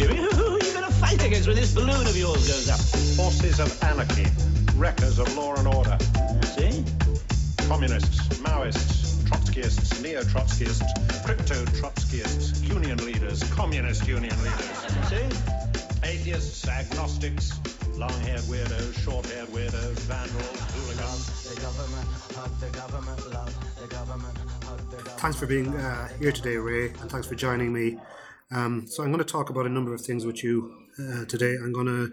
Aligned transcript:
Jimmy. 0.00 0.16
Who 0.32 0.56
are 0.56 0.64
you 0.64 0.72
going 0.72 0.84
to 0.86 0.92
fight 0.92 1.22
against 1.22 1.46
when 1.46 1.56
this 1.56 1.74
balloon 1.74 2.06
of 2.06 2.16
yours 2.16 2.48
goes 2.48 2.70
up? 2.70 2.80
Forces 3.16 3.60
of 3.60 3.68
anarchy, 3.84 4.26
wreckers 4.74 5.18
of 5.18 5.34
law 5.36 5.54
and 5.56 5.68
order, 5.68 5.98
See? 6.56 6.82
communists, 7.68 8.38
Maoists, 8.38 9.12
Trotskyists, 9.28 10.02
neo-Trotskyists, 10.02 11.24
crypto-Trotskyists, 11.26 12.66
union 12.66 12.96
leaders, 13.04 13.44
communist 13.52 14.08
union 14.08 14.34
leaders, 14.42 14.70
See? 15.10 15.28
atheists, 16.02 16.66
agnostics, 16.66 17.60
long-haired 17.98 18.40
weirdos, 18.48 18.98
short-haired 19.04 19.48
weirdos, 19.48 19.98
vandals, 20.08 20.60
hooligans. 20.72 21.54
The 21.54 21.60
government, 21.60 22.08
hug 22.34 22.58
the 22.58 22.70
government, 22.70 23.34
love 23.34 23.78
the 23.78 23.86
government, 23.86 24.38
hug 24.64 24.78
the 24.90 24.96
government. 24.96 25.20
Thanks 25.20 25.38
for 25.38 25.44
being 25.46 25.74
uh, 25.76 26.08
here 26.18 26.32
today, 26.32 26.56
Ray, 26.56 26.88
and 26.88 27.10
thanks 27.10 27.26
for 27.26 27.34
joining 27.34 27.70
me. 27.70 27.98
Um, 28.52 28.86
so, 28.86 29.02
I'm 29.02 29.12
going 29.12 29.24
to 29.24 29.32
talk 29.32 29.48
about 29.50 29.66
a 29.66 29.68
number 29.68 29.94
of 29.94 30.00
things 30.00 30.26
with 30.26 30.42
you 30.42 30.74
uh, 30.98 31.24
today. 31.26 31.54
I'm 31.54 31.72
going 31.72 31.86
to 31.86 32.12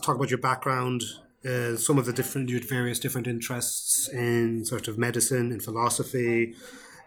talk 0.00 0.16
about 0.16 0.30
your 0.30 0.38
background, 0.38 1.02
uh, 1.44 1.76
some 1.76 1.98
of 1.98 2.06
the 2.06 2.12
different, 2.12 2.48
your 2.48 2.60
various 2.60 2.98
different 2.98 3.26
interests 3.26 4.08
in 4.08 4.64
sort 4.64 4.88
of 4.88 4.96
medicine, 4.96 5.52
in 5.52 5.60
philosophy, 5.60 6.54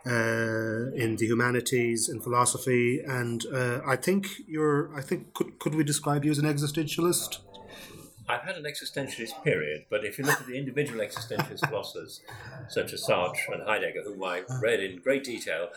uh, 0.06 0.92
in 0.96 1.18
the 1.18 1.26
humanities, 1.26 2.10
in 2.10 2.22
philosophy, 2.22 3.02
and 3.06 3.46
uh, 3.54 3.82
I 3.86 3.96
think 3.96 4.28
you're. 4.48 4.96
I 4.96 5.02
think 5.02 5.34
could 5.34 5.60
could 5.60 5.76
we 5.76 5.84
describe 5.84 6.24
you 6.24 6.32
as 6.32 6.38
an 6.38 6.46
existentialist? 6.46 7.40
I've 8.30 8.44
had 8.44 8.56
an 8.56 8.64
existentialist 8.64 9.44
period, 9.44 9.86
but 9.90 10.06
if 10.06 10.20
you 10.20 10.24
look 10.24 10.40
at 10.40 10.46
the 10.46 10.58
individual 10.58 11.04
existentialist 11.04 11.68
philosophers, 11.70 12.22
such 12.70 12.94
as 12.94 13.06
Sartre 13.06 13.52
and 13.52 13.64
Heidegger, 13.64 14.04
whom 14.04 14.24
I 14.24 14.44
read 14.62 14.80
in 14.80 15.00
great 15.00 15.24
detail, 15.24 15.70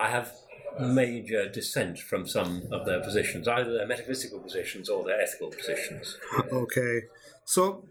I 0.00 0.08
have 0.08 0.32
major 0.80 1.48
dissent 1.48 1.98
from 1.98 2.26
some 2.26 2.62
of 2.70 2.86
their 2.86 3.00
positions, 3.00 3.48
either 3.48 3.72
their 3.72 3.86
metaphysical 3.86 4.40
positions 4.40 4.88
or 4.88 5.04
their 5.04 5.20
ethical 5.20 5.50
positions. 5.50 6.18
Okay, 6.52 7.02
so 7.44 7.84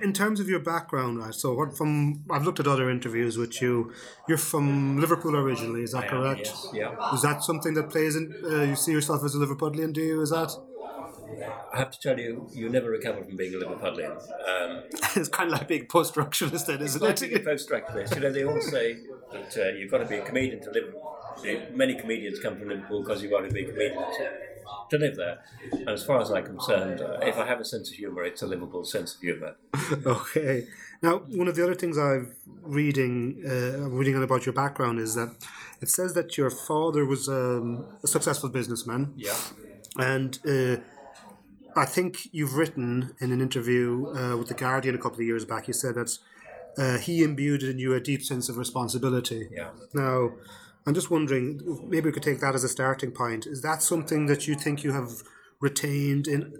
in 0.00 0.12
terms 0.12 0.40
of 0.40 0.48
your 0.48 0.60
background, 0.60 1.18
right? 1.18 1.34
So 1.34 1.54
what 1.54 1.76
from 1.76 2.24
I've 2.30 2.44
looked 2.44 2.60
at 2.60 2.66
other 2.66 2.90
interviews 2.90 3.36
with 3.36 3.60
you. 3.60 3.92
You're 4.28 4.38
from 4.38 5.00
Liverpool 5.00 5.36
originally, 5.36 5.82
is 5.82 5.92
that 5.92 6.04
I 6.04 6.06
am, 6.06 6.10
correct? 6.10 6.46
yes, 6.46 6.68
yeah. 6.72 7.14
Is 7.14 7.22
that 7.22 7.42
something 7.42 7.74
that 7.74 7.90
plays 7.90 8.16
in? 8.16 8.34
Uh, 8.44 8.62
you 8.62 8.76
see 8.76 8.92
yourself 8.92 9.24
as 9.24 9.34
a 9.34 9.38
Liverpudlian, 9.38 9.92
do 9.92 10.00
you? 10.00 10.20
Is 10.22 10.30
that? 10.30 10.52
I 11.72 11.78
have 11.78 11.90
to 11.90 11.98
tell 11.98 12.18
you, 12.18 12.48
you 12.52 12.68
never 12.68 12.90
recover 12.90 13.24
from 13.24 13.36
being 13.36 13.54
a 13.54 13.58
Liverpudlian. 13.58 14.12
Um, 14.12 14.82
it's 15.16 15.28
kind 15.28 15.50
of 15.50 15.58
like 15.58 15.68
being 15.68 15.86
post-structuralist, 15.86 16.66
then, 16.66 16.82
isn't 16.82 17.02
like 17.02 17.20
being 17.20 17.32
a 17.32 17.36
it? 17.36 17.44
post-structuralist. 17.44 18.14
You 18.14 18.20
know, 18.20 18.32
they 18.32 18.44
all 18.44 18.60
say 18.60 18.98
that 19.32 19.56
uh, 19.56 19.76
you've 19.76 19.90
got 19.90 19.98
to 19.98 20.06
be 20.06 20.16
a 20.16 20.22
comedian 20.22 20.62
to 20.62 20.70
live. 20.70 20.94
Many 21.74 21.94
comedians 21.94 22.38
come 22.40 22.56
from 22.58 22.68
Liverpool 22.68 23.02
because 23.02 23.22
you've 23.22 23.32
got 23.32 23.42
to 23.42 23.50
be 23.50 23.64
a 23.64 23.64
comedian 23.64 23.98
to, 23.98 24.30
to 24.90 24.98
live 24.98 25.16
there. 25.16 25.38
And 25.72 25.90
as 25.90 26.04
far 26.04 26.20
as 26.20 26.30
I'm 26.30 26.44
concerned, 26.44 27.00
uh, 27.00 27.18
if 27.22 27.36
I 27.36 27.46
have 27.46 27.60
a 27.60 27.64
sense 27.64 27.90
of 27.90 27.96
humour, 27.96 28.24
it's 28.24 28.42
a 28.42 28.46
Liverpool 28.46 28.84
sense 28.84 29.14
of 29.14 29.20
humour. 29.20 29.56
okay. 30.06 30.66
Now, 31.02 31.18
one 31.18 31.48
of 31.48 31.56
the 31.56 31.64
other 31.64 31.74
things 31.74 31.98
I've 31.98 32.34
reading 32.62 33.42
uh, 33.44 33.88
reading 33.88 34.14
on 34.16 34.22
about 34.22 34.46
your 34.46 34.52
background 34.52 35.00
is 35.00 35.14
that 35.16 35.34
it 35.80 35.88
says 35.88 36.14
that 36.14 36.38
your 36.38 36.50
father 36.50 37.04
was 37.04 37.28
um, 37.28 37.86
a 38.04 38.06
successful 38.06 38.48
businessman. 38.48 39.14
Yeah. 39.16 39.36
And 39.96 40.38
uh, 40.48 40.76
I 41.74 41.84
think 41.86 42.28
you've 42.32 42.54
written 42.54 43.14
in 43.20 43.32
an 43.32 43.40
interview 43.40 44.06
uh, 44.16 44.36
with 44.36 44.48
The 44.48 44.54
Guardian 44.54 44.94
a 44.94 44.98
couple 44.98 45.18
of 45.18 45.26
years 45.26 45.44
back, 45.44 45.68
you 45.68 45.74
said 45.74 45.94
that 45.96 46.18
uh, 46.78 46.98
he 46.98 47.22
imbued 47.22 47.62
in 47.62 47.78
you 47.78 47.94
a 47.94 48.00
deep 48.00 48.22
sense 48.22 48.48
of 48.48 48.56
responsibility. 48.56 49.48
Yeah. 49.50 49.70
Now, 49.92 50.32
I'm 50.86 50.94
just 50.94 51.10
wondering, 51.10 51.60
maybe 51.88 52.06
we 52.06 52.12
could 52.12 52.22
take 52.22 52.40
that 52.40 52.54
as 52.54 52.64
a 52.64 52.68
starting 52.68 53.12
point. 53.12 53.46
Is 53.46 53.62
that 53.62 53.82
something 53.82 54.26
that 54.26 54.48
you 54.48 54.54
think 54.54 54.82
you 54.82 54.92
have 54.92 55.22
retained 55.60 56.26
in 56.26 56.54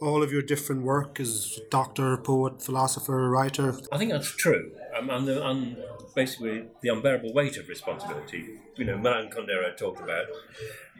all 0.00 0.22
of 0.22 0.32
your 0.32 0.42
different 0.42 0.82
work 0.82 1.18
as 1.20 1.58
doctor, 1.70 2.16
poet, 2.18 2.60
philosopher, 2.60 3.30
writer? 3.30 3.74
I 3.90 3.98
think 3.98 4.10
that's 4.10 4.34
true. 4.34 4.72
Um, 4.98 5.08
and 5.08 5.26
the, 5.26 5.46
and 5.46 5.76
basically 6.14 6.64
the 6.82 6.90
unbearable 6.90 7.32
weight 7.32 7.56
of 7.56 7.68
responsibility. 7.68 8.58
You 8.76 8.84
know, 8.84 8.98
Milan 8.98 9.30
Kundera 9.30 9.74
talked 9.76 10.00
about 10.00 10.26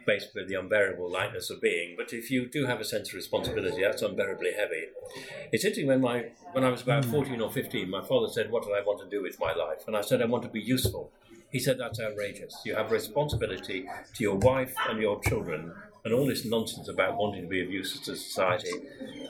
basically 0.05 0.45
the 0.45 0.55
unbearable 0.55 1.11
lightness 1.11 1.49
of 1.49 1.61
being. 1.61 1.95
But 1.97 2.13
if 2.13 2.31
you 2.31 2.49
do 2.49 2.65
have 2.65 2.79
a 2.79 2.85
sense 2.85 3.09
of 3.09 3.15
responsibility, 3.15 3.81
that's 3.81 4.01
unbearably 4.01 4.53
heavy. 4.53 4.85
It's 5.51 5.63
interesting 5.63 5.87
when 5.87 6.01
my 6.01 6.31
when 6.53 6.63
I 6.63 6.69
was 6.69 6.81
about 6.81 7.05
fourteen 7.05 7.41
or 7.41 7.51
fifteen, 7.51 7.89
my 7.89 8.03
father 8.03 8.27
said, 8.31 8.51
"What 8.51 8.63
do 8.63 8.73
I 8.73 8.81
want 8.81 8.99
to 8.99 9.09
do 9.09 9.21
with 9.21 9.39
my 9.39 9.53
life?" 9.53 9.83
And 9.87 9.95
I 9.95 10.01
said, 10.01 10.21
"I 10.21 10.25
want 10.25 10.43
to 10.43 10.49
be 10.49 10.61
useful." 10.61 11.11
He 11.53 11.59
said, 11.59 11.77
"That's 11.77 11.99
outrageous. 12.01 12.53
You 12.65 12.75
have 12.75 12.91
responsibility 12.91 13.85
to 14.15 14.23
your 14.23 14.35
wife 14.35 14.73
and 14.89 14.99
your 14.99 15.21
children." 15.21 15.71
And 16.05 16.13
all 16.13 16.25
this 16.25 16.43
nonsense 16.43 16.89
about 16.89 17.15
wanting 17.15 17.43
to 17.43 17.47
be 17.47 17.61
of 17.61 17.71
use 17.71 17.97
to 17.97 18.15
society 18.17 18.73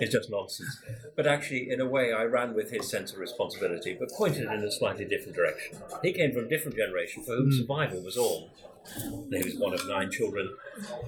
is 0.01 0.09
just 0.09 0.31
nonsense. 0.31 0.81
But 1.16 1.28
actually, 1.28 1.69
in 1.69 1.79
a 1.79 1.85
way, 1.85 2.11
I 2.11 2.23
ran 2.23 2.56
with 2.56 2.72
his 2.72 2.89
sense 2.89 3.13
of 3.13 3.19
responsibility, 3.19 3.95
but 4.00 4.09
pointed 4.09 4.45
in 4.51 4.63
a 4.63 4.72
slightly 4.72 5.06
different 5.06 5.35
direction. 5.35 5.78
He 6.01 6.13
came 6.13 6.31
from 6.31 6.45
a 6.45 6.50
different 6.50 6.75
generation 6.75 7.23
for 7.23 7.35
whom 7.35 7.51
hmm. 7.51 7.57
survival 7.59 8.01
was 8.01 8.17
all. 8.17 8.50
He 9.29 9.44
was 9.44 9.55
one 9.57 9.73
of 9.73 9.88
nine 9.88 10.11
children. 10.11 10.55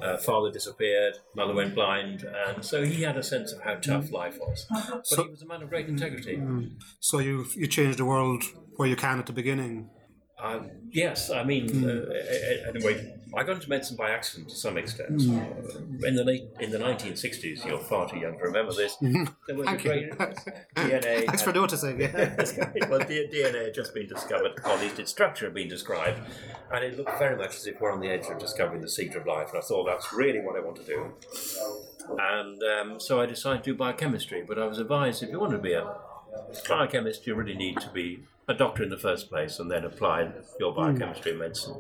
Uh, 0.02 0.18
father 0.18 0.52
disappeared, 0.52 1.16
mother 1.36 1.54
went 1.54 1.74
blind, 1.76 2.24
and 2.24 2.64
so 2.64 2.86
he 2.86 3.02
had 3.02 3.18
a 3.18 3.24
sense 3.24 3.52
of 3.52 3.62
how 3.62 3.76
tough 3.76 4.10
hmm. 4.10 4.16
life 4.16 4.38
was. 4.40 4.68
But 4.70 5.26
he 5.26 5.32
was 5.32 5.42
a 5.42 5.48
man 5.48 5.64
of 5.64 5.70
great 5.70 5.88
integrity. 5.88 6.36
Hmm. 6.36 6.66
So 7.00 7.20
you 7.20 7.46
you 7.56 7.66
changed 7.66 7.98
the 7.98 8.06
world 8.06 8.44
where 8.76 8.88
you 8.88 8.96
can 8.96 9.18
at 9.18 9.26
the 9.26 9.34
beginning. 9.34 9.90
Um, 10.46 10.70
yes, 10.92 11.32
I 11.32 11.44
mean, 11.44 11.66
uh, 11.90 12.70
anyway, 12.70 13.14
I 13.36 13.44
got 13.44 13.56
into 13.56 13.70
medicine 13.70 13.98
by 13.98 14.12
accident 14.12 14.50
to 14.50 14.56
some 14.56 14.78
extent. 14.78 15.22
Uh, 15.22 16.08
in 16.08 16.16
the 16.16 16.24
late 16.24 16.44
in 16.60 16.70
the 16.72 16.78
1960s, 16.78 17.66
you're 17.66 17.80
far 17.80 18.08
too 18.08 18.18
young 18.20 18.38
to 18.38 18.44
remember 18.44 18.74
this. 18.74 18.96
There 19.48 19.56
was 19.56 19.68
a 19.68 19.78
great 19.78 20.12
DNA. 20.12 21.26
Thanks 21.26 21.42
for 21.42 21.52
had- 21.52 21.56
noticing. 21.56 22.00
Yeah. 22.06 22.88
well, 22.90 23.00
D- 23.00 23.28
DNA 23.34 23.66
had 23.66 23.74
just 23.74 23.94
been 23.94 24.08
discovered, 24.08 24.52
or 24.64 24.72
at 24.72 24.82
least 24.82 25.00
its 25.00 25.12
structure 25.12 25.46
had 25.46 25.54
been 25.54 25.68
described, 25.68 26.20
and 26.72 26.84
it 26.84 26.98
looked 26.98 27.18
very 27.18 27.36
much 27.38 27.56
as 27.56 27.66
if 27.68 27.82
we're 27.82 27.92
on 27.92 28.00
the 28.00 28.10
edge 28.10 28.26
of 28.28 28.38
discovering 28.40 28.82
the 28.82 28.90
secret 28.90 29.22
of 29.22 29.28
life. 29.28 29.50
And 29.50 29.58
I 29.58 29.62
thought 29.62 29.86
that's 29.86 30.14
really 30.14 30.40
what 30.42 30.56
I 30.56 30.60
want 30.60 30.78
to 30.78 30.84
do. 30.86 31.12
And 32.20 32.62
um, 32.64 33.00
so 33.00 33.20
I 33.20 33.26
decided 33.26 33.64
to 33.64 33.72
do 33.72 33.76
biochemistry. 33.78 34.44
But 34.48 34.60
I 34.60 34.66
was 34.68 34.78
advised 34.80 35.24
if 35.24 35.30
you 35.30 35.40
want 35.40 35.54
to 35.54 35.58
be 35.58 35.74
a 35.74 35.96
biochemist, 36.70 37.26
you 37.26 37.36
really 37.36 37.56
need 37.56 37.80
to 37.82 37.90
be 37.90 38.20
a 38.48 38.54
doctor 38.54 38.84
in 38.84 38.90
the 38.90 38.98
first 38.98 39.30
place, 39.30 39.60
and 39.60 39.72
then 39.72 39.84
apply 39.84 40.32
your 40.60 40.74
biochemistry 40.74 41.32
in 41.32 41.40
medicine. 41.40 41.76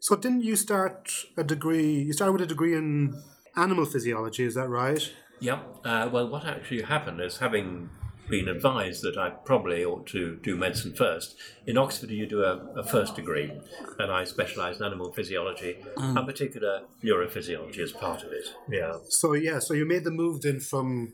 So 0.00 0.16
didn't 0.16 0.42
you 0.42 0.56
start 0.56 1.10
a 1.36 1.44
degree? 1.44 2.02
You 2.02 2.12
started 2.12 2.32
with 2.32 2.42
a 2.42 2.46
degree 2.46 2.74
in 2.74 3.22
animal 3.56 3.84
physiology. 3.84 4.44
Is 4.44 4.54
that 4.54 4.68
right? 4.68 5.12
Yeah. 5.40 5.60
Uh, 5.84 6.08
well, 6.10 6.28
what 6.28 6.44
actually 6.44 6.82
happened 6.82 7.20
is 7.20 7.38
having 7.38 7.90
been 8.28 8.48
advised 8.48 9.02
that 9.02 9.18
I 9.18 9.30
probably 9.30 9.84
ought 9.84 10.06
to 10.08 10.36
do 10.36 10.56
medicine 10.56 10.94
first. 10.94 11.36
In 11.66 11.76
Oxford, 11.76 12.10
you 12.10 12.26
do 12.26 12.42
a, 12.42 12.56
a 12.76 12.84
first 12.84 13.16
degree, 13.16 13.52
and 13.98 14.10
I 14.12 14.24
specialise 14.24 14.78
in 14.78 14.84
animal 14.84 15.12
physiology, 15.12 15.76
and 15.96 16.26
particular 16.26 16.82
neurophysiology 17.02 17.80
as 17.80 17.92
part 17.92 18.22
of 18.22 18.32
it. 18.32 18.46
Yeah. 18.70 18.94
So 19.08 19.34
yeah, 19.34 19.58
so 19.58 19.74
you 19.74 19.84
made 19.84 20.04
the 20.04 20.10
move 20.10 20.42
then 20.42 20.60
from 20.60 21.12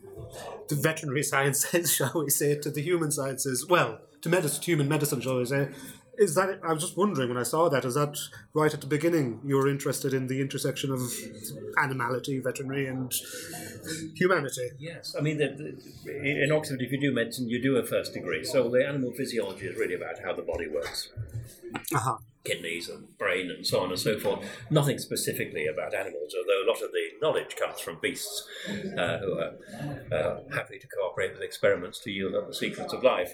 the 0.69 0.75
veterinary 0.75 1.23
sciences, 1.31 1.93
shall 1.93 2.13
we 2.15 2.29
say, 2.29 2.57
to 2.59 2.71
the 2.71 2.81
human 2.81 3.11
sciences. 3.11 3.67
Well, 3.67 3.99
to 4.21 4.29
medicine, 4.29 4.63
human 4.63 4.87
medicine, 4.87 5.21
shall 5.21 5.37
we 5.37 5.45
say? 5.45 5.69
Is 6.17 6.35
that? 6.35 6.59
I 6.63 6.73
was 6.73 6.83
just 6.83 6.97
wondering 6.97 7.29
when 7.29 7.37
I 7.37 7.43
saw 7.43 7.69
that. 7.69 7.85
Is 7.85 7.95
that 7.95 8.17
right 8.53 8.73
at 8.73 8.81
the 8.81 8.87
beginning? 8.87 9.39
You 9.43 9.55
were 9.55 9.67
interested 9.67 10.13
in 10.13 10.27
the 10.27 10.41
intersection 10.41 10.91
of 10.91 11.01
animality, 11.77 12.39
veterinary, 12.39 12.85
and 12.85 13.11
humanity. 14.13 14.69
Yes, 14.77 15.15
I 15.17 15.21
mean, 15.21 15.37
the, 15.37 15.47
the, 16.05 16.43
in 16.43 16.51
Oxford, 16.51 16.81
if 16.81 16.91
you 16.91 16.99
do 16.99 17.13
medicine, 17.13 17.49
you 17.49 17.61
do 17.61 17.77
a 17.77 17.83
first 17.83 18.13
degree. 18.13 18.43
So 18.43 18.69
the 18.69 18.85
animal 18.85 19.13
physiology 19.13 19.65
is 19.67 19.77
really 19.77 19.95
about 19.95 20.19
how 20.23 20.33
the 20.33 20.43
body 20.43 20.67
works. 20.67 21.09
Uh-huh. 21.93 22.17
kidneys 22.43 22.89
and 22.89 23.17
brain 23.17 23.49
and 23.49 23.65
so 23.65 23.79
on 23.79 23.89
and 23.89 23.99
so 23.99 24.19
forth. 24.19 24.45
Nothing 24.69 24.97
specifically 24.97 25.67
about 25.67 25.93
animals, 25.93 26.33
although 26.37 26.65
a 26.65 26.67
lot 26.69 26.81
of 26.81 26.91
the 26.91 27.07
knowledge 27.21 27.55
comes 27.55 27.79
from 27.79 27.99
beasts 28.01 28.47
uh, 28.97 29.17
who 29.19 29.39
are 29.39 29.53
uh, 30.11 30.39
happy 30.53 30.77
to 30.77 30.87
cooperate 30.87 31.33
with 31.33 31.41
experiments 31.41 31.99
to 31.99 32.11
yield 32.11 32.35
up 32.35 32.47
the 32.47 32.53
secrets 32.53 32.93
of 32.93 33.03
life. 33.03 33.33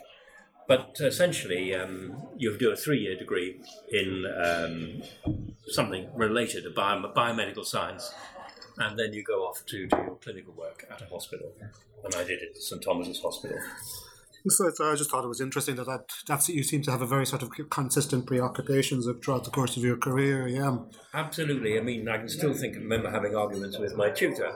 But 0.68 0.98
essentially, 1.00 1.74
um, 1.74 2.22
you 2.38 2.58
do 2.58 2.72
a 2.72 2.76
three 2.76 3.00
year 3.00 3.18
degree 3.18 3.62
in 3.90 4.26
um, 4.44 5.02
something 5.68 6.10
related 6.14 6.64
to 6.64 6.72
bio- 6.72 7.14
biomedical 7.16 7.66
science, 7.66 8.14
and 8.78 9.00
then 9.00 9.14
you 9.14 9.24
go 9.24 9.46
off 9.46 9.66
to 9.68 9.88
do 9.88 9.98
your 9.98 10.16
clinical 10.16 10.54
work 10.54 10.86
at 10.92 11.02
a 11.02 11.06
hospital. 11.06 11.54
And 12.04 12.16
I 12.16 12.24
did 12.24 12.42
it 12.42 12.50
at 12.56 12.62
St 12.62 12.84
Thomas's 12.84 13.22
Hospital. 13.22 13.58
So 14.50 14.72
I 14.80 14.96
just 14.96 15.10
thought 15.10 15.26
it 15.26 15.28
was 15.28 15.42
interesting 15.42 15.76
that, 15.76 15.88
that 15.88 16.10
that's 16.26 16.48
you 16.48 16.64
seem 16.64 16.82
to 16.84 16.92
have 16.92 17.02
a 17.02 17.08
very 17.08 17.26
sort 17.26 17.44
of 17.44 17.52
consistent 17.70 18.28
preoccupations 18.28 19.08
throughout 19.24 19.44
the 19.44 19.50
course 19.50 19.76
of 19.76 19.84
your 19.84 19.98
career. 19.98 20.48
Yeah. 20.48 20.78
Absolutely. 21.14 21.78
I 21.78 21.82
mean, 21.82 22.08
I 22.08 22.18
can 22.18 22.30
still 22.30 22.54
think 22.54 22.76
of 22.78 22.84
remember 22.84 23.10
having 23.10 23.36
arguments 23.36 23.78
with 23.78 23.96
my 23.96 24.10
tutor 24.10 24.54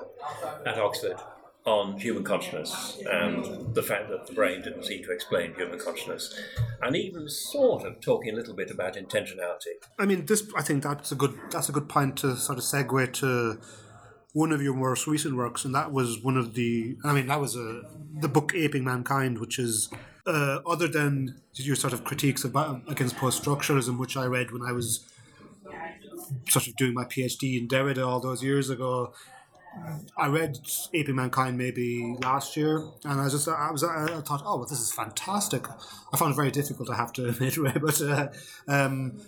at 0.66 0.78
Oxford 0.78 1.18
on 1.63 2.00
human 2.00 2.24
consciousness 2.24 3.00
and 3.12 3.75
the 3.75 3.84
fact 3.84 4.10
that 4.10 4.25
the 4.25 4.34
brain 4.34 4.62
didn't 4.63 4.84
seem 4.84 5.04
to 5.04 5.12
explain 5.12 5.54
human 5.54 5.78
consciousness, 5.78 6.34
and 6.81 6.96
even 6.96 7.30
sort 7.30 7.86
of 7.86 8.02
talking 8.02 8.34
a 8.34 8.36
little 8.36 8.56
bit 8.56 8.72
about 8.72 8.96
intentionality. 8.96 9.75
I 10.00 10.06
mean, 10.06 10.25
this. 10.25 10.48
I 10.56 10.63
think 10.63 10.84
that's 10.84 11.12
a 11.12 11.16
good. 11.16 11.38
That's 11.52 11.69
a 11.69 11.72
good 11.72 11.88
point 11.88 12.18
to 12.18 12.36
sort 12.36 12.58
of 12.58 12.63
segue 12.63 13.13
to 13.13 13.60
one 14.34 14.52
of 14.52 14.62
your 14.62 14.74
most 14.74 15.06
recent 15.06 15.36
works, 15.36 15.63
and 15.63 15.75
that 15.75 15.92
was 15.92 16.24
one 16.24 16.38
of 16.38 16.56
the. 16.56 16.98
I 17.04 17.13
mean, 17.13 17.28
that 17.28 17.40
was 17.40 17.56
a 17.56 17.81
the 18.19 18.28
book 18.28 18.54
"Aping 18.56 18.84
Mankind," 18.84 19.40
which 19.40 19.60
is 19.60 19.90
uh, 20.25 20.60
other 20.66 20.88
than 20.88 21.42
your 21.56 21.75
sort 21.75 21.94
of 21.94 22.04
critiques 22.04 22.44
about 22.44 22.81
against 22.88 23.18
post 23.18 23.44
structuralism, 23.44 24.00
which 24.00 24.18
I 24.18 24.25
read 24.25 24.52
when 24.52 24.63
I 24.63 24.72
was 24.72 25.08
sort 26.48 26.68
of 26.68 26.75
doing 26.75 26.94
my 26.94 27.06
PhD 27.06 27.60
in 27.60 27.68
Derrida 27.68 28.06
all 28.06 28.19
those 28.19 28.44
years 28.44 28.69
ago. 28.69 29.13
I 30.18 30.27
read 30.27 30.59
Aping 30.94 31.15
Mankind 31.15 31.57
maybe 31.57 32.18
last 32.21 32.57
year, 32.57 32.83
and 33.06 33.21
I 33.21 33.29
just 33.29 33.47
I 33.47 33.71
was 33.71 33.83
I 33.83 34.06
thought, 34.21 34.44
oh, 34.45 34.57
well, 34.57 34.65
this 34.65 34.79
is 34.79 34.91
fantastic. 34.91 35.65
I 36.13 36.18
found 36.18 36.33
it 36.33 36.35
very 36.35 36.51
difficult, 36.51 36.89
to 36.89 36.95
have 36.95 37.13
to 37.13 37.29
admit, 37.29 37.57
but 37.81 38.01
uh, 38.01 38.27
um, 38.68 39.21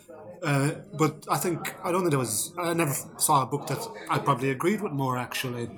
uh, 0.44 0.72
but 0.98 1.26
I 1.30 1.38
think 1.38 1.74
I 1.84 1.92
don't 1.92 2.02
think 2.02 2.12
there 2.12 2.20
was. 2.20 2.54
I 2.58 2.74
never 2.74 2.94
saw 3.18 3.44
a 3.44 3.46
book 3.46 3.68
that 3.68 3.88
I 4.10 4.20
probably 4.20 4.50
agreed 4.50 4.82
with 4.82 4.92
more 4.92 5.18
actually. 5.18 5.70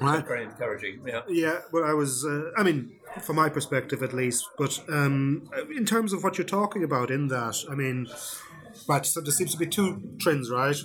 Right? 0.00 0.26
Very 0.26 0.44
encouraging. 0.44 1.02
Yeah. 1.06 1.22
Yeah, 1.28 1.58
but 1.70 1.82
I 1.82 1.92
was. 1.92 2.24
Uh, 2.24 2.50
I 2.56 2.62
mean, 2.62 2.92
from 3.20 3.36
my 3.36 3.50
perspective 3.50 4.02
at 4.02 4.14
least. 4.14 4.48
But 4.56 4.80
um, 4.88 5.50
in 5.76 5.84
terms 5.84 6.14
of 6.14 6.24
what 6.24 6.38
you're 6.38 6.46
talking 6.46 6.82
about 6.82 7.10
in 7.10 7.28
that, 7.28 7.62
I 7.70 7.74
mean, 7.74 8.08
right. 8.88 9.04
So 9.04 9.20
there 9.20 9.32
seems 9.32 9.52
to 9.52 9.58
be 9.58 9.66
two 9.66 10.16
trends, 10.18 10.50
right? 10.50 10.76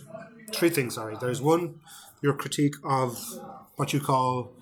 Three 0.52 0.70
things. 0.70 0.96
Sorry. 0.96 1.16
There's 1.20 1.42
one, 1.42 1.80
your 2.24 2.34
critique 2.34 2.76
of 2.84 3.20
what 3.76 3.94
you 3.94 4.00
call 4.00 4.54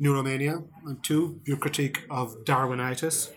neuromania, 0.00 0.64
and 0.86 1.02
two, 1.02 1.40
your 1.44 1.56
critique 1.56 2.04
of 2.08 2.44
Darwinitis, 2.44 3.30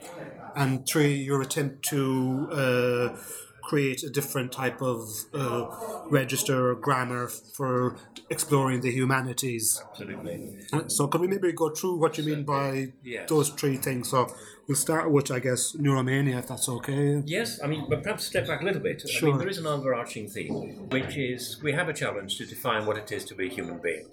and 0.55 0.85
three, 0.85 1.15
your 1.15 1.41
attempt 1.41 1.83
to. 1.89 2.49
Uh, 2.51 3.17
create 3.63 4.03
a 4.03 4.09
different 4.09 4.51
type 4.51 4.81
of 4.81 5.07
uh, 5.33 5.65
register 6.09 6.69
or 6.71 6.75
grammar 6.75 7.27
for 7.27 7.95
exploring 8.29 8.81
the 8.81 8.91
humanities. 8.91 9.83
Absolutely. 9.91 10.57
So, 10.87 11.07
can 11.07 11.21
we 11.21 11.27
maybe 11.27 11.51
go 11.51 11.69
through 11.69 11.97
what 11.99 12.17
you 12.17 12.23
mean 12.23 12.43
by 12.43 12.93
Yes. 13.03 13.29
those 13.29 13.49
three 13.49 13.77
things? 13.77 14.09
So, 14.09 14.27
we'll 14.67 14.77
start 14.77 15.11
with, 15.11 15.31
I 15.31 15.39
guess, 15.39 15.75
neuromania, 15.75 16.39
if 16.39 16.47
that's 16.47 16.69
okay. 16.69 17.21
Yes, 17.25 17.59
I 17.63 17.67
mean, 17.67 17.85
but 17.89 18.03
perhaps 18.03 18.25
step 18.25 18.47
back 18.47 18.61
a 18.61 18.65
little 18.65 18.81
bit. 18.81 19.03
I 19.05 19.09
Sure. 19.09 19.29
mean, 19.29 19.37
there 19.39 19.49
is 19.49 19.57
an 19.57 19.67
overarching 19.67 20.27
theme, 20.29 20.53
which 20.89 21.17
is 21.17 21.59
we 21.61 21.71
have 21.73 21.89
a 21.89 21.93
challenge 21.93 22.37
to 22.37 22.45
define 22.45 22.85
what 22.85 22.97
it 22.97 23.11
is 23.11 23.25
to 23.25 23.35
be 23.35 23.47
a 23.47 23.49
human 23.49 23.79
being. 23.81 24.05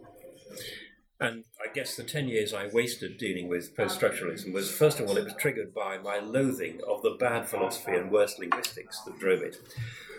And 1.20 1.44
I 1.61 1.73
guess 1.73 1.97
the 1.97 2.05
10 2.05 2.29
years 2.29 2.55
I 2.55 2.69
wasted 2.73 3.19
dealing 3.19 3.49
with 3.49 3.73
ah. 3.73 3.82
post 3.82 4.00
structuralism 4.00 4.53
was, 4.53 4.70
first 4.70 5.00
of 5.00 5.09
all, 5.09 5.17
it 5.17 5.25
was 5.25 5.35
triggered 5.35 5.75
by 5.75 5.99
my 5.99 6.19
loathing 6.19 6.81
of 6.88 7.03
the 7.03 7.17
bad 7.19 7.49
philosophy 7.49 7.93
and 7.93 8.11
worse 8.11 8.38
linguistics 8.38 9.00
that 9.03 9.19
drove 9.19 9.43
it, 9.43 9.56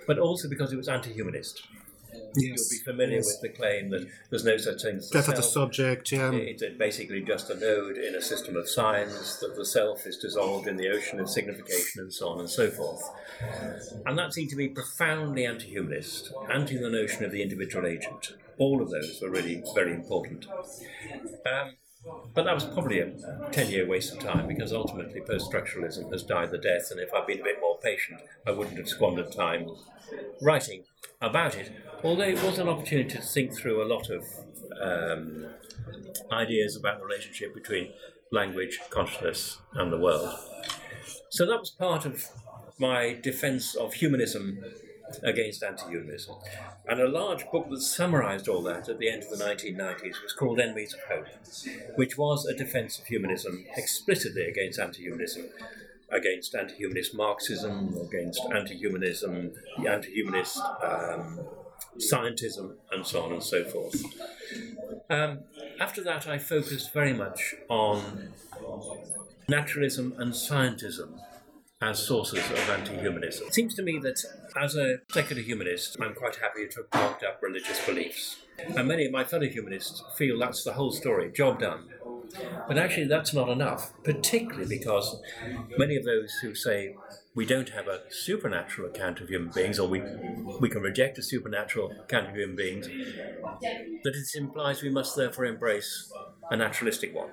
but 0.05 0.19
also 0.19 0.49
because 0.49 0.73
it 0.73 0.77
was 0.77 0.89
anti 0.89 1.13
humanist. 1.13 1.63
You'll 2.35 2.55
be 2.69 2.77
familiar 2.85 3.17
with 3.17 3.39
the 3.41 3.49
claim 3.49 3.89
that 3.89 4.07
there's 4.29 4.45
no 4.45 4.57
such 4.57 4.83
thing 4.83 4.97
as 4.97 5.09
the 5.09 5.19
Death 5.19 5.29
of 5.29 5.35
the 5.35 5.43
subject, 5.43 6.11
yeah. 6.11 6.31
It's 6.31 6.63
basically 6.77 7.21
just 7.21 7.49
a 7.49 7.55
node 7.55 7.97
in 7.97 8.15
a 8.15 8.21
system 8.21 8.55
of 8.55 8.69
signs 8.69 9.39
that 9.39 9.55
the 9.55 9.65
self 9.65 10.05
is 10.05 10.17
dissolved 10.17 10.67
in 10.67 10.77
the 10.77 10.89
ocean 10.89 11.19
of 11.19 11.29
signification, 11.29 12.01
and 12.01 12.13
so 12.13 12.29
on 12.29 12.39
and 12.39 12.49
so 12.49 12.69
forth. 12.69 13.01
And 14.05 14.17
that 14.17 14.33
seemed 14.33 14.49
to 14.51 14.55
be 14.55 14.69
profoundly 14.69 15.45
anti 15.45 15.67
humanist, 15.67 16.31
anti 16.51 16.77
the 16.77 16.89
notion 16.89 17.25
of 17.25 17.31
the 17.31 17.41
individual 17.41 17.85
agent. 17.87 18.33
All 18.57 18.81
of 18.81 18.89
those 18.89 19.19
were 19.21 19.29
really 19.29 19.63
very 19.73 19.93
important. 19.93 20.45
Um, 21.45 21.75
but 22.33 22.43
that 22.45 22.55
was 22.55 22.63
probably 22.65 22.99
a 22.99 23.11
10 23.51 23.69
year 23.69 23.85
waste 23.85 24.13
of 24.13 24.19
time 24.19 24.47
because 24.47 24.71
ultimately 24.71 25.21
post 25.21 25.51
structuralism 25.51 26.11
has 26.11 26.23
died 26.23 26.51
the 26.51 26.57
death, 26.57 26.91
and 26.91 26.99
if 26.99 27.13
I'd 27.13 27.27
been 27.27 27.41
a 27.41 27.43
bit 27.43 27.59
more 27.59 27.77
patient, 27.79 28.21
I 28.47 28.51
wouldn't 28.51 28.77
have 28.77 28.87
squandered 28.87 29.31
time 29.31 29.69
writing 30.41 30.83
about 31.21 31.55
it. 31.55 31.71
Although 32.03 32.23
it 32.23 32.41
was 32.43 32.59
an 32.59 32.69
opportunity 32.69 33.09
to 33.09 33.21
think 33.21 33.53
through 33.53 33.83
a 33.83 33.87
lot 33.87 34.09
of 34.09 34.23
um, 34.81 35.47
ideas 36.31 36.77
about 36.77 36.99
the 36.99 37.05
relationship 37.05 37.53
between 37.53 37.91
language, 38.31 38.79
consciousness, 38.89 39.57
and 39.73 39.91
the 39.91 39.97
world. 39.97 40.33
So 41.29 41.45
that 41.45 41.59
was 41.59 41.71
part 41.71 42.05
of 42.05 42.25
my 42.77 43.17
defense 43.21 43.75
of 43.75 43.95
humanism 43.95 44.63
against 45.23 45.63
anti 45.63 45.89
humanism. 45.89 46.35
And 46.87 46.99
a 47.01 47.07
large 47.07 47.49
book 47.51 47.69
that 47.69 47.81
summarized 47.81 48.47
all 48.47 48.61
that 48.63 48.87
at 48.87 48.99
the 48.99 49.09
end 49.09 49.23
of 49.23 49.37
the 49.37 49.43
1990s 49.43 50.23
was 50.23 50.33
called 50.37 50.59
Enemies 50.59 50.93
of 50.93 51.01
Hope, 51.11 51.27
which 51.95 52.17
was 52.17 52.45
a 52.45 52.55
defense 52.55 52.99
of 52.99 53.05
humanism 53.05 53.65
explicitly 53.75 54.43
against 54.43 54.79
anti 54.79 55.03
humanism. 55.03 55.49
Against 56.11 56.55
anti 56.55 56.75
humanist 56.75 57.13
Marxism, 57.13 57.95
against 58.07 58.41
anti 58.55 58.75
humanism, 58.75 59.51
the 59.77 59.87
anti 59.87 60.09
humanist 60.09 60.59
um, 60.81 61.39
scientism, 61.97 62.75
and 62.91 63.05
so 63.05 63.21
on 63.23 63.33
and 63.33 63.43
so 63.43 63.63
forth. 63.63 64.03
Um, 65.09 65.39
after 65.79 66.03
that, 66.03 66.27
I 66.27 66.37
focused 66.37 66.93
very 66.93 67.13
much 67.13 67.55
on 67.67 68.33
naturalism 69.47 70.13
and 70.17 70.33
scientism 70.33 71.19
as 71.81 71.99
sources 71.99 72.39
of 72.51 72.69
anti-humanism. 72.69 73.47
It 73.47 73.53
seems 73.53 73.73
to 73.75 73.81
me 73.81 73.99
that 73.99 74.21
as 74.61 74.75
a 74.75 74.97
secular 75.11 75.41
humanist, 75.41 75.95
I'm 76.01 76.13
quite 76.13 76.35
happy 76.35 76.67
to 76.67 76.75
have 76.81 76.91
propped 76.91 77.23
up 77.23 77.41
religious 77.41 77.83
beliefs. 77.85 78.37
And 78.75 78.87
many 78.87 79.05
of 79.05 79.13
my 79.13 79.23
fellow 79.23 79.47
humanists 79.47 80.03
feel 80.17 80.37
that's 80.37 80.63
the 80.65 80.73
whole 80.73 80.91
story, 80.91 81.31
job 81.31 81.59
done. 81.59 81.85
But 82.67 82.77
actually, 82.77 83.07
that's 83.07 83.33
not 83.33 83.49
enough, 83.49 83.93
particularly 84.03 84.67
because 84.67 85.21
many 85.77 85.95
of 85.95 86.03
those 86.03 86.33
who 86.41 86.53
say 86.53 86.95
we 87.39 87.45
don't 87.45 87.69
have 87.69 87.87
a 87.87 88.01
supernatural 88.09 88.89
account 88.89 89.21
of 89.21 89.29
human 89.29 89.51
beings, 89.51 89.79
or 89.79 89.87
we, 89.89 90.09
we 90.59 90.69
can 90.69 90.81
reject 90.81 91.17
a 91.17 91.23
supernatural 91.23 91.95
account 92.03 92.27
of 92.29 92.35
human 92.35 92.57
beings, 92.57 92.89
that 94.03 94.15
it 94.15 94.37
implies 94.37 94.81
we 94.81 94.89
must 94.89 95.15
therefore 95.15 95.45
embrace 95.45 96.13
a 96.49 96.57
naturalistic 96.57 97.13
one. 97.13 97.29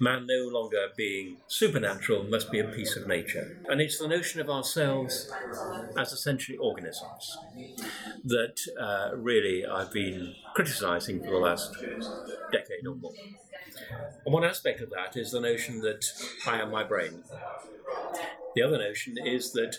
Man 0.00 0.26
no 0.28 0.48
longer 0.48 0.88
being 0.96 1.38
supernatural 1.48 2.24
must 2.24 2.50
be 2.50 2.60
a 2.60 2.64
piece 2.64 2.96
of 2.96 3.06
nature. 3.06 3.48
And 3.68 3.80
it's 3.80 3.98
the 3.98 4.08
notion 4.08 4.40
of 4.40 4.50
ourselves 4.50 5.32
as 5.96 6.12
essentially 6.12 6.58
organisms 6.58 7.44
that 8.24 8.56
uh, 8.80 9.16
really 9.16 9.64
I've 9.66 9.92
been 9.92 10.36
criticizing 10.54 11.22
for 11.22 11.30
the 11.30 11.38
last 11.38 11.76
decade 12.52 12.86
or 12.86 12.96
more. 12.96 13.14
And 14.24 14.32
one 14.34 14.44
aspect 14.44 14.80
of 14.80 14.90
that 14.90 15.16
is 15.16 15.30
the 15.30 15.40
notion 15.40 15.80
that 15.80 16.04
I 16.46 16.60
am 16.60 16.70
my 16.70 16.84
brain. 16.84 17.24
The 18.54 18.62
other 18.62 18.78
notion 18.78 19.16
is 19.22 19.52
that 19.52 19.76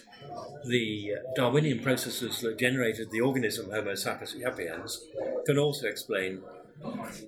the 0.65 1.13
Darwinian 1.35 1.79
processes 1.79 2.41
that 2.41 2.59
generated 2.59 3.09
the 3.09 3.21
organism 3.21 3.71
Homo 3.71 3.95
sapiens 3.95 5.03
can 5.45 5.57
also 5.57 5.87
explain 5.87 6.41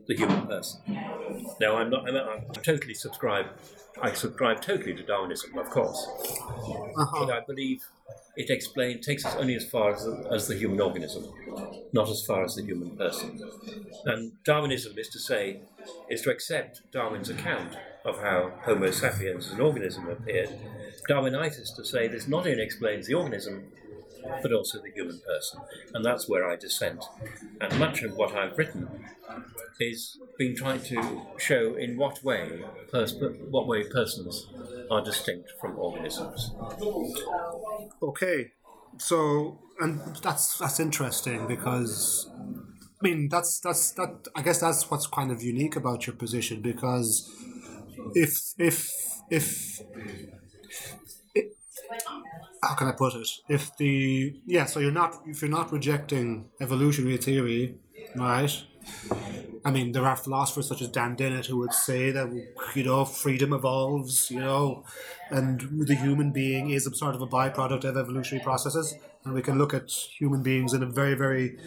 the 0.08 0.16
human 0.16 0.48
person. 0.48 0.82
Now, 1.60 1.78
I'm 1.78 1.90
not. 1.90 2.08
I'm, 2.08 2.16
I'm 2.16 2.54
totally 2.64 2.94
subscribe. 2.94 3.48
I 4.02 4.14
subscribe 4.14 4.62
totally 4.62 4.94
to 4.96 5.04
Darwinism, 5.04 5.58
of 5.58 5.70
course, 5.70 6.08
uh-huh. 6.98 7.26
but 7.26 7.34
I 7.34 7.42
believe 7.46 7.84
it 8.38 8.50
explain 8.50 9.02
takes 9.02 9.26
us 9.26 9.36
only 9.36 9.56
as 9.56 9.66
far 9.66 9.94
as 9.94 10.06
the, 10.06 10.30
as 10.32 10.48
the 10.48 10.56
human 10.56 10.80
organism, 10.80 11.26
not 11.92 12.08
as 12.10 12.24
far 12.26 12.46
as 12.46 12.56
the 12.56 12.64
human 12.64 12.96
person. 12.96 13.42
And 14.06 14.32
Darwinism 14.46 14.98
is 14.98 15.10
to 15.10 15.20
say, 15.20 15.62
is 16.10 16.22
to 16.22 16.32
accept 16.32 16.84
Darwin's 16.94 17.30
account 17.30 17.76
of 18.06 18.22
how 18.22 18.54
Homo 18.64 18.92
sapiens 18.92 19.48
as 19.48 19.54
an 19.54 19.62
organism 19.62 20.08
appeared. 20.08 20.52
Darwinitis 21.10 21.76
to 21.76 21.84
say 21.84 22.08
this 22.08 22.28
not 22.28 22.48
only 22.48 22.64
explains 22.64 23.08
the 23.08 23.16
organism, 23.16 23.72
but 24.42 24.54
also 24.54 24.80
the 24.82 24.92
human 24.92 25.20
person. 25.20 25.62
And 25.94 26.04
that's 26.04 26.28
where 26.28 26.50
I 26.50 26.56
dissent. 26.56 27.04
And 27.62 27.78
much 27.80 28.04
of 28.04 28.16
what 28.16 28.36
I've 28.36 28.58
written 28.58 28.90
is 29.80 30.18
been 30.38 30.56
trying 30.56 30.82
to 30.82 31.22
show 31.38 31.76
in 31.76 31.98
what 31.98 32.24
way 32.24 32.64
pers- 32.92 33.16
what 33.50 33.68
way 33.68 33.84
persons 33.84 34.48
are 34.92 35.02
distinct 35.02 35.52
from 35.60 35.78
organisms. 35.78 36.52
Okay, 38.02 38.52
so 38.98 39.60
and 39.80 40.00
that's 40.22 40.58
that's 40.58 40.80
interesting 40.80 41.48
because 41.48 42.30
I 43.02 43.02
mean 43.02 43.30
that's 43.30 43.60
that's 43.60 43.92
that 43.92 44.28
I 44.36 44.42
guess 44.42 44.60
that's 44.62 44.90
what's 44.90 45.08
kind 45.08 45.32
of 45.32 45.42
unique 45.42 45.76
about 45.76 46.08
your 46.08 46.16
position 46.16 46.62
because 46.62 47.30
if 48.16 48.54
if 48.58 48.90
if 49.30 49.82
it, 51.36 51.56
how 52.62 52.76
can 52.76 52.88
I 52.88 52.92
put 52.92 53.16
it? 53.16 53.30
If 53.48 53.76
the 53.78 54.36
yeah, 54.46 54.66
so 54.66 54.80
you're 54.80 54.92
not 54.92 55.22
if 55.26 55.42
you're 55.42 55.52
not 55.52 55.72
rejecting 55.72 56.50
evolutionary 56.60 57.18
theory, 57.18 57.76
right? 58.16 58.52
I 59.66 59.72
mean, 59.72 59.92
there 59.92 60.06
are 60.06 60.16
philosophers 60.16 60.68
such 60.68 60.82
as 60.82 60.88
Dan 60.88 61.16
Dennett 61.16 61.48
who 61.48 61.58
would 61.58 61.74
say 61.74 62.12
that 62.12 62.30
you 62.76 62.84
know 62.84 63.06
freedom 63.06 63.54
evolves, 63.54 64.32
you 64.32 64.40
know, 64.40 64.84
and 65.30 65.86
the 65.88 65.96
human 65.96 66.32
being 66.32 66.70
is 66.70 66.90
sort 66.94 67.16
of 67.16 67.22
a 67.22 67.28
byproduct 67.28 67.84
of 67.84 67.98
evolutionary 67.98 68.44
processes, 68.44 68.96
and 69.24 69.34
we 69.34 69.42
can 69.42 69.58
look 69.58 69.74
at 69.74 69.92
human 69.92 70.44
beings 70.44 70.74
in 70.74 70.82
a 70.82 70.86
very, 70.86 71.14
very, 71.14 71.58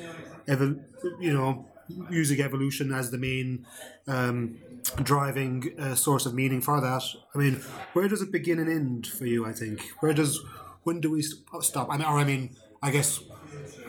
evol- 0.48 0.82
you 1.20 1.32
know, 1.32 1.66
using 2.10 2.40
evolution 2.40 2.92
as 2.92 3.10
the 3.10 3.18
main 3.18 3.66
um, 4.08 4.58
driving 5.02 5.74
uh, 5.78 5.94
source 5.94 6.26
of 6.26 6.34
meaning 6.34 6.60
for 6.60 6.80
that. 6.80 7.02
I 7.34 7.38
mean, 7.38 7.54
where 7.92 8.08
does 8.08 8.22
it 8.22 8.32
begin 8.32 8.58
and 8.58 8.68
end 8.70 9.06
for 9.06 9.26
you? 9.26 9.46
I 9.46 9.52
think 9.52 9.90
where 10.00 10.14
does 10.14 10.40
when 10.84 11.00
do 11.00 11.10
we 11.10 11.22
stop? 11.22 11.88
I 11.90 11.96
mean, 11.96 12.06
or 12.06 12.18
I 12.18 12.24
mean, 12.24 12.56
I 12.82 12.90
guess 12.90 13.20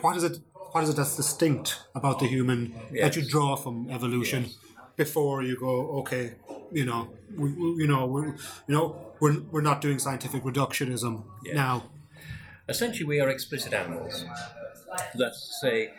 what 0.00 0.16
is 0.16 0.24
it? 0.24 0.38
what 0.74 0.82
is 0.82 0.90
it 0.90 0.96
that's 0.96 1.14
distinct 1.14 1.82
about 1.94 2.18
the 2.18 2.26
human 2.26 2.74
that 3.00 3.14
you 3.14 3.24
draw 3.24 3.54
from 3.54 3.88
evolution 3.90 4.46
before 4.96 5.40
you 5.40 5.56
go, 5.56 5.98
okay, 6.00 6.34
you 6.72 6.84
know, 6.84 7.08
we, 7.36 7.52
we, 7.52 7.66
you 7.82 7.86
know, 7.86 8.06
we, 8.06 8.22
you 8.22 8.74
know, 8.74 8.96
we're, 9.20 9.38
we're 9.52 9.60
not 9.60 9.80
doing 9.80 10.00
scientific 10.00 10.42
reductionism 10.42 11.22
now. 11.52 11.84
Essentially, 12.68 13.04
we 13.04 13.20
are 13.20 13.28
explicit 13.28 13.72
animals. 13.72 14.24
That's 15.14 15.46
to 15.46 15.54
say, 15.54 15.92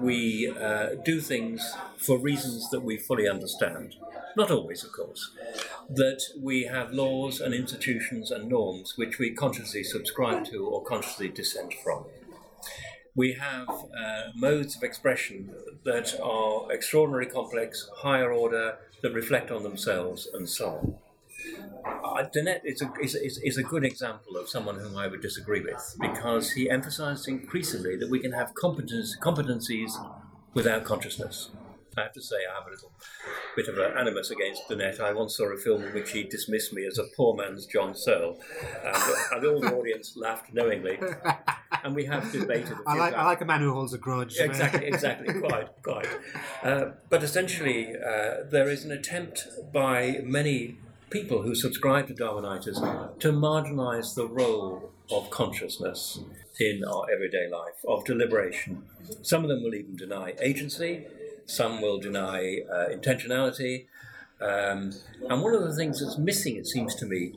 we 0.00 0.48
uh, 0.58 0.94
do 1.04 1.20
things 1.20 1.74
for 1.98 2.16
reasons 2.18 2.70
that 2.70 2.80
we 2.80 2.96
fully 2.96 3.28
understand. 3.28 3.96
Not 4.36 4.50
always, 4.50 4.84
of 4.84 4.92
course. 4.92 5.30
That 5.88 6.22
we 6.40 6.64
have 6.64 6.92
laws 6.92 7.40
and 7.40 7.54
institutions 7.54 8.30
and 8.30 8.48
norms 8.48 8.96
which 8.96 9.18
we 9.18 9.32
consciously 9.32 9.84
subscribe 9.84 10.44
to 10.46 10.66
or 10.66 10.82
consciously 10.82 11.28
dissent 11.28 11.74
from. 11.82 12.06
We 13.14 13.34
have 13.34 13.68
uh, 13.68 14.30
modes 14.34 14.74
of 14.74 14.82
expression 14.82 15.54
that 15.84 16.18
are 16.22 16.72
extraordinarily 16.72 17.30
complex, 17.30 17.88
higher 17.98 18.32
order, 18.32 18.78
that 19.02 19.12
reflect 19.12 19.50
on 19.50 19.62
themselves, 19.64 20.28
and 20.32 20.48
so 20.48 20.68
on. 20.68 20.94
Uh, 21.84 22.22
Dennett 22.32 22.62
is 22.64 22.80
a, 22.80 22.92
is, 23.02 23.14
is, 23.14 23.38
is 23.38 23.58
a 23.58 23.62
good 23.62 23.84
example 23.84 24.36
of 24.36 24.48
someone 24.48 24.78
whom 24.78 24.96
I 24.96 25.08
would 25.08 25.20
disagree 25.20 25.60
with 25.60 25.96
because 26.00 26.52
he 26.52 26.70
emphasized 26.70 27.28
increasingly 27.28 27.96
that 27.96 28.08
we 28.10 28.20
can 28.20 28.32
have 28.32 28.54
competence, 28.54 29.16
competencies 29.20 29.92
without 30.54 30.84
consciousness. 30.84 31.50
I 31.96 32.02
have 32.02 32.12
to 32.12 32.22
say, 32.22 32.36
I 32.50 32.58
have 32.58 32.66
a 32.66 32.70
little 32.70 32.90
bit 33.54 33.68
of 33.68 33.76
an 33.76 33.98
animus 33.98 34.30
against 34.30 34.68
Dennett. 34.68 35.00
I 35.00 35.12
once 35.12 35.36
saw 35.36 35.52
a 35.52 35.56
film 35.58 35.82
in 35.82 35.92
which 35.92 36.12
he 36.12 36.22
dismissed 36.22 36.72
me 36.72 36.86
as 36.86 36.98
a 36.98 37.04
poor 37.16 37.36
man's 37.36 37.66
John 37.66 37.94
Searle, 37.94 38.38
and, 38.84 38.96
and 39.32 39.46
all 39.46 39.60
the 39.60 39.74
audience 39.74 40.16
laughed 40.16 40.54
knowingly. 40.54 40.98
And 41.84 41.94
we 41.94 42.04
have 42.06 42.30
debated. 42.32 42.76
I 42.86 42.96
like, 42.96 43.14
I 43.14 43.24
like 43.24 43.40
a 43.40 43.44
man 43.44 43.60
who 43.60 43.72
holds 43.72 43.92
a 43.92 43.98
grudge. 43.98 44.38
Exactly, 44.38 44.86
exactly, 44.86 45.34
quite, 45.40 45.68
quite. 45.82 46.08
Uh, 46.62 46.92
but 47.10 47.22
essentially, 47.22 47.94
uh, 47.96 48.44
there 48.50 48.68
is 48.70 48.84
an 48.84 48.92
attempt 48.92 49.48
by 49.72 50.20
many 50.22 50.76
people 51.10 51.42
who 51.42 51.54
subscribe 51.54 52.06
to 52.06 52.14
Darwinitis 52.14 53.18
to 53.18 53.32
marginalise 53.32 54.14
the 54.14 54.26
role 54.26 54.90
of 55.10 55.28
consciousness 55.30 56.20
in 56.58 56.82
our 56.84 57.06
everyday 57.12 57.48
life, 57.48 57.84
of 57.86 58.04
deliberation. 58.04 58.84
Some 59.22 59.42
of 59.42 59.48
them 59.48 59.62
will 59.62 59.74
even 59.74 59.96
deny 59.96 60.34
agency, 60.40 61.06
some 61.46 61.80
will 61.80 61.98
deny 61.98 62.60
uh, 62.70 62.88
intentionality. 62.88 63.86
Um, 64.40 64.92
and 65.28 65.42
one 65.42 65.54
of 65.54 65.62
the 65.62 65.74
things 65.74 66.00
that's 66.00 66.18
missing, 66.18 66.56
it 66.56 66.66
seems 66.66 66.94
to 66.96 67.06
me, 67.06 67.32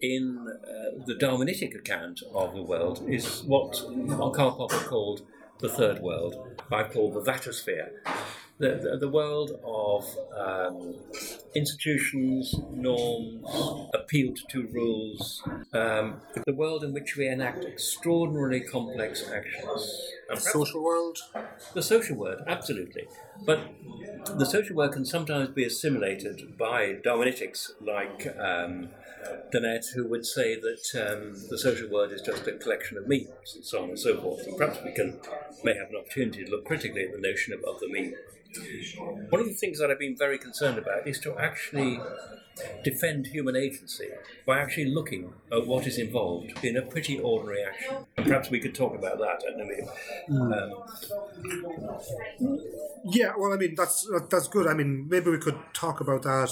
in 0.00 0.46
uh, 0.48 1.04
the 1.06 1.14
Darwinitic 1.14 1.74
account 1.74 2.22
of 2.34 2.54
the 2.54 2.62
world 2.62 3.04
is 3.08 3.42
what 3.42 3.82
Karl 4.34 4.52
Popper 4.52 4.84
called 4.88 5.22
the 5.58 5.68
third 5.68 6.00
world. 6.00 6.36
I 6.70 6.84
call 6.84 7.12
the 7.12 7.20
vatosphere. 7.20 8.02
The, 8.58 8.70
the, 8.82 8.98
the 8.98 9.08
world 9.08 9.52
of 9.64 10.04
um, 10.36 10.96
institutions, 11.54 12.54
norms, 12.72 13.46
appealed 13.94 14.38
to 14.48 14.66
rules, 14.68 15.42
um, 15.72 16.20
the 16.44 16.52
world 16.52 16.82
in 16.82 16.92
which 16.92 17.16
we 17.16 17.28
enact 17.28 17.64
extraordinarily 17.64 18.60
complex 18.60 19.22
actions. 19.32 20.02
And 20.28 20.38
perhaps- 20.38 20.52
Social 20.52 20.82
world. 20.82 21.18
the 21.74 21.82
social 21.82 22.16
world, 22.16 22.40
absolutely. 22.48 23.06
But 23.46 23.60
the 24.36 24.44
social 24.44 24.74
world 24.74 24.92
can 24.92 25.04
sometimes 25.04 25.50
be 25.50 25.64
assimilated 25.64 26.58
by 26.58 26.94
Darwinitics 27.04 27.70
like 27.80 28.26
um, 28.38 28.88
Dennett, 29.52 29.86
who 29.94 30.08
would 30.08 30.26
say 30.26 30.56
that 30.58 30.84
um, 31.06 31.34
the 31.48 31.58
social 31.58 31.88
world 31.88 32.10
is 32.12 32.22
just 32.22 32.46
a 32.48 32.52
collection 32.52 32.98
of 32.98 33.06
memes 33.06 33.54
and 33.54 33.64
so 33.64 33.82
on 33.84 33.90
and 33.90 33.98
so 33.98 34.20
forth. 34.20 34.44
And 34.46 34.56
perhaps 34.56 34.78
we 34.84 34.92
can 34.92 35.20
may 35.62 35.74
have 35.74 35.90
an 35.90 35.96
opportunity 35.96 36.44
to 36.44 36.50
look 36.50 36.64
critically 36.64 37.04
at 37.04 37.12
the 37.12 37.20
notion 37.20 37.52
of, 37.54 37.60
of 37.64 37.78
the 37.80 37.88
meme. 37.88 38.14
One 39.30 39.40
of 39.40 39.46
the 39.46 39.54
things 39.54 39.78
that 39.78 39.90
I've 39.90 39.98
been 39.98 40.16
very 40.16 40.38
concerned 40.38 40.78
about 40.78 41.06
is 41.06 41.18
to 41.20 41.36
actually 41.38 42.00
defend 42.82 43.26
human 43.28 43.54
agency 43.54 44.08
by 44.46 44.58
actually 44.58 44.86
looking 44.86 45.32
at 45.52 45.66
what 45.66 45.86
is 45.86 45.96
involved 45.98 46.64
in 46.64 46.76
a 46.76 46.82
pretty 46.82 47.18
ordinary 47.20 47.62
action. 47.62 47.96
And 48.16 48.26
perhaps 48.26 48.50
we 48.50 48.58
could 48.58 48.74
talk 48.74 48.94
about 48.94 49.18
that. 49.18 49.42
I 49.46 49.50
don't. 49.56 50.52
Um, 50.52 50.84
Yeah, 53.04 53.32
well, 53.38 53.52
I 53.52 53.56
mean 53.56 53.74
that's 53.76 54.08
that's 54.28 54.48
good. 54.48 54.66
I 54.66 54.74
mean, 54.74 55.08
maybe 55.08 55.30
we 55.30 55.38
could 55.38 55.58
talk 55.72 56.00
about 56.00 56.22
that 56.22 56.50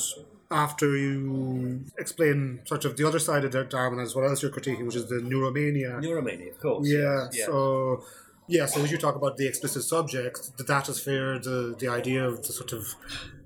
after 0.50 0.96
you 0.96 1.84
explain 1.98 2.60
sort 2.66 2.84
of 2.84 2.96
the 2.96 3.06
other 3.06 3.18
side 3.18 3.44
of 3.44 3.68
Darwin 3.68 3.98
as 3.98 4.14
well 4.14 4.30
as 4.30 4.42
you're 4.42 4.50
critiquing, 4.52 4.86
which 4.86 4.94
is 4.96 5.08
the 5.08 5.16
neuromania. 5.16 6.00
Neuromania, 6.00 6.52
of 6.52 6.60
course. 6.60 6.88
yeah, 6.88 7.28
yes, 7.32 7.46
So 7.46 8.04
yeah, 8.48 8.66
so 8.66 8.82
as 8.82 8.90
you 8.90 8.98
talk 8.98 9.16
about 9.16 9.36
the 9.36 9.46
explicit 9.46 9.82
subject, 9.82 10.56
the 10.56 10.64
datasphere, 10.64 11.42
the 11.42 11.76
the 11.78 11.88
idea 11.88 12.26
of 12.26 12.46
the 12.46 12.52
sort 12.52 12.72
of, 12.72 12.94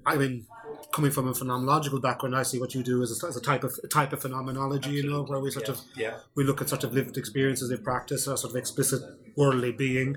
I 0.05 0.17
mean. 0.17 0.47
Coming 0.93 1.13
from 1.13 1.29
a 1.29 1.33
phenomenological 1.33 2.03
background, 2.03 2.35
I 2.35 2.43
see 2.43 2.59
what 2.59 2.75
you 2.75 2.83
do 2.83 3.01
as 3.01 3.23
a, 3.23 3.27
as 3.29 3.37
a 3.37 3.41
type 3.41 3.63
of 3.63 3.79
a 3.85 3.87
type 3.87 4.13
of 4.13 4.23
phenomenology, 4.23 4.91
you 4.91 5.09
know, 5.09 5.23
where 5.23 5.39
we 5.39 5.49
sort 5.53 5.69
yeah, 5.69 5.75
of 5.75 5.81
yeah. 5.95 6.15
we 6.35 6.43
look 6.43 6.61
at 6.61 6.69
sort 6.69 6.83
of 6.83 6.93
lived 6.93 7.17
experiences 7.17 7.71
in 7.71 7.79
practice, 7.85 8.27
a 8.27 8.37
sort 8.37 8.53
of 8.53 8.57
explicit 8.57 9.01
worldly 9.37 9.71
being. 9.71 10.17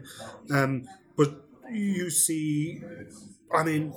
Um, 0.50 0.88
but 1.16 1.30
you 1.72 2.10
see, 2.10 2.82
I 3.54 3.64
mean, 3.64 3.94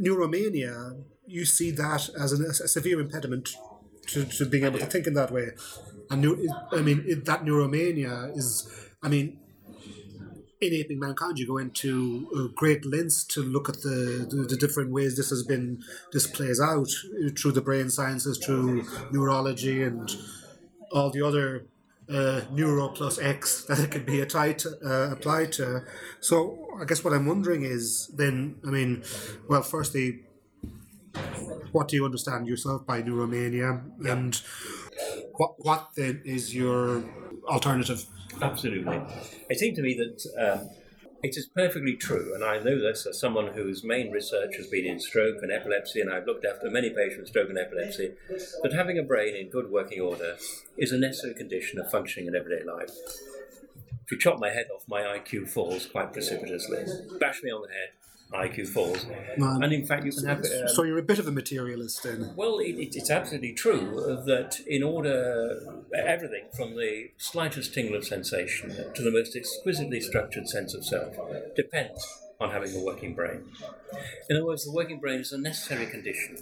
neuromania, 0.00 1.02
you 1.26 1.44
see 1.44 1.70
that 1.72 2.08
as 2.18 2.32
an, 2.32 2.46
a 2.46 2.54
severe 2.54 2.98
impediment 2.98 3.54
to, 4.06 4.24
to 4.24 4.46
being 4.46 4.64
able 4.64 4.78
to 4.78 4.86
think 4.86 5.06
in 5.06 5.14
that 5.14 5.30
way. 5.30 5.48
And 6.08 6.22
neu- 6.22 6.48
I 6.72 6.80
mean, 6.80 7.04
it, 7.06 7.26
that 7.26 7.44
neuromania 7.44 8.34
is, 8.34 8.66
I 9.02 9.08
mean, 9.08 9.38
in 10.66 10.74
aping 10.74 10.98
mankind, 10.98 11.38
you 11.38 11.46
go 11.46 11.58
into 11.58 12.52
great 12.54 12.84
lengths 12.84 13.24
to 13.24 13.42
look 13.42 13.68
at 13.68 13.82
the, 13.82 14.26
the, 14.28 14.46
the 14.48 14.56
different 14.56 14.92
ways 14.92 15.16
this 15.16 15.30
has 15.30 15.42
been, 15.42 15.82
this 16.12 16.26
plays 16.26 16.60
out 16.60 16.88
uh, 17.24 17.30
through 17.36 17.52
the 17.52 17.60
brain 17.60 17.90
sciences, 17.90 18.38
through 18.38 18.84
neurology, 19.10 19.82
and 19.82 20.14
all 20.92 21.10
the 21.10 21.22
other 21.22 21.66
uh, 22.08 22.42
neuro 22.50 22.88
plus 22.88 23.18
X 23.18 23.64
that 23.68 23.78
it 23.78 23.90
can 23.90 24.04
be 24.04 24.20
applied 24.20 24.58
to, 24.60 24.70
uh, 24.84 25.12
applied 25.12 25.52
to. 25.52 25.82
So 26.20 26.68
I 26.80 26.84
guess 26.84 27.02
what 27.04 27.12
I'm 27.12 27.26
wondering 27.26 27.62
is 27.62 28.08
then, 28.08 28.56
I 28.66 28.70
mean, 28.70 29.02
well, 29.48 29.62
firstly, 29.62 30.22
what 31.72 31.88
do 31.88 31.96
you 31.96 32.04
understand 32.04 32.46
yourself 32.46 32.86
by 32.86 33.02
neuromania, 33.02 33.82
and 34.06 34.40
what 35.32 35.54
what 35.58 35.90
then 35.96 36.22
is 36.24 36.54
your 36.54 37.04
alternative? 37.48 38.04
Absolutely. 38.40 39.00
It 39.48 39.58
seemed 39.58 39.76
to 39.76 39.82
me 39.82 39.94
that 39.94 40.26
um, 40.38 40.70
it 41.22 41.36
is 41.36 41.46
perfectly 41.46 41.96
true, 41.96 42.34
and 42.34 42.44
I 42.44 42.58
know 42.58 42.78
this 42.78 43.06
as 43.06 43.18
someone 43.18 43.48
whose 43.48 43.82
main 43.82 44.10
research 44.10 44.56
has 44.56 44.66
been 44.66 44.84
in 44.84 45.00
stroke 45.00 45.42
and 45.42 45.50
epilepsy, 45.50 46.00
and 46.00 46.12
I've 46.12 46.26
looked 46.26 46.44
after 46.44 46.70
many 46.70 46.90
patients 46.90 47.18
with 47.18 47.28
stroke 47.28 47.48
and 47.48 47.58
epilepsy, 47.58 48.12
that 48.62 48.72
having 48.72 48.98
a 48.98 49.02
brain 49.02 49.34
in 49.34 49.48
good 49.48 49.70
working 49.70 50.00
order 50.00 50.36
is 50.76 50.92
a 50.92 50.98
necessary 50.98 51.34
condition 51.34 51.78
of 51.78 51.90
functioning 51.90 52.28
in 52.28 52.36
everyday 52.36 52.64
life. 52.64 52.90
If 54.04 54.12
you 54.12 54.18
chop 54.18 54.38
my 54.38 54.50
head 54.50 54.66
off, 54.74 54.84
my 54.86 55.02
IQ 55.02 55.48
falls 55.48 55.86
quite 55.86 56.12
precipitously. 56.12 56.84
Bash 57.18 57.42
me 57.42 57.50
on 57.50 57.62
the 57.62 57.68
head, 57.68 57.90
IQ 58.32 58.68
falls. 58.68 59.06
Man. 59.38 59.62
And 59.62 59.72
in 59.72 59.86
fact, 59.86 60.04
you 60.04 60.12
can 60.12 60.26
have. 60.26 60.38
Um, 60.38 60.68
So 60.68 60.82
you're 60.82 60.98
a 60.98 61.02
bit 61.02 61.18
of 61.18 61.26
a 61.28 61.32
materialist 61.32 62.02
then. 62.02 62.32
well, 62.36 62.58
it, 62.58 62.74
it, 62.76 62.96
it's 62.96 63.10
absolutely 63.10 63.52
true 63.52 64.22
that 64.26 64.60
in 64.66 64.82
order, 64.82 65.84
everything 65.94 66.44
from 66.56 66.76
the 66.76 67.10
slightest 67.18 67.72
tingle 67.74 67.96
of 67.96 68.04
sensation 68.04 68.70
to 68.94 69.02
the 69.02 69.10
most 69.10 69.36
exquisitely 69.36 70.00
structured 70.00 70.48
sense 70.48 70.74
of 70.74 70.84
self 70.84 71.16
depends 71.54 72.04
on 72.40 72.50
having 72.50 72.74
a 72.76 72.84
working 72.84 73.14
brain. 73.14 73.44
In 74.28 74.36
other 74.36 74.44
words, 74.46 74.64
the 74.64 74.72
working 74.72 74.98
brain 75.00 75.20
is 75.20 75.32
a 75.32 75.38
necessary 75.38 75.86
condition 75.86 76.36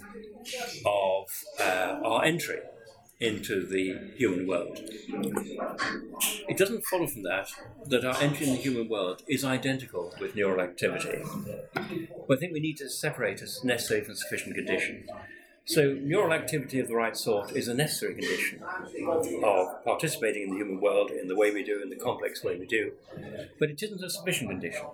of 0.85 1.43
uh, 1.59 1.99
our 2.03 2.25
entry 2.25 2.59
into 3.19 3.65
the 3.65 3.97
human 4.17 4.45
world. 4.45 4.79
It 6.47 6.57
doesn't 6.57 6.85
follow 6.85 7.07
from 7.07 7.23
that 7.23 7.49
that 7.87 8.03
our 8.03 8.21
entry 8.21 8.47
in 8.47 8.53
the 8.53 8.59
human 8.61 8.89
world 8.89 9.23
is 9.27 9.45
identical 9.45 10.13
with 10.19 10.35
neural 10.35 10.61
activity. 10.61 11.23
But 12.27 12.37
I 12.37 12.39
think 12.39 12.53
we 12.53 12.59
need 12.59 12.77
to 12.77 12.89
separate 12.89 13.41
as 13.41 13.63
necessary 13.63 14.03
from 14.03 14.15
sufficient 14.15 14.55
condition. 14.55 15.07
So, 15.67 15.93
neural 15.93 16.31
activity 16.31 16.79
of 16.79 16.87
the 16.87 16.95
right 16.95 17.17
sort 17.17 17.53
is 17.53 17.67
a 17.67 17.73
necessary 17.73 18.13
condition 18.13 18.61
of 19.43 19.83
participating 19.83 20.43
in 20.43 20.49
the 20.51 20.57
human 20.57 20.79
world 20.79 21.09
in 21.09 21.27
the 21.27 21.35
way 21.35 21.51
we 21.51 21.63
do, 21.63 21.81
in 21.81 21.89
the 21.89 21.95
complex 21.95 22.43
way 22.43 22.55
we 22.59 22.67
do, 22.67 22.91
but 23.59 23.71
it 23.71 23.81
isn't 23.81 24.03
a 24.03 24.09
sufficient 24.11 24.51
condition. 24.51 24.85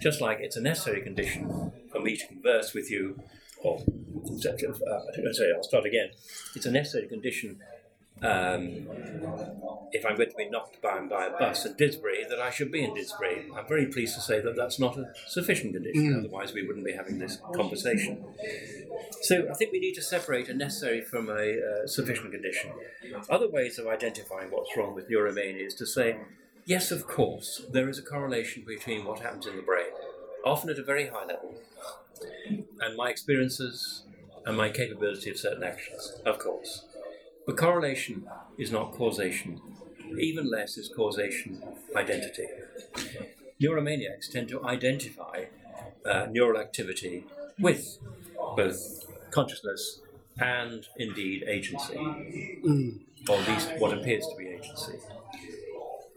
Just 0.00 0.20
like 0.20 0.38
it's 0.40 0.56
a 0.56 0.60
necessary 0.60 1.00
condition 1.02 1.72
for 1.90 2.00
me 2.00 2.16
to 2.16 2.26
converse 2.28 2.74
with 2.74 2.92
you, 2.92 3.20
or 3.64 3.78
uh, 3.78 4.98
I 5.28 5.32
say, 5.32 5.52
I'll 5.54 5.62
start 5.62 5.86
again. 5.86 6.10
It's 6.54 6.66
a 6.66 6.70
necessary 6.70 7.08
condition 7.08 7.60
um, 8.22 8.86
if 9.92 10.06
I'm 10.06 10.16
going 10.16 10.30
to 10.30 10.36
be 10.36 10.48
knocked 10.48 10.80
down 10.82 11.08
by 11.08 11.26
a 11.26 11.30
bus 11.30 11.66
in 11.66 11.74
Didsbury, 11.74 12.28
that 12.28 12.40
I 12.40 12.50
should 12.50 12.70
be 12.70 12.82
in 12.82 12.92
Didsbury. 12.92 13.46
I'm 13.56 13.66
very 13.66 13.86
pleased 13.86 14.14
to 14.14 14.20
say 14.20 14.40
that 14.40 14.56
that's 14.56 14.78
not 14.78 14.96
a 14.96 15.12
sufficient 15.26 15.74
condition, 15.74 16.16
otherwise, 16.18 16.52
we 16.52 16.66
wouldn't 16.66 16.84
be 16.84 16.92
having 16.92 17.18
this 17.18 17.38
conversation. 17.54 18.24
So, 19.22 19.48
I 19.50 19.54
think 19.54 19.72
we 19.72 19.80
need 19.80 19.94
to 19.94 20.02
separate 20.02 20.48
a 20.48 20.54
necessary 20.54 21.00
from 21.02 21.28
a 21.28 21.32
uh, 21.32 21.86
sufficient 21.86 22.32
condition. 22.32 22.70
Other 23.28 23.48
ways 23.48 23.78
of 23.78 23.86
identifying 23.86 24.50
what's 24.50 24.76
wrong 24.76 24.94
with 24.94 25.08
neuromania 25.10 25.66
is 25.66 25.74
to 25.74 25.86
say 25.86 26.16
yes, 26.64 26.90
of 26.90 27.06
course, 27.06 27.62
there 27.70 27.88
is 27.88 27.98
a 27.98 28.02
correlation 28.02 28.64
between 28.66 29.04
what 29.04 29.20
happens 29.20 29.46
in 29.46 29.56
the 29.56 29.62
brain, 29.62 29.90
often 30.44 30.70
at 30.70 30.78
a 30.78 30.84
very 30.84 31.08
high 31.08 31.26
level, 31.26 31.54
and 32.80 32.96
my 32.96 33.10
experiences 33.10 34.04
and 34.46 34.56
my 34.56 34.68
capability 34.68 35.30
of 35.30 35.38
certain 35.38 35.62
actions, 35.64 36.20
of 36.26 36.38
course. 36.38 36.84
But 37.46 37.56
correlation 37.56 38.26
is 38.58 38.70
not 38.70 38.92
causation. 38.92 39.60
Even 40.18 40.50
less 40.50 40.76
is 40.76 40.88
causation 40.94 41.62
identity. 41.96 42.46
Neuromaniacs 43.62 44.30
tend 44.30 44.48
to 44.48 44.64
identify 44.64 45.46
uh, 46.04 46.26
neural 46.30 46.60
activity 46.60 47.24
with 47.58 47.98
both 48.56 49.04
consciousness 49.30 50.00
and 50.38 50.86
indeed 50.98 51.44
agency, 51.46 51.96
or 53.28 53.36
at 53.38 53.48
least 53.48 53.70
what 53.78 53.96
appears 53.96 54.26
to 54.26 54.36
be 54.36 54.48
agency. 54.48 54.94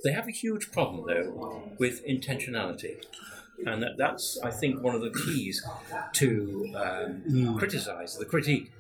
They 0.04 0.12
have 0.12 0.28
a 0.28 0.32
huge 0.32 0.72
problem, 0.72 1.06
though, 1.08 1.64
with 1.80 2.06
intentionality. 2.06 3.04
And 3.66 3.82
that, 3.84 3.98
that's, 3.98 4.40
I 4.44 4.52
think, 4.52 4.82
one 4.82 4.96
of 4.96 5.02
the 5.02 5.12
keys 5.12 5.66
to 6.14 6.74
um, 6.76 7.58
criticize 7.58 8.18
the 8.18 8.26
critique 8.26 8.72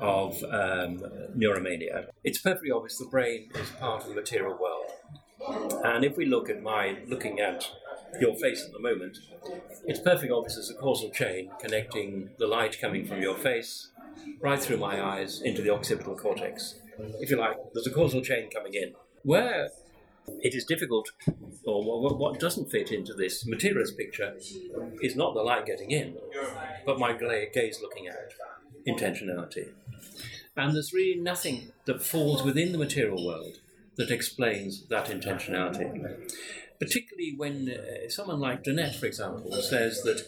of 0.00 0.42
um, 0.44 0.98
neuromania. 1.36 2.06
It's 2.24 2.38
perfectly 2.38 2.70
obvious 2.70 2.98
the 2.98 3.06
brain 3.06 3.50
is 3.54 3.70
part 3.70 4.02
of 4.02 4.08
the 4.08 4.14
material 4.14 4.58
world. 4.58 4.90
And 5.84 6.04
if 6.04 6.16
we 6.16 6.24
look 6.26 6.48
at 6.48 6.62
my 6.62 6.98
looking 7.06 7.40
at 7.40 7.70
your 8.20 8.34
face 8.36 8.64
at 8.64 8.72
the 8.72 8.78
moment, 8.78 9.18
it's 9.84 10.00
perfectly 10.00 10.30
obvious 10.30 10.54
there's 10.54 10.70
a 10.70 10.74
causal 10.74 11.10
chain 11.10 11.50
connecting 11.60 12.30
the 12.38 12.46
light 12.46 12.80
coming 12.80 13.06
from 13.06 13.20
your 13.20 13.36
face 13.36 13.90
right 14.40 14.60
through 14.60 14.76
my 14.76 15.02
eyes 15.02 15.40
into 15.42 15.62
the 15.62 15.70
occipital 15.70 16.16
cortex. 16.16 16.80
If 17.20 17.30
you 17.30 17.36
like, 17.38 17.56
there's 17.72 17.86
a 17.86 17.90
causal 17.90 18.20
chain 18.22 18.50
coming 18.50 18.74
in. 18.74 18.92
Where 19.22 19.70
it 20.26 20.54
is 20.54 20.64
difficult, 20.64 21.10
or 21.64 22.16
what, 22.16 22.40
doesn't 22.40 22.70
fit 22.70 22.90
into 22.90 23.14
this 23.14 23.46
materialist 23.46 23.96
picture, 23.96 24.34
is 25.00 25.16
not 25.16 25.34
the 25.34 25.42
light 25.42 25.66
getting 25.66 25.90
in, 25.90 26.16
but 26.86 26.98
my 26.98 27.12
gaze 27.12 27.80
looking 27.80 28.08
out, 28.08 28.34
intentionality. 28.86 29.68
And 30.56 30.74
there's 30.74 30.92
really 30.92 31.18
nothing 31.18 31.72
that 31.86 32.02
falls 32.02 32.42
within 32.42 32.72
the 32.72 32.78
material 32.78 33.24
world 33.24 33.60
that 33.96 34.10
explains 34.10 34.86
that 34.88 35.06
intentionality. 35.06 36.30
Particularly 36.78 37.34
when 37.36 37.70
uh, 37.70 38.10
someone 38.10 38.40
like 38.40 38.64
Dennett, 38.64 38.96
for 38.96 39.06
example, 39.06 39.52
says 39.62 40.02
that 40.02 40.24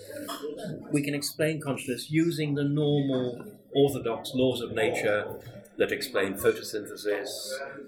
we 0.93 1.03
can 1.03 1.15
explain 1.15 1.61
consciousness 1.61 2.11
using 2.11 2.55
the 2.55 2.63
normal 2.63 3.45
orthodox 3.75 4.33
laws 4.35 4.61
of 4.61 4.73
nature 4.73 5.27
that 5.77 5.93
explain 5.93 6.35
photosynthesis, 6.35 7.29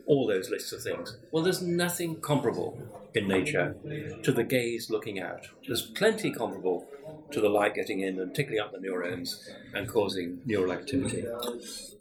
all 0.06 0.26
those 0.26 0.50
lists 0.50 0.72
of 0.72 0.82
things. 0.82 1.16
Well, 1.30 1.44
there's 1.44 1.62
nothing 1.62 2.20
comparable 2.20 2.78
in 3.14 3.28
nature 3.28 3.76
to 4.22 4.32
the 4.32 4.44
gaze 4.44 4.90
looking 4.90 5.20
out. 5.20 5.48
There's 5.66 5.82
plenty 5.82 6.30
comparable 6.32 6.86
to 7.30 7.40
the 7.40 7.48
light 7.48 7.74
getting 7.74 8.00
in 8.00 8.18
and 8.18 8.34
tickling 8.34 8.60
up 8.60 8.72
the 8.72 8.80
neurons 8.80 9.48
and 9.72 9.88
causing 9.88 10.40
neural 10.44 10.72
activity. 10.72 11.24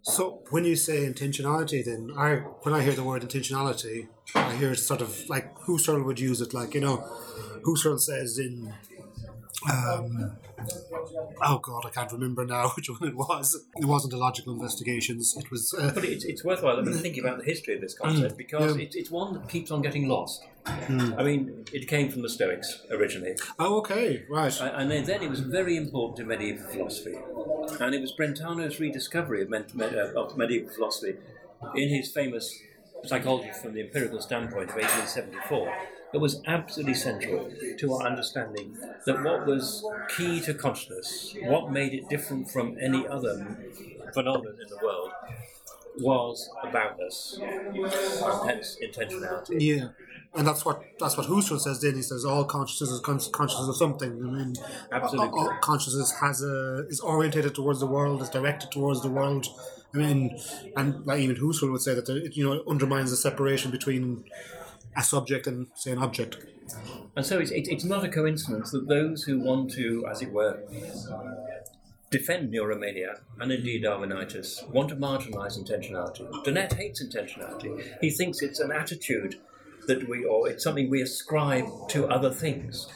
So 0.01 0.41
when 0.49 0.65
you 0.65 0.75
say 0.75 1.05
intentionality, 1.05 1.83
then 1.83 2.11
I 2.17 2.35
when 2.63 2.73
I 2.73 2.81
hear 2.81 2.93
the 2.93 3.03
word 3.03 3.21
intentionality, 3.23 4.07
I 4.35 4.55
hear 4.55 4.75
sort 4.75 5.01
of 5.01 5.27
like 5.29 5.55
Husserl 5.67 6.03
would 6.05 6.19
use 6.19 6.41
it, 6.41 6.53
like 6.53 6.73
you 6.73 6.81
know, 6.81 6.97
Husserl 7.63 7.99
says 7.99 8.37
in. 8.37 8.73
Um, 9.71 10.37
oh 11.43 11.59
God, 11.59 11.85
I 11.85 11.89
can't 11.89 12.11
remember 12.11 12.45
now 12.45 12.69
which 12.75 12.89
one 12.89 13.09
it 13.09 13.15
was. 13.15 13.65
It 13.77 13.85
wasn't 13.85 14.13
a 14.13 14.17
logical 14.17 14.53
investigations. 14.53 15.35
It 15.37 15.49
was. 15.51 15.73
Uh, 15.73 15.91
But 15.93 16.05
it's, 16.05 16.25
it's 16.25 16.43
worthwhile 16.43 16.83
thinking 16.85 17.23
about 17.23 17.39
the 17.39 17.45
history 17.45 17.75
of 17.75 17.81
this 17.81 17.97
concept 17.97 18.37
because 18.37 18.75
yeah. 18.75 18.83
it's, 18.83 18.95
it's 18.95 19.11
one 19.11 19.33
that 19.33 19.49
keeps 19.49 19.71
on 19.71 19.81
getting 19.81 20.07
lost. 20.07 20.43
I 20.67 21.23
mean, 21.23 21.65
it 21.71 21.87
came 21.87 22.09
from 22.11 22.23
the 22.23 22.29
Stoics 22.29 22.81
originally, 22.89 23.35
oh, 23.59 23.77
okay, 23.77 24.25
right. 24.27 24.59
And 24.59 24.89
then, 24.89 25.03
then 25.05 25.21
it 25.21 25.29
was 25.29 25.41
very 25.41 25.77
important 25.77 26.19
in 26.19 26.27
medieval 26.27 26.67
philosophy. 26.71 27.15
And 27.79 27.93
it 27.93 28.01
was 28.01 28.11
Brentano's 28.19 28.79
rediscovery 28.79 29.43
of, 29.43 29.49
men- 29.49 29.67
me- 29.75 29.85
uh, 29.85 30.19
of 30.19 30.35
medieval 30.37 30.73
philosophy 30.73 31.17
in 31.75 31.89
his 31.89 32.11
famous 32.11 32.59
Psychology 33.03 33.51
from 33.61 33.73
the 33.73 33.81
Empirical 33.81 34.19
Standpoint 34.19 34.69
of 34.71 34.75
1874 34.77 35.71
that 36.13 36.19
was 36.19 36.41
absolutely 36.45 36.93
central 36.93 37.51
to 37.77 37.93
our 37.93 38.07
understanding 38.07 38.77
that 39.05 39.23
what 39.23 39.45
was 39.45 39.85
key 40.15 40.39
to 40.41 40.53
consciousness, 40.53 41.35
what 41.43 41.71
made 41.71 41.93
it 41.93 42.07
different 42.09 42.49
from 42.49 42.77
any 42.79 43.07
other 43.07 43.57
phenomenon 44.13 44.55
in 44.61 44.67
the 44.69 44.79
world, 44.83 45.11
was 45.99 46.49
aboutness, 46.63 47.39
hence 48.45 48.77
intentionality. 48.83 49.61
Yeah, 49.61 49.89
and 50.35 50.47
that's 50.47 50.65
what 50.65 50.83
that's 50.99 51.17
what 51.17 51.27
Husserl 51.27 51.59
says. 51.59 51.81
Then 51.81 51.95
he 51.95 52.01
says 52.01 52.25
all 52.25 52.43
consciousness 52.45 52.89
is 52.89 52.99
con- 52.99 53.19
consciousness 53.31 53.69
of 53.69 53.77
something. 53.77 54.11
I 54.11 54.29
mean, 54.29 54.55
Absolutely. 54.91 55.29
all, 55.29 55.49
all 55.49 55.57
consciousness 55.61 56.11
has 56.19 56.41
a 56.43 56.85
is 56.89 56.99
orientated 56.99 57.55
towards 57.55 57.79
the 57.79 57.87
world, 57.87 58.21
is 58.21 58.29
directed 58.29 58.71
towards 58.71 59.01
the 59.01 59.09
world. 59.09 59.47
I 59.93 59.97
mean, 59.97 60.37
and 60.75 61.05
like 61.05 61.19
even 61.19 61.37
Husserl 61.37 61.71
would 61.71 61.81
say 61.81 61.93
that 61.95 62.09
it, 62.09 62.35
you 62.35 62.45
know 62.47 62.63
undermines 62.67 63.11
the 63.11 63.17
separation 63.17 63.71
between 63.71 64.25
a 64.95 65.03
subject 65.03 65.47
and 65.47 65.67
say 65.75 65.91
an 65.91 65.99
object. 65.99 66.37
And 67.15 67.25
so 67.25 67.39
it's, 67.39 67.51
it, 67.51 67.67
it's 67.67 67.83
not 67.83 68.03
a 68.03 68.09
coincidence 68.09 68.71
that 68.71 68.87
those 68.87 69.23
who 69.23 69.39
want 69.39 69.71
to, 69.71 70.05
as 70.09 70.21
it 70.21 70.31
were, 70.31 70.63
defend 72.11 72.53
neuromania 72.53 73.19
and 73.39 73.51
indeed 73.51 73.83
Darwinitis 73.83 74.67
want 74.69 74.89
to 74.89 74.95
marginalise 74.95 75.59
intentionality. 75.59 76.25
Dennett 76.43 76.73
hates 76.73 77.03
intentionality. 77.03 77.83
He 78.01 78.09
thinks 78.09 78.41
it's 78.41 78.59
an 78.59 78.71
attitude 78.71 79.35
that 79.87 80.07
we, 80.09 80.25
or 80.25 80.49
it's 80.49 80.63
something 80.63 80.89
we 80.89 81.01
ascribe 81.01 81.65
to 81.89 82.07
other 82.07 82.31
things 82.31 82.87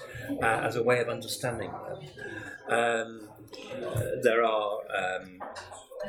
uh, 0.41 0.45
as 0.45 0.75
a 0.75 0.83
way 0.83 0.99
of 0.99 1.09
understanding 1.09 1.71
them. 1.71 1.99
Um, 2.69 3.29
uh, 3.83 4.01
there 4.21 4.43
are 4.43 4.77
um, 4.95 5.41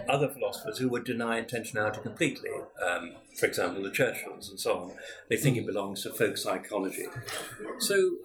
other 0.08 0.28
philosophers 0.28 0.78
who 0.78 0.88
would 0.88 1.04
deny 1.04 1.42
intentionality 1.42 2.02
completely. 2.02 2.50
Um, 2.84 3.12
for 3.38 3.46
example, 3.46 3.82
the 3.82 3.90
Churchlands 3.90 4.48
and 4.50 4.58
so 4.58 4.78
on. 4.78 4.92
They 5.28 5.36
think 5.36 5.56
it 5.56 5.66
belongs 5.66 6.02
to 6.02 6.10
folk 6.10 6.36
psychology. 6.36 7.06
So 7.78 8.16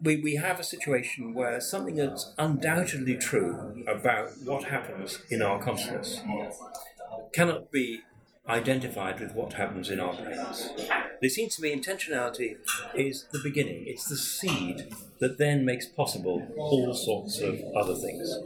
we, 0.00 0.16
we 0.16 0.36
have 0.36 0.60
a 0.60 0.64
situation 0.64 1.34
where 1.34 1.60
something 1.60 1.96
that's 1.96 2.32
undoubtedly 2.38 3.16
true 3.16 3.84
about 3.86 4.30
what 4.44 4.64
happens 4.64 5.20
in 5.30 5.42
our 5.42 5.60
consciousness 5.60 6.20
cannot 7.32 7.70
be 7.70 8.02
identified 8.48 9.20
with 9.20 9.34
what 9.34 9.54
happens 9.54 9.90
in 9.90 10.00
our 10.00 10.14
brains. 10.14 10.68
It 11.22 11.30
seems 11.30 11.56
to 11.56 11.62
me 11.62 11.74
intentionality 11.74 12.56
is 12.94 13.26
the 13.32 13.40
beginning, 13.42 13.84
it's 13.86 14.06
the 14.08 14.16
seed 14.16 14.94
that 15.18 15.38
then 15.38 15.64
makes 15.64 15.86
possible 15.86 16.46
all 16.56 16.92
sorts 16.92 17.40
of 17.40 17.58
other 17.74 17.94
things. 17.94 18.36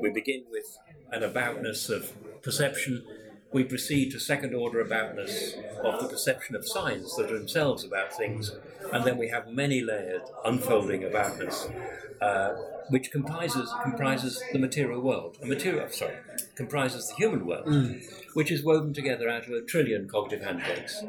We 0.00 0.10
begin 0.10 0.44
with 0.50 0.78
an 1.12 1.22
aboutness 1.22 1.88
of 1.88 2.12
perception. 2.42 3.04
We 3.52 3.64
proceed 3.64 4.10
to 4.12 4.20
second 4.20 4.54
order 4.54 4.84
aboutness 4.84 5.54
of 5.82 6.00
the 6.02 6.08
perception 6.08 6.56
of 6.56 6.66
signs 6.68 7.16
that 7.16 7.30
are 7.30 7.38
themselves 7.38 7.84
about 7.84 8.12
things, 8.12 8.52
and 8.92 9.04
then 9.04 9.16
we 9.16 9.28
have 9.28 9.48
many 9.48 9.80
layered 9.80 10.22
unfolding 10.44 11.02
aboutness, 11.02 11.72
uh, 12.20 12.54
which 12.90 13.10
comprises 13.10 13.72
comprises 13.82 14.42
the 14.52 14.58
material 14.58 15.00
world. 15.00 15.36
A 15.42 15.46
material, 15.46 15.88
sorry, 15.90 16.16
comprises 16.54 17.08
the 17.08 17.14
human 17.14 17.46
world, 17.46 17.68
which 18.34 18.50
is 18.50 18.62
woven 18.64 18.92
together 18.92 19.28
out 19.28 19.44
of 19.46 19.52
a 19.52 19.62
trillion 19.62 20.08
cognitive 20.08 20.44
handshakes. 20.44 21.02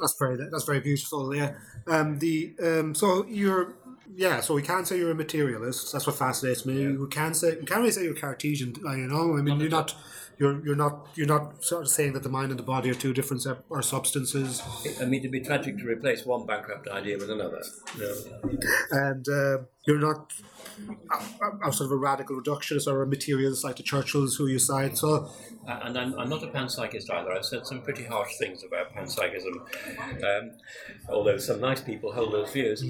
That's 0.00 0.16
very 0.18 0.36
that's 0.50 0.64
very 0.64 0.80
beautiful. 0.80 1.34
Yeah. 1.34 1.52
Um. 1.86 2.18
The 2.18 2.54
um. 2.62 2.94
So 2.94 3.26
you're. 3.26 3.74
Yeah, 4.16 4.40
so 4.40 4.54
we 4.54 4.62
can't 4.62 4.88
say 4.88 4.98
you're 4.98 5.10
a 5.12 5.14
materialist. 5.14 5.92
That's 5.92 6.06
what 6.06 6.16
fascinates 6.16 6.64
me. 6.66 6.88
We 6.96 7.06
can't 7.08 7.36
say 7.36 7.56
we 7.60 7.66
can't 7.66 7.80
really 7.80 7.92
say 7.92 8.04
you're 8.04 8.14
Cartesian. 8.14 8.74
You 8.82 9.06
know, 9.06 9.36
I 9.36 9.42
mean, 9.42 9.60
you're 9.60 9.68
not, 9.68 9.94
you're 10.38 10.64
you're 10.64 10.74
not 10.74 11.06
you're 11.14 11.26
not 11.26 11.62
sort 11.62 11.82
of 11.82 11.88
saying 11.88 12.14
that 12.14 12.22
the 12.22 12.28
mind 12.28 12.50
and 12.50 12.58
the 12.58 12.64
body 12.64 12.90
are 12.90 12.94
two 12.94 13.12
different 13.12 13.42
sep- 13.42 13.64
or 13.68 13.82
substances. 13.82 14.62
I 15.00 15.04
mean, 15.04 15.20
it'd 15.20 15.30
be 15.30 15.40
tragic 15.40 15.78
to 15.78 15.84
replace 15.84 16.24
one 16.24 16.46
bankrupt 16.46 16.88
idea 16.88 17.18
with 17.18 17.30
another. 17.30 17.62
No. 17.98 18.14
and 18.90 19.28
uh, 19.28 19.58
you're 19.86 20.00
not 20.00 20.32
a, 21.10 21.68
a 21.68 21.72
sort 21.72 21.86
of 21.86 21.92
a 21.92 21.96
radical 21.96 22.40
reductionist 22.40 22.86
or 22.86 23.02
a 23.02 23.06
materialist 23.06 23.64
like 23.64 23.76
the 23.76 23.82
Churchlands 23.82 24.36
who 24.36 24.46
you 24.46 24.58
cite. 24.58 24.96
So 24.98 25.28
Uh, 25.66 25.80
and 25.84 25.98
I'm, 25.98 26.18
I'm 26.18 26.30
not 26.30 26.42
a 26.42 26.46
panpsychist 26.46 27.10
either. 27.10 27.30
I've 27.30 27.44
said 27.44 27.66
some 27.66 27.82
pretty 27.82 28.04
harsh 28.04 28.36
things 28.38 28.64
about 28.64 28.94
panpsychism, 28.94 29.54
um, 30.24 30.52
although 31.10 31.36
some 31.36 31.60
nice 31.60 31.80
people 31.82 32.12
hold 32.12 32.32
those 32.32 32.50
views. 32.52 32.82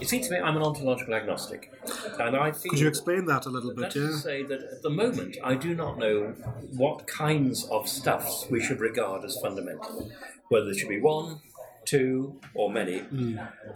It 0.00 0.08
seems 0.08 0.28
to 0.28 0.34
me 0.34 0.40
I'm 0.40 0.56
an 0.56 0.62
ontological 0.62 1.14
agnostic, 1.14 1.72
and 2.18 2.36
I 2.36 2.52
feel. 2.52 2.70
could 2.70 2.80
you 2.80 2.88
explain 2.88 3.24
that 3.26 3.46
a 3.46 3.48
little 3.48 3.74
bit? 3.74 3.94
Yeah. 3.94 4.10
say 4.16 4.42
that 4.42 4.60
at 4.60 4.82
the 4.82 4.90
moment 4.90 5.38
I 5.42 5.54
do 5.54 5.74
not 5.74 5.98
know 5.98 6.34
what 6.76 7.06
kinds 7.06 7.64
of 7.70 7.88
stuffs 7.88 8.46
we 8.50 8.62
should 8.62 8.80
regard 8.80 9.24
as 9.24 9.38
fundamental, 9.40 10.10
whether 10.48 10.66
there 10.66 10.74
should 10.74 10.88
be 10.90 11.00
one, 11.00 11.40
two, 11.86 12.40
or 12.54 12.70
many, 12.70 13.02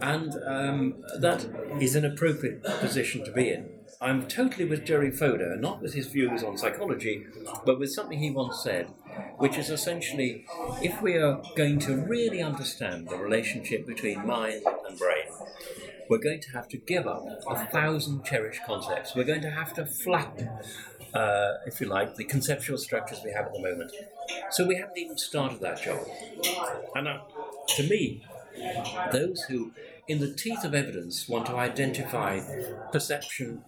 and 0.01 0.35
um, 0.45 1.03
that 1.19 1.47
is 1.79 1.95
an 1.95 2.05
appropriate 2.05 2.63
position 2.63 3.23
to 3.25 3.31
be 3.31 3.49
in. 3.49 3.69
I'm 3.99 4.27
totally 4.27 4.65
with 4.65 4.85
Jerry 4.85 5.11
Fodor, 5.11 5.55
not 5.57 5.81
with 5.81 5.93
his 5.93 6.07
views 6.07 6.43
on 6.43 6.57
psychology, 6.57 7.27
but 7.65 7.79
with 7.79 7.91
something 7.91 8.19
he 8.19 8.31
once 8.31 8.63
said 8.63 8.87
which 9.37 9.57
is 9.57 9.69
essentially 9.69 10.45
if 10.81 11.01
we 11.01 11.15
are 11.15 11.41
going 11.55 11.79
to 11.79 11.95
really 11.95 12.41
understand 12.41 13.09
the 13.09 13.17
relationship 13.17 13.87
between 13.87 14.25
mind 14.25 14.61
and 14.87 14.97
brain, 14.97 15.25
we're 16.09 16.19
going 16.19 16.41
to 16.41 16.51
have 16.51 16.67
to 16.67 16.77
give 16.77 17.07
up 17.07 17.23
a 17.49 17.65
thousand 17.67 18.23
cherished 18.23 18.61
concepts. 18.65 19.15
We're 19.15 19.23
going 19.23 19.41
to 19.41 19.49
have 19.49 19.73
to 19.75 19.85
flatten, 19.85 20.49
uh, 21.13 21.53
if 21.65 21.81
you 21.81 21.87
like, 21.87 22.15
the 22.15 22.23
conceptual 22.23 22.77
structures 22.77 23.21
we 23.23 23.31
have 23.31 23.47
at 23.47 23.53
the 23.53 23.61
moment. 23.61 23.91
So 24.51 24.67
we 24.67 24.75
haven't 24.75 24.97
even 24.97 25.17
started 25.17 25.59
that 25.61 25.81
job. 25.81 25.99
And 26.95 27.07
uh, 27.07 27.19
to 27.67 27.83
me, 27.83 28.25
those 29.11 29.41
who, 29.43 29.71
in 30.07 30.19
the 30.19 30.33
teeth 30.33 30.63
of 30.63 30.73
evidence, 30.73 31.27
want 31.27 31.45
to 31.47 31.55
identify 31.55 32.41
perception 32.91 33.63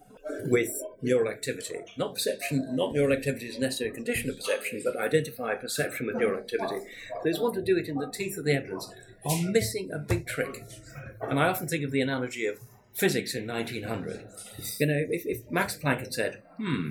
with 0.46 0.70
neural 1.02 1.30
activity. 1.30 1.78
Not 1.96 2.14
perception, 2.14 2.74
not 2.74 2.92
neural 2.92 3.16
activity 3.16 3.46
is 3.46 3.56
a 3.56 3.60
necessary 3.60 3.90
condition 3.90 4.30
of 4.30 4.36
perception, 4.36 4.82
but 4.84 4.96
identify 4.96 5.54
perception 5.54 6.06
with 6.06 6.16
neural 6.16 6.38
activity. 6.38 6.76
Those 7.24 7.40
want 7.40 7.54
to 7.54 7.62
do 7.62 7.76
it 7.76 7.88
in 7.88 7.96
the 7.96 8.10
teeth 8.10 8.36
of 8.36 8.44
the 8.44 8.54
evidence 8.54 8.92
are 9.24 9.42
missing 9.42 9.90
a 9.90 9.98
big 9.98 10.26
trick. 10.26 10.64
And 11.22 11.38
I 11.38 11.48
often 11.48 11.68
think 11.68 11.84
of 11.84 11.90
the 11.90 12.00
analogy 12.00 12.46
of 12.46 12.60
physics 12.92 13.34
in 13.34 13.46
1900. 13.46 14.26
You 14.78 14.86
know, 14.86 15.06
if, 15.10 15.26
if 15.26 15.50
Max 15.50 15.76
Planck 15.76 16.00
had 16.00 16.14
said, 16.14 16.42
hmm, 16.58 16.90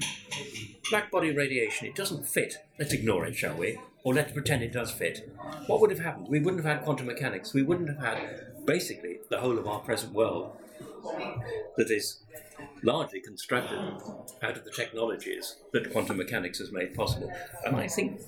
black 0.89 1.11
body 1.11 1.31
radiation, 1.31 1.87
it 1.87 1.95
doesn't 1.95 2.27
fit, 2.27 2.57
let's 2.79 2.93
ignore 2.93 3.25
it, 3.25 3.35
shall 3.35 3.55
we? 3.55 3.79
Or 4.03 4.13
let's 4.13 4.31
pretend 4.31 4.63
it 4.63 4.71
does 4.71 4.91
fit. 4.91 5.21
What 5.65 5.81
would 5.81 5.89
have 5.91 5.99
happened? 5.99 6.27
We 6.29 6.39
wouldn't 6.39 6.63
have 6.63 6.71
had 6.77 6.83
quantum 6.83 7.07
mechanics. 7.07 7.53
We 7.53 7.63
wouldn't 7.63 7.89
have 7.89 7.99
had 7.99 8.23
basically 8.65 9.21
the 9.29 9.39
whole 9.39 9.57
of 9.59 9.67
our 9.67 9.81
present 9.81 10.13
world 10.13 10.51
that 11.77 11.89
is 11.91 12.23
largely 12.83 13.21
constructed 13.21 13.85
out 14.43 14.57
of 14.57 14.65
the 14.65 14.71
technologies 14.71 15.57
that 15.73 15.91
quantum 15.91 16.17
mechanics 16.17 16.59
has 16.59 16.71
made 16.71 16.93
possible. 16.95 17.33
And 17.63 17.75
I 17.75 17.87
think 17.87 18.19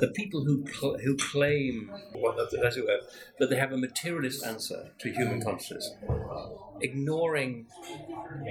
the 0.00 0.08
people 0.08 0.44
who 0.44 0.64
cl- 0.80 0.98
who 1.04 1.16
claim, 1.16 1.96
as 2.64 2.76
it 2.76 2.84
were, 2.86 3.00
that 3.38 3.50
they 3.50 3.56
have 3.56 3.72
a 3.72 3.78
materialist 3.78 4.44
answer 4.44 4.92
to 5.00 5.12
human 5.12 5.40
consciousness, 5.40 5.96
ignoring 6.80 7.68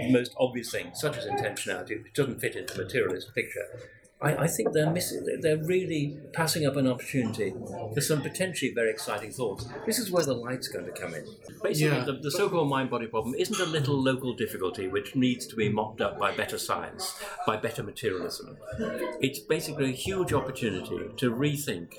the 0.02 0.12
most 0.12 0.34
obvious 0.38 0.72
things, 0.72 1.00
such 1.00 1.18
as 1.18 1.26
intentionality, 1.26 2.02
which 2.04 2.13
doesn't 2.13 2.39
fit 2.41 2.56
into 2.56 2.76
the 2.76 2.84
materialist 2.84 3.34
picture. 3.36 3.65
I, 4.21 4.36
I 4.45 4.47
think 4.47 4.71
they're 4.71 4.89
missing. 4.89 5.25
They're 5.41 5.58
really 5.58 6.17
passing 6.34 6.65
up 6.65 6.78
an 6.78 6.88
opportunity 6.88 7.54
for 7.93 7.99
some 8.01 8.21
potentially 8.21 8.73
very 8.73 8.89
exciting 8.89 9.32
thoughts. 9.32 9.67
This 9.86 9.99
is 9.99 10.10
where 10.10 10.23
the 10.25 10.34
light's 10.34 10.69
going 10.69 10.86
to 10.86 10.91
come 10.91 11.13
in. 11.13 11.25
Basically, 11.62 11.97
Yeah. 11.97 12.04
the, 12.06 12.13
the 12.13 12.32
so-called 12.32 12.69
mind-body 12.69 13.08
problem 13.08 13.36
isn't 13.38 13.60
a 13.60 13.65
little 13.69 14.01
local 14.01 14.34
difficulty 14.34 14.88
which 14.88 15.15
needs 15.15 15.45
to 15.47 15.56
be 15.56 15.67
mopped 15.67 15.99
up 15.99 16.17
by 16.17 16.34
better 16.34 16.58
science, 16.58 17.13
by 17.45 17.58
better 17.58 17.84
materialism. 17.84 18.58
It's 19.19 19.39
basically 19.39 19.89
a 19.89 19.93
huge 19.93 20.32
opportunity 20.32 20.97
to 21.17 21.32
rethink 21.32 21.95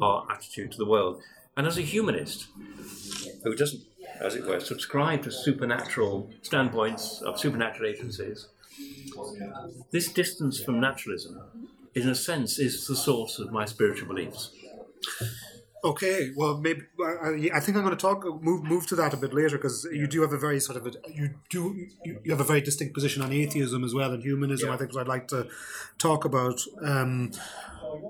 our 0.00 0.26
attitude 0.30 0.70
to 0.72 0.78
the 0.78 0.86
world. 0.86 1.20
And 1.56 1.66
as 1.66 1.76
a 1.78 1.82
humanist 1.82 2.46
who 3.42 3.56
doesn't, 3.56 3.82
as 4.20 4.36
it 4.36 4.44
were, 4.46 4.60
subscribe 4.60 5.22
to 5.24 5.32
supernatural 5.32 6.30
standpoints 6.42 7.20
of 7.22 7.40
supernatural 7.40 7.90
agencies, 7.90 8.46
this 9.90 10.12
distance 10.12 10.62
from 10.62 10.80
naturalism, 10.80 11.40
in 11.94 12.08
a 12.08 12.14
sense, 12.14 12.58
is 12.58 12.86
the 12.86 12.96
source 12.96 13.38
of 13.38 13.52
my 13.52 13.64
spiritual 13.64 14.08
beliefs. 14.08 14.50
Okay, 15.82 16.30
well, 16.36 16.58
maybe 16.58 16.82
I, 17.02 17.50
I 17.54 17.60
think 17.60 17.76
I'm 17.76 17.84
going 17.84 17.96
to 17.96 18.00
talk 18.00 18.24
move 18.42 18.64
move 18.64 18.86
to 18.88 18.96
that 18.96 19.14
a 19.14 19.16
bit 19.16 19.32
later 19.32 19.56
because 19.56 19.88
you 19.90 20.06
do 20.06 20.20
have 20.20 20.32
a 20.32 20.38
very 20.38 20.60
sort 20.60 20.76
of 20.76 20.86
a, 20.86 20.92
you 21.10 21.30
do 21.48 21.74
you, 22.04 22.20
you 22.22 22.30
have 22.32 22.40
a 22.40 22.44
very 22.44 22.60
distinct 22.60 22.92
position 22.92 23.22
on 23.22 23.32
atheism 23.32 23.82
as 23.82 23.94
well 23.94 24.12
and 24.12 24.22
humanism. 24.22 24.68
Yeah. 24.68 24.74
I 24.74 24.78
think 24.78 24.92
what 24.92 25.00
I'd 25.02 25.08
like 25.08 25.28
to 25.28 25.48
talk 25.96 26.24
about. 26.26 26.60
Um, 26.82 27.32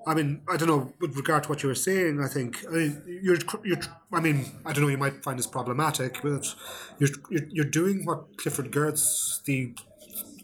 I 0.07 0.15
mean, 0.15 0.43
I 0.49 0.57
don't 0.57 0.69
know 0.69 0.93
with 1.01 1.17
regard 1.17 1.45
to 1.45 1.49
what 1.49 1.63
you 1.63 1.69
were 1.69 1.77
saying. 1.77 2.21
I 2.21 2.27
think 2.27 2.65
I 2.69 2.73
mean 2.73 3.21
you're 3.23 3.39
you're. 3.65 3.79
I 4.13 4.21
mean, 4.21 4.47
I 4.67 4.73
don't 4.73 4.83
know. 4.83 4.91
You 4.91 4.99
might 4.99 5.23
find 5.23 5.39
this 5.39 5.47
problematic, 5.47 6.21
but 6.23 6.53
you're 6.99 7.11
you're, 7.31 7.49
you're 7.51 7.65
doing 7.65 8.05
what 8.05 8.37
Clifford 8.37 8.73
Geertz 8.73 9.45
the 9.45 9.77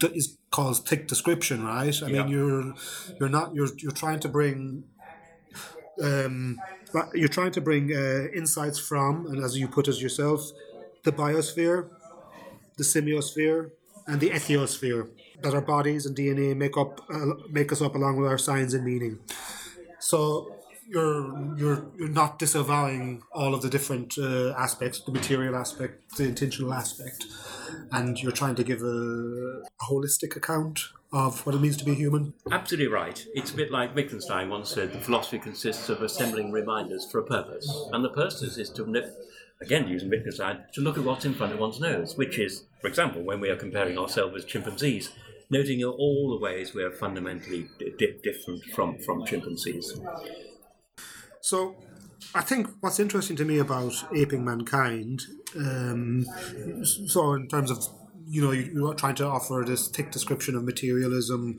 is 0.05 0.39
calls 0.51 0.81
thick 0.81 1.07
description, 1.09 1.65
right? 1.65 1.95
I 2.03 2.09
Yeah. 2.09 2.23
mean, 2.23 2.29
you're 2.29 2.75
you're 3.19 3.29
not 3.29 3.55
you're 3.55 3.69
you're 3.79 3.93
trying 3.93 4.21
to 4.21 4.29
bring 4.29 4.85
um, 6.03 6.63
you're 7.15 7.29
trying 7.29 7.53
to 7.53 7.61
bring 7.61 7.93
uh, 7.93 8.27
insights 8.35 8.79
from, 8.79 9.27
and 9.27 9.43
as 9.45 9.57
you 9.57 9.69
put 9.69 9.89
it 9.89 10.01
yourself, 10.01 10.41
the 11.05 11.13
biosphere, 11.13 11.89
the 12.77 12.85
semiosphere, 12.85 13.71
and 14.07 14.21
the 14.21 14.33
ethiosphere 14.35 15.09
that 15.43 15.55
our 15.55 15.61
bodies 15.63 16.07
and 16.07 16.17
DNA 16.17 16.55
make 16.57 16.77
up 16.77 17.01
uh, 17.13 17.35
make 17.51 17.73
us 17.73 17.83
up 17.83 17.95
along 17.95 18.17
with 18.17 18.29
our 18.31 18.39
signs 18.39 18.75
and 18.75 18.85
meaning. 18.85 19.21
So 19.99 20.56
you're 20.89 21.57
you're 21.57 21.87
you're 21.99 22.09
not 22.09 22.39
disavowing 22.39 23.23
all 23.33 23.55
of 23.55 23.63
the 23.63 23.69
different 23.71 24.17
uh, 24.19 24.51
aspects, 24.53 25.01
the 25.01 25.13
material 25.13 25.57
aspect, 25.57 26.17
the 26.17 26.25
intentional 26.25 26.73
aspect, 26.73 27.25
and 27.93 28.19
you're 28.23 28.33
trying 28.33 28.55
to 28.57 28.65
give 28.65 28.83
a, 28.83 28.87
a 28.87 29.85
holistic 29.91 30.37
account 30.37 30.81
of 31.13 31.45
what 31.47 31.55
it 31.55 31.61
means 31.61 31.77
to 31.77 31.85
be 31.85 31.95
human. 31.95 32.35
Absolutely 32.51 32.93
right. 32.93 33.25
It's 33.35 33.53
a 33.53 33.57
bit 33.57 33.71
like 33.71 33.95
Wittgenstein 33.95 34.51
once 34.51 34.71
said 34.71 34.93
the 34.93 35.01
philosophy 35.01 35.39
consists 35.39 35.89
of 35.89 36.03
assembling 36.03 36.53
reminders 36.53 37.07
for 37.11 37.21
a 37.21 37.25
purpose. 37.25 37.67
And 37.93 38.05
the 38.05 38.11
purpose 38.11 38.43
is 38.43 38.71
to, 38.71 38.91
no- 38.91 39.11
again, 39.63 39.89
using 39.89 40.11
Wittgenstein, 40.11 40.65
to 40.75 40.81
look 40.81 40.99
at 40.99 41.05
what's 41.05 41.25
in 41.25 41.33
front 41.35 41.53
of 41.53 41.59
one's 41.61 41.81
nose, 41.81 42.17
which 42.17 42.39
is, 42.39 42.65
for 42.81 42.89
example, 42.89 43.23
when 43.23 43.41
we 43.41 43.49
are 43.49 43.57
comparing 43.57 43.97
ourselves 43.97 44.35
with 44.35 44.49
chimpanzees, 44.49 45.11
noting 45.49 45.83
all 45.85 46.37
the 46.37 46.45
ways 46.45 46.75
we 46.75 46.83
are 46.83 46.91
fundamentally 46.93 47.69
di- 47.79 47.93
di- 47.97 48.19
different 48.23 48.65
from, 48.75 48.99
from 48.99 49.25
chimpanzees. 49.25 49.99
So, 51.47 51.77
I 52.35 52.41
think 52.41 52.67
what's 52.81 52.99
interesting 52.99 53.37
to 53.37 53.45
me 53.45 53.59
about 53.59 53.93
aping 54.13 54.45
mankind, 54.45 55.23
um, 55.57 56.25
so 56.83 57.35
in 57.35 57.47
terms 57.47 57.71
of 57.71 57.79
you 58.29 58.43
know 58.43 58.51
you- 58.51 58.73
you're 58.75 58.95
trying 58.95 59.15
to 59.15 59.25
offer 59.25 59.63
this 59.65 59.87
thick 59.87 60.11
description 60.11 60.57
of 60.57 60.65
materialism, 60.65 61.57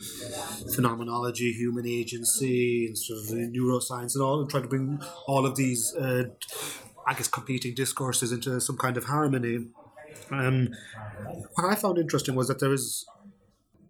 phenomenology, 0.76 1.54
human 1.54 1.88
agency, 1.88 2.88
and 2.88 2.98
sort 2.98 3.20
of 3.20 3.26
neuroscience, 3.58 4.14
and 4.16 4.22
all, 4.26 4.42
and 4.42 4.50
trying 4.50 4.64
to 4.64 4.68
bring 4.70 5.00
all 5.26 5.46
of 5.46 5.56
these, 5.56 5.96
uh, 5.96 6.24
I 7.08 7.14
guess, 7.14 7.30
competing 7.30 7.74
discourses 7.74 8.34
into 8.34 8.60
some 8.60 8.76
kind 8.78 8.98
of 8.98 9.06
harmony. 9.06 9.56
Um, 10.30 10.68
what 11.56 11.66
I 11.72 11.76
found 11.76 11.98
interesting 11.98 12.36
was 12.36 12.50
that 12.50 12.60
there 12.60 12.74
is 12.74 13.06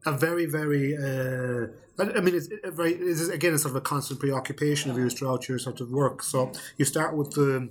a 0.07 0.17
very, 0.17 0.45
very. 0.45 0.95
Uh, 0.95 1.67
I 1.99 2.19
mean, 2.21 2.35
it's 2.35 2.49
a 2.63 2.71
very. 2.71 2.93
It 2.93 3.01
is 3.01 3.29
again 3.29 3.53
a 3.53 3.57
sort 3.57 3.71
of 3.71 3.77
a 3.77 3.81
constant 3.81 4.19
preoccupation 4.19 4.91
of 4.91 4.97
yours 4.97 5.13
throughout 5.13 5.47
your 5.47 5.59
sort 5.59 5.81
of 5.81 5.91
work. 5.91 6.23
So 6.23 6.51
you 6.77 6.85
start 6.85 7.15
with 7.15 7.31
the, 7.31 7.69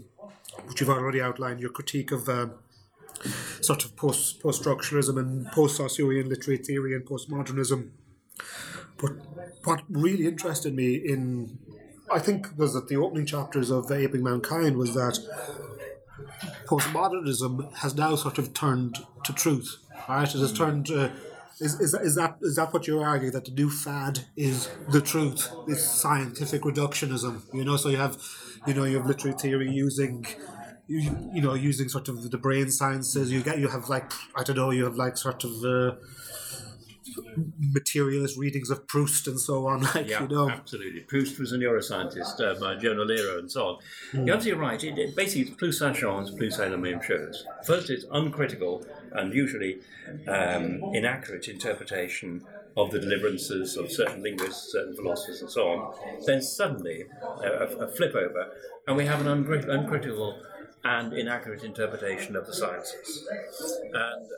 which 0.67 0.81
you've 0.81 0.91
already 0.91 1.21
outlined, 1.21 1.61
your 1.61 1.71
critique 1.71 2.13
of. 2.13 2.29
Uh, 2.29 2.49
sort 3.61 3.85
of 3.85 3.97
post 3.97 4.41
post 4.41 4.63
structuralism 4.63 5.19
and 5.19 5.47
post 5.53 5.81
Saussurian 5.81 6.29
literary 6.29 6.59
theory 6.59 6.95
and 6.95 7.05
postmodernism. 7.05 7.91
But 8.99 9.13
what 9.65 9.83
really 9.89 10.27
interested 10.27 10.75
me 10.75 10.97
in, 10.97 11.59
I 12.13 12.19
think, 12.19 12.49
was 12.57 12.75
that 12.75 12.89
the 12.89 12.97
opening 12.97 13.27
chapters 13.27 13.71
of 13.71 13.91
Aping 13.91 14.23
Mankind 14.23 14.77
was 14.77 14.95
that 14.95 15.19
postmodernism 16.67 17.75
has 17.77 17.95
now 17.95 18.17
sort 18.17 18.39
of 18.39 18.55
turned 18.55 18.99
to 19.25 19.33
truth, 19.33 19.79
right? 20.09 20.29
It 20.35 20.39
has 20.39 20.53
turned. 20.53 20.91
Uh, 20.91 21.11
is, 21.61 21.81
is, 21.81 21.95
is 21.95 22.15
that 22.17 22.37
is 22.43 22.57
that 22.57 22.73
what 22.73 22.87
you 22.87 23.01
argue 23.01 23.31
that 23.31 23.47
the 23.47 23.51
new 23.51 23.71
fad 23.71 24.21
is 24.37 24.69
the 24.91 25.01
truth? 25.01 25.51
It's 25.67 25.83
scientific 25.83 26.63
reductionism, 26.63 27.43
you 27.55 27.65
know. 27.65 27.77
So 27.77 27.89
you 27.89 27.97
have, 27.97 28.19
you 28.67 28.75
know, 28.75 28.85
you 28.85 28.97
have 28.99 29.07
literary 29.07 29.39
theory 29.39 29.71
using, 29.71 30.27
you, 30.87 31.31
you 31.33 31.41
know, 31.41 31.55
using 31.55 31.89
sort 31.89 32.09
of 32.09 32.31
the 32.31 32.39
brain 32.39 32.71
sciences. 32.71 33.33
You 33.33 33.43
get 33.43 33.59
you 33.59 33.69
have 33.69 33.89
like 33.89 34.13
I 34.37 34.43
don't 34.43 34.57
know, 34.57 34.71
you 34.71 34.85
have 34.85 34.97
like 34.97 35.17
sort 35.17 35.45
of 35.45 35.65
uh, 35.65 35.97
materialist 37.59 38.37
readings 38.37 38.71
of 38.71 38.87
Proust 38.87 39.27
and 39.27 39.41
so 39.41 39.67
on, 39.67 39.83
like 39.95 40.09
Yeah, 40.09 40.23
you 40.23 40.29
know. 40.29 40.51
absolutely. 40.51 41.01
Proust 41.01 41.39
was 41.39 41.53
a 41.53 41.57
neuroscientist 41.57 42.41
uh, 42.41 42.59
by 42.61 42.77
Jonah 42.77 43.05
Lehrer 43.05 43.39
and 43.39 43.51
so 43.51 43.67
on. 43.67 43.79
You're 44.13 44.37
absolutely 44.37 44.63
right. 44.63 44.85
It, 44.85 44.99
it 44.99 45.17
basically, 45.17 45.53
it's 45.53 45.79
plus 45.79 45.79
change, 45.79 46.37
plus 46.37 46.59
la 46.59 46.77
même 46.77 47.03
chose. 47.03 47.47
First, 47.65 47.91
it's 47.91 48.05
uncritical 48.13 48.85
and 49.17 49.33
usually 49.35 49.81
um, 50.27 50.87
inaccurate 50.93 51.49
interpretation 51.49 52.47
of 52.77 52.91
the 52.91 53.01
deliverances 53.01 53.77
of 53.77 53.91
certain 53.91 54.23
linguists, 54.23 54.71
certain 54.71 54.95
philosophers, 54.95 55.41
and 55.41 55.51
so 55.51 55.69
on. 55.69 55.89
Then 56.27 56.43
suddenly, 56.43 57.05
a, 57.43 57.85
a- 57.85 57.89
flip 57.89 58.15
over, 58.15 58.49
and 58.87 58.97
we 58.97 59.07
have 59.07 59.21
an 59.21 59.27
uncrit- 59.27 59.69
uncritical 59.69 60.41
and 60.85 61.13
inaccurate 61.13 61.63
interpretation 61.65 62.37
of 62.37 62.47
the 62.47 62.53
sciences. 62.55 63.25
And 63.93 64.29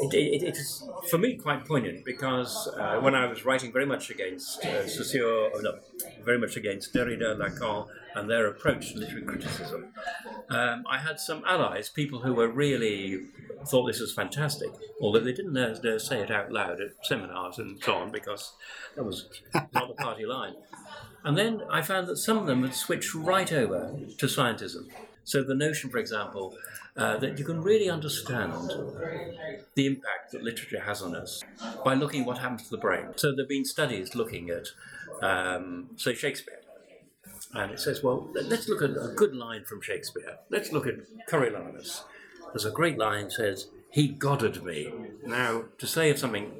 it, 0.00 0.14
it, 0.14 0.42
it 0.42 0.56
is 0.56 0.88
for 1.08 1.18
me 1.18 1.36
quite 1.36 1.64
poignant 1.64 2.04
because 2.04 2.68
uh, 2.78 2.96
when 2.96 3.14
I 3.14 3.26
was 3.26 3.44
writing 3.44 3.72
very 3.72 3.86
much 3.86 4.10
against 4.10 4.66
uh, 4.66 4.86
Saussure, 4.86 5.50
oh 5.54 5.60
no, 5.60 5.78
very 6.24 6.38
much 6.38 6.56
against 6.56 6.94
Derrida, 6.94 7.36
Lacan, 7.36 7.86
and 8.16 8.28
their 8.28 8.46
approach 8.48 8.92
to 8.92 8.98
literary 8.98 9.22
criticism, 9.22 9.92
um, 10.48 10.84
I 10.90 10.98
had 10.98 11.20
some 11.20 11.44
allies, 11.46 11.88
people 11.88 12.20
who 12.20 12.34
were 12.34 12.48
really 12.48 13.26
thought 13.66 13.86
this 13.86 14.00
was 14.00 14.12
fantastic, 14.12 14.70
although 15.00 15.20
they 15.20 15.32
didn't 15.32 15.54
dare, 15.54 15.74
dare 15.74 15.98
say 15.98 16.20
it 16.20 16.30
out 16.30 16.50
loud 16.50 16.80
at 16.80 16.92
seminars 17.02 17.58
and 17.58 17.82
so 17.82 17.94
on 17.94 18.10
because 18.10 18.54
that 18.94 19.04
was 19.04 19.28
not 19.54 19.88
the 19.88 19.94
party 19.94 20.26
line. 20.26 20.54
And 21.24 21.36
then 21.36 21.62
I 21.70 21.82
found 21.82 22.06
that 22.08 22.16
some 22.16 22.38
of 22.38 22.46
them 22.46 22.62
had 22.62 22.74
switched 22.74 23.14
right 23.14 23.52
over 23.52 23.98
to 24.18 24.26
scientism. 24.26 24.88
So 25.24 25.42
the 25.42 25.56
notion, 25.56 25.90
for 25.90 25.98
example, 25.98 26.56
uh, 26.96 27.16
that 27.18 27.36
you 27.36 27.44
can 27.44 27.60
really 27.60 27.90
understand 27.90 28.72
the 29.74 29.86
impact 29.86 30.30
that 30.32 30.42
literature 30.44 30.80
has 30.80 31.02
on 31.02 31.16
us 31.16 31.42
by 31.84 31.94
looking 31.94 32.24
what 32.24 32.38
happens 32.38 32.62
to 32.62 32.70
the 32.70 32.78
brain. 32.78 33.08
So 33.16 33.32
there 33.32 33.42
have 33.42 33.48
been 33.48 33.64
studies 33.64 34.14
looking 34.14 34.50
at, 34.50 34.68
um, 35.22 35.90
say, 35.96 36.14
Shakespeare. 36.14 36.60
And 37.54 37.70
it 37.72 37.80
says, 37.80 38.02
well, 38.02 38.28
let- 38.34 38.46
let's 38.46 38.68
look 38.68 38.82
at 38.82 38.90
a 38.90 39.12
good 39.14 39.34
line 39.34 39.64
from 39.64 39.80
Shakespeare. 39.80 40.38
Let's 40.50 40.72
look 40.72 40.86
at 40.86 40.96
Coriolanus. 41.28 42.04
There's 42.52 42.64
a 42.64 42.70
great 42.70 42.98
line 42.98 43.30
says, 43.30 43.68
he 43.90 44.08
godded 44.08 44.62
me. 44.62 44.92
Now, 45.24 45.64
to 45.78 45.86
say 45.86 46.10
of 46.10 46.18
something, 46.18 46.52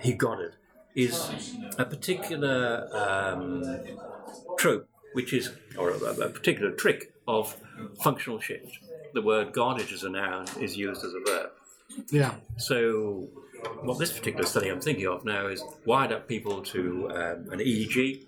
he 0.00 0.12
godded, 0.14 0.52
is 0.94 1.54
a 1.78 1.84
particular 1.84 2.88
um, 2.92 3.78
trope, 4.58 4.88
which 5.12 5.32
is, 5.32 5.50
or 5.78 5.90
a, 5.90 5.96
a 5.98 6.28
particular 6.30 6.70
trick 6.72 7.12
of 7.28 7.56
functional 8.02 8.40
shift. 8.40 8.78
The 9.12 9.22
word 9.22 9.52
goddage 9.52 9.92
as 9.92 10.02
a 10.04 10.08
noun 10.10 10.46
is 10.60 10.76
used 10.76 11.04
as 11.04 11.12
a 11.12 11.20
verb. 11.30 11.50
Yeah. 12.10 12.34
So, 12.56 13.28
what 13.82 13.98
this 13.98 14.12
particular 14.12 14.46
study 14.46 14.68
I'm 14.68 14.80
thinking 14.80 15.06
of 15.06 15.24
now 15.24 15.46
is 15.46 15.62
wired 15.84 16.12
up 16.12 16.28
people 16.28 16.62
to 16.62 17.10
um, 17.10 17.52
an 17.52 17.60
EEG 17.60 18.24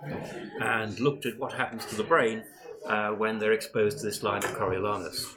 and 0.61 0.99
looked 1.01 1.27
at 1.27 1.39
what 1.39 1.53
happens 1.53 1.85
to 1.87 1.95
the 1.95 2.05
brain 2.05 2.45
uh, 2.87 3.11
when 3.11 3.39
they're 3.39 3.53
exposed 3.53 3.99
to 3.99 4.07
this 4.07 4.23
line 4.23 4.45
of 4.45 4.51
Coriolanus. 4.57 5.37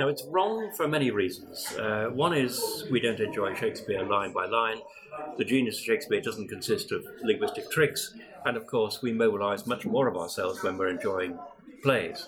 Now, 0.00 0.08
it's 0.08 0.24
wrong 0.30 0.70
for 0.76 0.86
many 0.86 1.10
reasons. 1.10 1.74
Uh, 1.76 2.10
one 2.12 2.36
is 2.36 2.84
we 2.90 3.00
don't 3.00 3.20
enjoy 3.20 3.54
Shakespeare 3.54 4.04
line 4.04 4.32
by 4.32 4.46
line. 4.46 4.78
The 5.36 5.44
genius 5.44 5.78
of 5.78 5.84
Shakespeare 5.84 6.20
doesn't 6.20 6.48
consist 6.48 6.92
of 6.92 7.04
linguistic 7.22 7.70
tricks, 7.70 8.14
and 8.44 8.56
of 8.56 8.66
course, 8.66 9.02
we 9.02 9.12
mobilize 9.12 9.66
much 9.66 9.84
more 9.86 10.06
of 10.06 10.16
ourselves 10.16 10.62
when 10.62 10.78
we're 10.78 10.90
enjoying 10.90 11.38
plays. 11.82 12.26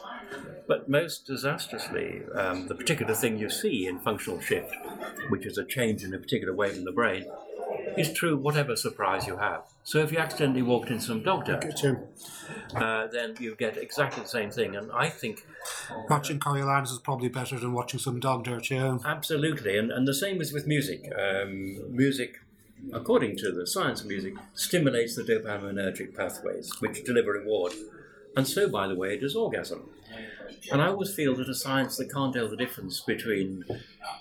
But 0.66 0.88
most 0.88 1.26
disastrously, 1.26 2.22
um, 2.34 2.68
the 2.68 2.74
particular 2.74 3.14
thing 3.14 3.38
you 3.38 3.50
see 3.50 3.86
in 3.86 3.98
functional 3.98 4.40
shift, 4.40 4.74
which 5.28 5.44
is 5.44 5.58
a 5.58 5.64
change 5.64 6.04
in 6.04 6.14
a 6.14 6.18
particular 6.18 6.54
wave 6.54 6.76
in 6.76 6.84
the 6.84 6.92
brain, 6.92 7.24
is 7.96 8.12
true 8.12 8.36
whatever 8.36 8.76
surprise 8.76 9.26
you 9.26 9.36
have. 9.36 9.62
So 9.82 9.98
if 9.98 10.12
you 10.12 10.18
accidentally 10.18 10.62
walked 10.62 10.90
into 10.90 11.02
some 11.04 11.22
dog 11.22 11.44
dirt, 11.44 11.64
uh, 12.76 13.06
then 13.08 13.34
you 13.40 13.56
get 13.56 13.76
exactly 13.76 14.22
the 14.22 14.28
same 14.28 14.50
thing. 14.50 14.76
And 14.76 14.92
I 14.92 15.08
think 15.08 15.44
Watching 16.08 16.38
Coriolanus 16.38 16.92
is 16.92 16.98
probably 16.98 17.28
better 17.28 17.58
than 17.58 17.72
watching 17.72 18.00
some 18.00 18.20
dog 18.20 18.44
dirt, 18.44 18.70
yeah. 18.70 18.98
Absolutely, 19.04 19.76
and, 19.78 19.90
and 19.90 20.06
the 20.06 20.14
same 20.14 20.40
is 20.40 20.52
with 20.52 20.66
music. 20.66 21.10
Um, 21.16 21.94
music, 21.94 22.38
according 22.92 23.36
to 23.38 23.52
the 23.52 23.66
science 23.66 24.00
of 24.00 24.06
music, 24.06 24.34
stimulates 24.54 25.16
the 25.16 25.22
dopaminergic 25.22 26.16
pathways, 26.16 26.72
which 26.80 27.04
deliver 27.04 27.32
reward. 27.32 27.72
And 28.36 28.46
so, 28.46 28.68
by 28.68 28.86
the 28.86 28.94
way, 28.94 29.18
does 29.18 29.36
orgasm. 29.36 29.90
And 30.72 30.80
I 30.80 30.88
always 30.88 31.12
feel 31.12 31.34
that 31.36 31.48
a 31.48 31.54
science 31.54 31.96
that 31.96 32.12
can't 32.12 32.34
tell 32.34 32.48
the 32.48 32.56
difference 32.56 33.00
between 33.00 33.64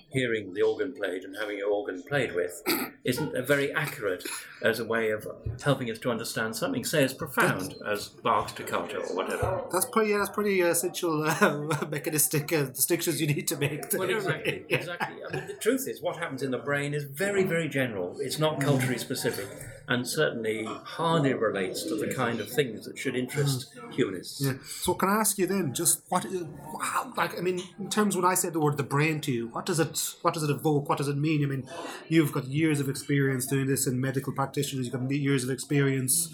hearing 0.10 0.54
the 0.54 0.62
organ 0.62 0.94
played 0.94 1.24
and 1.24 1.36
having 1.36 1.58
your 1.58 1.70
organ 1.70 2.02
played 2.04 2.34
with 2.34 2.64
isn't 3.04 3.36
uh, 3.36 3.42
very 3.42 3.72
accurate 3.74 4.24
as 4.64 4.80
a 4.80 4.86
way 4.86 5.12
of 5.12 5.28
helping 5.64 5.90
us 5.92 6.00
to 6.00 6.10
understand 6.10 6.56
something, 6.56 6.84
say, 6.84 7.04
as 7.04 7.14
profound 7.14 7.76
as 7.88 8.08
Bach's 8.08 8.54
toccata 8.54 8.98
or 8.98 9.16
whatever. 9.16 9.64
That's 9.72 9.86
pretty. 9.86 10.12
Yeah, 10.12 10.20
that's 10.20 10.30
pretty 10.30 10.64
uh, 10.64 10.68
essential 10.68 11.24
uh, 11.24 11.86
mechanistic 11.90 12.52
uh, 12.52 12.64
distinctions 12.64 13.22
you 13.22 13.28
need 13.28 13.48
to 13.50 13.58
make. 13.58 13.86
Well, 13.94 14.10
exactly, 14.10 14.66
exactly. 14.70 15.18
I 15.24 15.36
mean, 15.36 15.48
the 15.48 15.54
truth 15.54 15.88
is, 15.88 16.02
what 16.02 16.18
happens 16.18 16.42
in 16.42 16.52
the 16.52 16.58
brain 16.58 16.94
is 16.94 17.04
very, 17.04 17.44
very 17.44 17.70
general. 17.70 18.18
It's 18.20 18.40
not 18.40 18.60
culturally 18.60 18.98
specific, 18.98 19.48
and 19.90 20.08
certainly 20.08 20.66
hardly 20.66 21.34
relates 21.34 21.84
to 21.84 21.96
the 21.96 22.14
kind 22.14 22.40
of 22.40 22.48
things 22.48 22.86
that 22.86 22.98
should 22.98 23.16
interest 23.16 23.74
humanists. 23.92 24.40
Yeah. 24.40 24.54
So 24.64 24.94
can 24.94 25.10
I 25.10 25.16
ask 25.16 25.38
you 25.40 25.48
then, 25.48 25.74
just 25.74 26.04
what, 26.10 26.26
is- 26.26 26.46
how, 26.82 27.12
like, 27.18 27.38
I 27.38 27.42
mean, 27.42 27.62
in 27.80 27.90
terms 27.90 28.16
when 28.16 28.24
I 28.24 28.36
say 28.36 28.50
the 28.50 28.60
word 28.60 28.78
the 28.78 28.84
brain 28.84 29.20
to 29.22 29.32
you, 29.32 29.48
what 29.48 29.66
does 29.66 29.80
it, 29.80 30.00
what 30.22 30.34
does 30.36 30.44
it 30.44 30.52
evoke? 30.52 30.88
What 30.88 31.00
does 31.00 31.08
it 31.08 31.18
mean? 31.18 31.44
I 31.44 31.48
mean, 31.48 31.68
you've 32.08 32.32
got 32.32 32.46
years 32.46 32.80
of 32.80 32.88
experience 32.88 33.48
doing 33.48 33.68
this 33.68 33.88
in 33.88 34.00
medical 34.00 34.32
practitioners. 34.32 34.86
You've 34.86 34.94
got 34.94 35.10
years 35.12 35.44
of 35.44 35.50
experience 35.50 36.30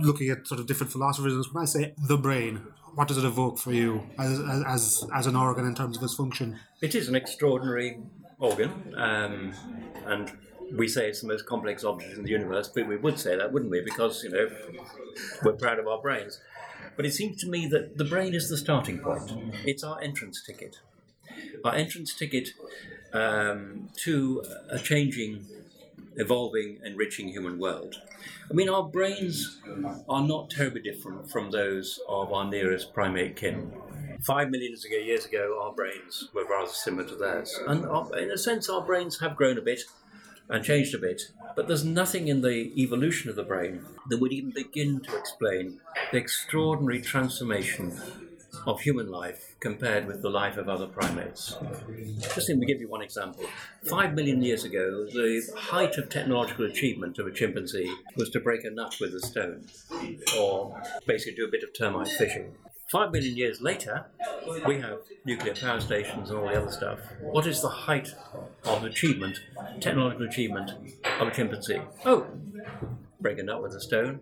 looking 0.00 0.28
at 0.30 0.46
sort 0.46 0.58
of 0.58 0.66
different 0.66 0.92
philosophers. 0.92 1.52
When 1.52 1.62
I 1.62 1.66
say 1.66 1.94
the 2.08 2.16
brain, 2.16 2.62
what 2.94 3.08
does 3.08 3.16
it 3.16 3.24
evoke 3.24 3.58
for 3.58 3.72
you 3.72 4.02
as 4.18 4.40
as 4.40 4.64
as, 4.66 5.04
as 5.14 5.26
an 5.26 5.36
organ 5.36 5.66
in 5.66 5.74
terms 5.74 5.96
of 5.96 6.02
its 6.02 6.14
function? 6.14 6.58
It 6.80 6.94
is 6.94 7.08
an 7.08 7.14
extraordinary 7.14 7.98
organ, 8.38 8.70
um, 8.96 9.52
and 10.06 10.32
we 10.70 10.88
say 10.88 11.08
it's 11.08 11.20
the 11.20 11.28
most 11.28 11.46
complex 11.46 11.84
object 11.84 12.16
in 12.16 12.22
the 12.22 12.30
universe, 12.30 12.68
but 12.68 12.86
we 12.86 12.96
would 12.96 13.18
say 13.18 13.36
that, 13.36 13.52
wouldn't 13.52 13.70
we? 13.70 13.80
Because, 13.80 14.22
you 14.22 14.30
know, 14.30 14.48
we're 15.42 15.52
proud 15.52 15.78
of 15.78 15.86
our 15.86 16.00
brains. 16.00 16.40
But 16.96 17.06
it 17.06 17.12
seems 17.12 17.40
to 17.42 17.48
me 17.48 17.66
that 17.68 17.96
the 17.98 18.04
brain 18.04 18.34
is 18.34 18.48
the 18.48 18.56
starting 18.56 18.98
point. 18.98 19.32
It's 19.64 19.82
our 19.82 20.00
entrance 20.00 20.42
ticket. 20.44 20.80
Our 21.64 21.74
entrance 21.74 22.14
ticket 22.14 22.50
um, 23.12 23.88
to 24.04 24.44
a 24.70 24.78
changing, 24.78 25.46
evolving, 26.16 26.78
enriching 26.84 27.28
human 27.28 27.58
world. 27.58 27.96
I 28.50 28.54
mean, 28.54 28.68
our 28.68 28.82
brains 28.82 29.60
are 30.08 30.26
not 30.26 30.50
terribly 30.50 30.82
different 30.82 31.30
from 31.30 31.50
those 31.50 32.00
of 32.08 32.32
our 32.32 32.44
nearest 32.44 32.92
primate 32.92 33.36
kin. 33.36 33.72
Five 34.22 34.50
million 34.50 34.74
years 34.90 35.24
ago, 35.24 35.58
our 35.62 35.72
brains 35.72 36.28
were 36.32 36.44
rather 36.44 36.70
similar 36.70 37.08
to 37.08 37.16
theirs. 37.16 37.58
And 37.66 37.86
our, 37.86 38.16
in 38.18 38.30
a 38.30 38.38
sense, 38.38 38.68
our 38.68 38.82
brains 38.82 39.18
have 39.20 39.34
grown 39.34 39.58
a 39.58 39.62
bit 39.62 39.82
and 40.48 40.64
changed 40.64 40.94
a 40.94 40.98
bit. 40.98 41.30
But 41.54 41.68
there's 41.68 41.84
nothing 41.84 42.28
in 42.28 42.40
the 42.40 42.72
evolution 42.80 43.30
of 43.30 43.36
the 43.36 43.42
brain 43.42 43.84
that 44.08 44.18
would 44.18 44.32
even 44.32 44.50
begin 44.50 45.00
to 45.00 45.16
explain 45.16 45.80
the 46.10 46.18
extraordinary 46.18 47.00
transformation 47.00 48.00
of 48.66 48.80
human 48.80 49.10
life 49.10 49.54
compared 49.60 50.06
with 50.06 50.22
the 50.22 50.30
life 50.30 50.56
of 50.56 50.68
other 50.68 50.86
primates. 50.86 51.56
Just 52.20 52.48
let 52.48 52.58
me 52.58 52.66
give 52.66 52.80
you 52.80 52.88
one 52.88 53.02
example. 53.02 53.44
Five 53.88 54.14
million 54.14 54.42
years 54.42 54.64
ago, 54.64 55.06
the 55.06 55.42
height 55.56 55.96
of 55.96 56.08
technological 56.08 56.66
achievement 56.66 57.18
of 57.18 57.26
a 57.26 57.30
chimpanzee 57.30 57.92
was 58.16 58.30
to 58.30 58.40
break 58.40 58.64
a 58.64 58.70
nut 58.70 58.96
with 59.00 59.14
a 59.14 59.20
stone, 59.20 59.66
or 60.38 60.80
basically 61.06 61.34
do 61.34 61.46
a 61.46 61.50
bit 61.50 61.62
of 61.62 61.72
termite 61.76 62.08
fishing. 62.08 62.54
Five 62.92 63.10
million 63.10 63.38
years 63.38 63.62
later, 63.62 64.04
we 64.66 64.78
have 64.78 64.98
nuclear 65.24 65.54
power 65.54 65.80
stations 65.80 66.28
and 66.28 66.38
all 66.38 66.46
the 66.46 66.60
other 66.60 66.70
stuff. 66.70 66.98
What 67.22 67.46
is 67.46 67.62
the 67.62 67.70
height 67.70 68.14
of 68.64 68.84
achievement, 68.84 69.40
technological 69.80 70.26
achievement 70.26 70.72
of 71.18 71.28
a 71.28 71.30
chimpanzee? 71.30 71.80
Oh, 72.04 72.26
break 73.18 73.38
a 73.38 73.44
nut 73.44 73.62
with 73.62 73.72
a 73.72 73.80
stone, 73.80 74.20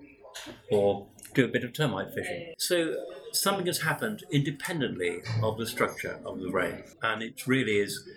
or 0.71 1.09
do 1.35 1.47
a 1.47 1.49
bit 1.49 1.65
of 1.65 1.73
termite 1.73 2.15
fishing. 2.15 2.55
So 2.59 2.95
something 3.33 3.67
has 3.67 3.81
happened 3.81 4.23
independently 4.31 5.23
of 5.43 5.59
the 5.59 5.67
structure 5.67 6.21
of 6.25 6.39
the 6.39 6.49
brain, 6.49 6.85
and 7.03 7.25
it 7.25 7.49
really 7.49 7.79
is. 7.79 8.09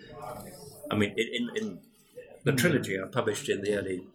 I 0.88 0.94
mean, 0.94 1.14
in, 1.16 1.50
in, 1.56 1.78
the 2.44 2.52
trilogy 2.52 3.00
I 3.00 3.06
published 3.06 3.48
in 3.48 3.60
the 3.62 3.76
early 3.76 4.06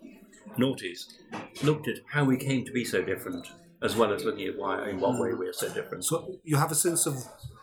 noughties, 0.57 1.15
looked 1.63 1.89
at 1.89 1.97
how 2.11 2.23
we 2.23 2.37
came 2.37 2.63
to 2.63 2.71
be 2.71 2.85
so 2.85 3.01
different, 3.01 3.47
as 3.81 3.95
well 3.95 4.13
as 4.13 4.23
looking 4.25 4.47
at 4.47 4.57
why, 4.57 4.89
in 4.89 4.99
what 4.99 5.19
way 5.19 5.33
we 5.33 5.47
are 5.47 5.53
so 5.53 5.73
different. 5.73 6.03
So 6.03 6.39
you 6.43 6.57
have 6.57 6.71
a 6.71 6.75
sense 6.75 7.05
of 7.05 7.15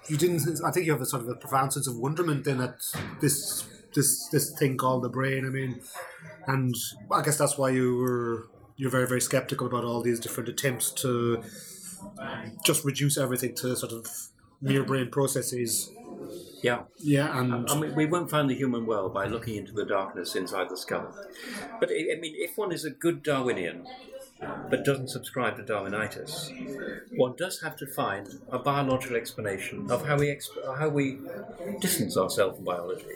you 0.09 0.17
didn't. 0.17 0.61
I 0.65 0.71
think 0.71 0.87
you 0.87 0.93
have 0.93 1.01
a 1.01 1.07
sort 1.07 1.23
of 1.23 1.29
a 1.29 1.35
profound 1.35 1.73
sense 1.73 1.87
of 1.87 1.97
wonderment 1.97 2.45
then 2.45 2.61
at 2.61 2.79
this 3.21 3.67
this 3.95 4.29
this 4.29 4.51
thing 4.59 4.77
called 4.77 5.03
the 5.03 5.09
brain. 5.09 5.45
I 5.45 5.51
mean, 5.51 5.81
and 6.47 6.75
I 7.13 7.23
guess 7.23 7.37
that's 7.39 7.59
why 7.59 7.71
you 7.71 7.97
were 7.97 8.49
you're 8.77 8.91
very 8.91 9.07
very 9.07 9.21
skeptical 9.21 9.67
about 9.67 9.85
all 9.85 10.03
these 10.03 10.21
different 10.21 10.49
attempts 10.49 10.91
to 11.03 11.43
just 12.65 12.85
reduce 12.85 13.19
everything 13.19 13.55
to 13.57 13.77
sort 13.77 13.93
of 13.93 14.07
mere 14.61 14.85
brain 14.85 15.11
processes. 15.11 15.91
Yeah. 16.63 16.83
Yeah, 16.99 17.39
and 17.39 17.69
I 17.71 17.79
mean, 17.79 17.95
we 17.95 18.07
won't 18.07 18.31
find 18.31 18.49
the 18.49 18.55
human 18.55 18.87
world 18.87 19.13
by 19.15 19.27
looking 19.27 19.57
into 19.57 19.73
the 19.73 19.85
darkness 19.85 20.35
inside 20.35 20.69
the 20.71 20.77
skull. 20.77 21.15
But 21.79 21.91
I 21.91 22.17
I 22.17 22.21
mean, 22.21 22.35
if 22.37 22.57
one 22.57 22.73
is 22.73 22.85
a 22.85 22.91
good 22.91 23.23
Darwinian 23.23 23.87
but 24.41 24.85
doesn't 24.85 25.09
subscribe 25.09 25.57
to 25.57 25.63
Darwinitis, 25.63 26.53
one 27.17 27.35
does 27.37 27.61
have 27.61 27.77
to 27.77 27.87
find 27.87 28.41
a 28.51 28.59
biological 28.59 29.17
explanation 29.17 29.91
of 29.91 30.07
how 30.07 30.19
we 30.19 30.27
exp- 30.27 30.79
how 30.79 30.89
we 30.89 31.19
distance 31.81 32.17
ourselves 32.17 32.57
from 32.57 32.65
biology. 32.65 33.07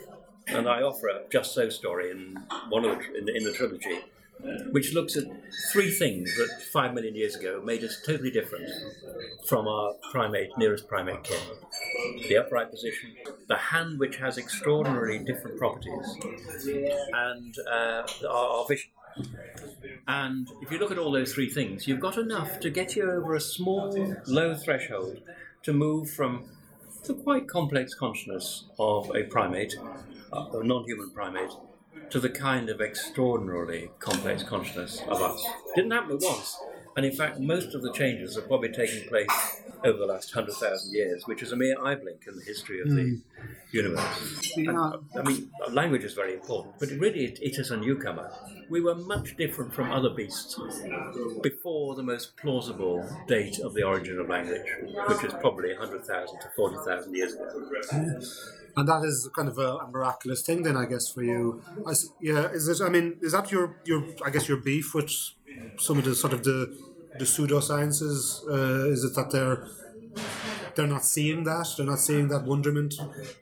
And 0.47 0.67
I 0.67 0.81
offer 0.81 1.07
a 1.07 1.21
just 1.31 1.53
so 1.53 1.69
story 1.69 2.11
in 2.11 2.37
one 2.69 2.83
of 2.85 2.97
the, 2.97 3.17
in, 3.17 3.25
the, 3.25 3.35
in 3.35 3.43
the 3.43 3.53
trilogy, 3.53 3.99
which 4.71 4.93
looks 4.93 5.15
at 5.15 5.25
three 5.71 5.91
things 5.91 6.35
that 6.37 6.63
five 6.73 6.93
million 6.93 7.15
years 7.15 7.35
ago 7.35 7.61
made 7.63 7.83
us 7.83 8.01
totally 8.05 8.31
different 8.31 8.67
from 9.45 9.67
our 9.67 9.93
primate 10.11 10.57
nearest 10.57 10.87
primate 10.87 11.23
kin 11.23 11.37
the 12.27 12.37
upright 12.37 12.71
position, 12.71 13.15
the 13.47 13.55
hand 13.55 13.99
which 13.99 14.17
has 14.17 14.37
extraordinarily 14.37 15.19
different 15.19 15.57
properties, 15.57 16.17
and 17.13 17.55
uh, 17.71 18.03
our, 18.27 18.59
our 18.59 18.65
vision. 18.67 18.89
And 20.07 20.49
if 20.61 20.71
you 20.71 20.77
look 20.77 20.91
at 20.91 20.97
all 20.97 21.11
those 21.11 21.33
three 21.33 21.49
things, 21.49 21.87
you've 21.87 21.99
got 21.99 22.17
enough 22.17 22.59
to 22.61 22.69
get 22.69 22.95
you 22.95 23.09
over 23.09 23.35
a 23.35 23.41
small, 23.41 24.15
low 24.27 24.55
threshold 24.55 25.21
to 25.63 25.73
move 25.73 26.09
from 26.09 26.49
the 27.05 27.13
quite 27.13 27.47
complex 27.47 27.93
consciousness 27.93 28.65
of 28.79 29.11
a 29.15 29.23
primate, 29.23 29.75
uh, 30.33 30.45
a 30.53 30.63
non 30.63 30.83
human 30.85 31.11
primate, 31.11 31.51
to 32.09 32.19
the 32.19 32.29
kind 32.29 32.69
of 32.69 32.81
extraordinarily 32.81 33.89
complex 33.99 34.43
consciousness 34.43 35.01
of 35.07 35.21
us. 35.21 35.43
Didn't 35.75 35.91
happen 35.91 36.17
at 36.17 36.21
once. 36.21 36.57
And 37.01 37.09
in 37.09 37.17
fact, 37.17 37.39
most 37.39 37.73
of 37.73 37.81
the 37.81 37.91
changes 37.93 38.35
have 38.35 38.47
probably 38.47 38.69
taken 38.69 39.09
place 39.09 39.27
over 39.83 39.97
the 39.97 40.05
last 40.05 40.35
100,000 40.35 40.93
years, 40.93 41.25
which 41.25 41.41
is 41.41 41.51
a 41.51 41.55
mere 41.55 41.75
eye 41.83 41.95
blink 41.95 42.25
in 42.27 42.35
the 42.35 42.43
history 42.43 42.79
of 42.79 42.89
the 42.89 43.01
hmm. 43.01 43.15
universe. 43.71 44.53
And, 44.55 44.69
I 44.69 45.23
mean, 45.23 45.49
language 45.71 46.03
is 46.03 46.13
very 46.13 46.35
important, 46.35 46.75
but 46.79 46.89
really 46.89 47.25
it, 47.25 47.39
it 47.41 47.57
is 47.57 47.71
a 47.71 47.77
newcomer. 47.77 48.31
We 48.69 48.81
were 48.81 48.93
much 48.93 49.35
different 49.35 49.73
from 49.73 49.91
other 49.91 50.11
beasts 50.11 50.59
before 51.41 51.95
the 51.95 52.03
most 52.03 52.37
plausible 52.37 53.03
date 53.27 53.57
of 53.57 53.73
the 53.73 53.81
origin 53.81 54.19
of 54.19 54.29
language, 54.29 54.67
which 55.07 55.23
is 55.23 55.33
probably 55.41 55.69
100,000 55.73 56.39
to 56.39 56.47
40,000 56.55 57.15
years 57.15 57.33
ago. 57.33 57.45
Hmm. 57.89 58.11
And 58.77 58.87
that 58.87 59.03
is 59.03 59.27
kind 59.35 59.47
of 59.47 59.57
a, 59.57 59.77
a 59.77 59.87
miraculous 59.89 60.43
thing, 60.43 60.61
then 60.61 60.77
I 60.77 60.85
guess 60.85 61.09
for 61.11 61.23
you. 61.23 61.63
I 61.87 61.91
s 61.91 62.09
yeah, 62.21 62.51
is 62.51 62.67
it? 62.69 62.79
I 62.79 62.89
mean, 62.89 63.17
is 63.21 63.31
that 63.33 63.51
your 63.51 63.75
your? 63.83 64.05
I 64.23 64.29
guess 64.29 64.47
your 64.47 64.57
beef 64.57 64.93
with 64.93 65.11
some 65.77 65.97
of 65.97 66.05
the 66.05 66.15
sort 66.15 66.33
of 66.33 66.43
the 66.43 66.57
the 67.17 67.25
pseudosciences? 67.25 68.47
Uh, 68.47 68.89
is 68.89 69.03
it 69.03 69.15
that 69.15 69.31
they're 69.31 69.67
they're 70.75 70.87
not 70.87 71.03
seeing 71.03 71.43
that? 71.43 71.67
They're 71.75 71.85
not 71.85 71.99
seeing 71.99 72.27
that 72.29 72.43
wonderment. 72.43 72.95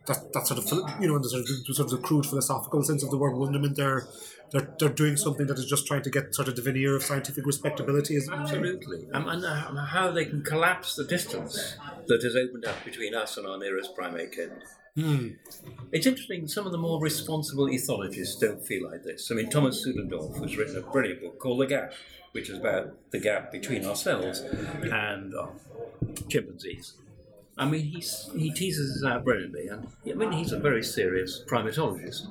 That 0.08 0.34
that 0.34 0.48
sort 0.48 0.60
of 0.60 1.02
you 1.02 1.08
know, 1.08 1.16
in 1.16 1.22
the 1.22 1.30
sort 1.30 1.42
of, 1.42 1.48
the 1.48 1.74
sort 1.74 1.92
of 1.92 1.92
the 1.92 2.06
crude 2.06 2.26
philosophical 2.26 2.84
sense 2.84 3.04
of 3.04 3.12
the 3.12 3.18
word 3.18 3.36
wonderment. 3.36 3.76
They're 3.76 4.08
they're 4.52 4.74
they're 4.80 4.90
doing 4.90 5.18
something 5.18 5.48
that 5.48 5.58
is 5.58 5.66
just 5.66 5.86
trying 5.88 6.04
to 6.04 6.10
get 6.10 6.34
sort 6.34 6.48
of 6.48 6.56
the 6.56 6.62
veneer 6.62 6.96
of 6.96 7.04
scientific 7.04 7.46
respectability. 7.46 8.16
Is 8.16 8.30
Absolutely. 8.30 9.08
Um, 9.14 9.28
and 9.28 9.46
uh, 9.46 9.86
how 9.86 10.12
they 10.12 10.26
can 10.26 10.44
collapse 10.44 10.96
the 10.96 11.04
distance 11.04 11.76
that 12.08 12.22
has 12.24 12.36
opened 12.36 12.66
up 12.66 12.84
between 12.84 13.14
us 13.14 13.38
and 13.38 13.46
our 13.46 13.58
nearest 13.58 13.96
primate 13.96 14.32
kin. 14.32 14.52
It's 15.92 16.06
interesting, 16.06 16.48
some 16.48 16.66
of 16.66 16.72
the 16.72 16.78
more 16.78 17.02
responsible 17.02 17.68
ethologists 17.68 18.40
don't 18.40 18.62
feel 18.66 18.90
like 18.90 19.04
this. 19.04 19.32
I 19.32 19.36
mean, 19.36 19.50
Thomas 19.50 19.86
Suddendorf 19.86 20.42
has 20.42 20.58
written 20.58 20.78
a 20.78 20.82
brilliant 20.82 21.22
book 21.22 21.40
called 21.40 21.62
The 21.62 21.68
Gap, 21.68 21.94
which 22.32 22.50
is 22.50 22.58
about 22.60 22.96
the 23.12 23.20
gap 23.20 23.52
between 23.52 23.86
ourselves 23.86 24.40
and 24.40 25.34
uh, 25.36 25.48
chimpanzees. 26.28 26.94
I 27.58 27.66
mean, 27.66 27.86
he's, 27.86 28.30
he 28.36 28.52
teases 28.52 28.96
this 28.96 29.10
out 29.10 29.26
brilliantly, 29.26 29.68
and 29.68 29.88
I 30.10 30.14
mean, 30.14 30.32
he's 30.32 30.54
a 30.54 30.60
very 30.60 30.84
serious 30.84 31.44
primatologist. 31.46 32.28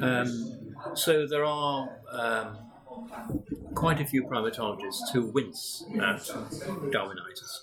Um, 0.00 0.74
so 0.94 1.26
there 1.26 1.44
are 1.44 1.88
um, 2.10 2.58
quite 3.74 4.00
a 4.00 4.04
few 4.04 4.24
primatologists 4.24 5.12
who 5.12 5.26
wince 5.26 5.84
at 5.94 6.20
Darwinitis. 6.90 7.60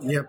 yeah, 0.00 0.22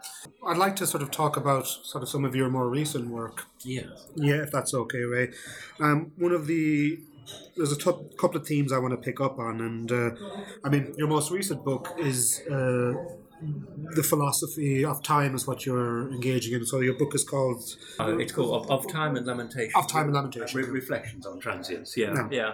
I'd 0.46 0.58
like 0.58 0.76
to 0.78 0.88
sort 0.88 1.02
of 1.02 1.12
talk 1.12 1.38
about 1.38 1.66
sort 1.68 2.04
of 2.04 2.10
some 2.10 2.26
of 2.26 2.36
your 2.36 2.50
more 2.50 2.70
recent 2.70 3.10
work. 3.10 3.46
Yeah. 3.63 3.84
Yeah, 4.16 4.44
if 4.44 4.52
that's 4.52 4.74
okay, 4.74 5.04
Ray. 5.04 5.32
Um, 5.80 6.12
one 6.18 6.32
of 6.32 6.48
the 6.48 7.00
there's 7.56 7.72
a 7.72 7.76
couple 7.78 8.38
of 8.38 8.48
themes 8.48 8.72
I 8.72 8.80
want 8.80 8.92
to 8.94 8.98
pick 8.98 9.22
up 9.22 9.40
on, 9.40 9.62
and 9.62 9.92
uh, 9.92 10.12
I 10.64 10.70
mean, 10.70 10.94
your 10.98 11.08
most 11.08 11.32
recent 11.32 11.64
book 11.64 11.94
is 11.98 12.42
uh, 12.52 12.94
the 13.95 14.03
philosophy 14.03 14.84
of 14.86 15.03
time, 15.03 15.36
is 15.36 15.45
what 15.47 15.65
you're 15.65 16.12
engaging 16.12 16.53
in. 16.53 16.65
So 16.65 16.79
your 16.79 16.97
book 16.97 17.13
is 17.15 17.23
called 17.23 17.63
Uh, 17.99 18.17
it's 18.17 18.32
called 18.32 18.53
of, 18.65 18.71
of 18.71 18.91
Time 18.91 19.15
and 19.15 19.25
Lamentation. 19.27 19.71
Of 19.75 19.88
Time 19.88 20.06
and 20.06 20.13
Lamentation. 20.13 20.60
Re- 20.60 20.69
reflections 20.69 21.25
on 21.25 21.39
transience. 21.39 21.95
Yeah. 21.97 22.13
Yeah. 22.15 22.27
Yeah. 22.32 22.53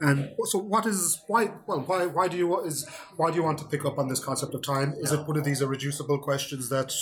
And 0.00 0.30
so, 0.44 0.58
what 0.58 0.84
is 0.86 1.20
why? 1.26 1.52
Well, 1.66 1.80
why 1.80 2.06
why 2.06 2.28
do 2.28 2.36
you 2.36 2.48
wa- 2.48 2.60
is 2.60 2.86
why 3.16 3.30
do 3.30 3.36
you 3.36 3.42
want 3.42 3.58
to 3.58 3.64
pick 3.64 3.84
up 3.84 3.98
on 3.98 4.08
this 4.08 4.20
concept 4.20 4.54
of 4.54 4.62
time? 4.62 4.94
Is 4.98 5.12
it 5.12 5.26
one 5.26 5.36
of 5.36 5.44
these 5.44 5.62
irreducible 5.62 6.18
questions 6.18 6.68
that 6.68 6.92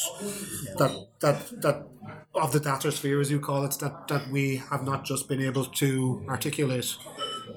that 0.78 0.92
that 1.20 1.62
that 1.62 1.86
of 2.34 2.52
the 2.52 2.60
data 2.60 2.92
sphere, 2.92 3.20
as 3.20 3.30
you 3.30 3.40
call 3.40 3.64
it, 3.64 3.72
that 3.80 4.06
that 4.08 4.28
we 4.30 4.56
have 4.70 4.84
not 4.84 5.04
just 5.04 5.28
been 5.28 5.40
able 5.40 5.64
to 5.64 6.24
articulate? 6.28 6.96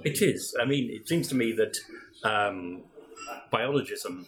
It 0.04 0.22
is. 0.22 0.56
I 0.60 0.66
mean, 0.66 0.90
it 0.92 1.08
seems 1.08 1.28
to 1.30 1.36
me 1.36 1.54
that 1.54 1.78
um, 2.24 2.84
biologism 3.52 4.26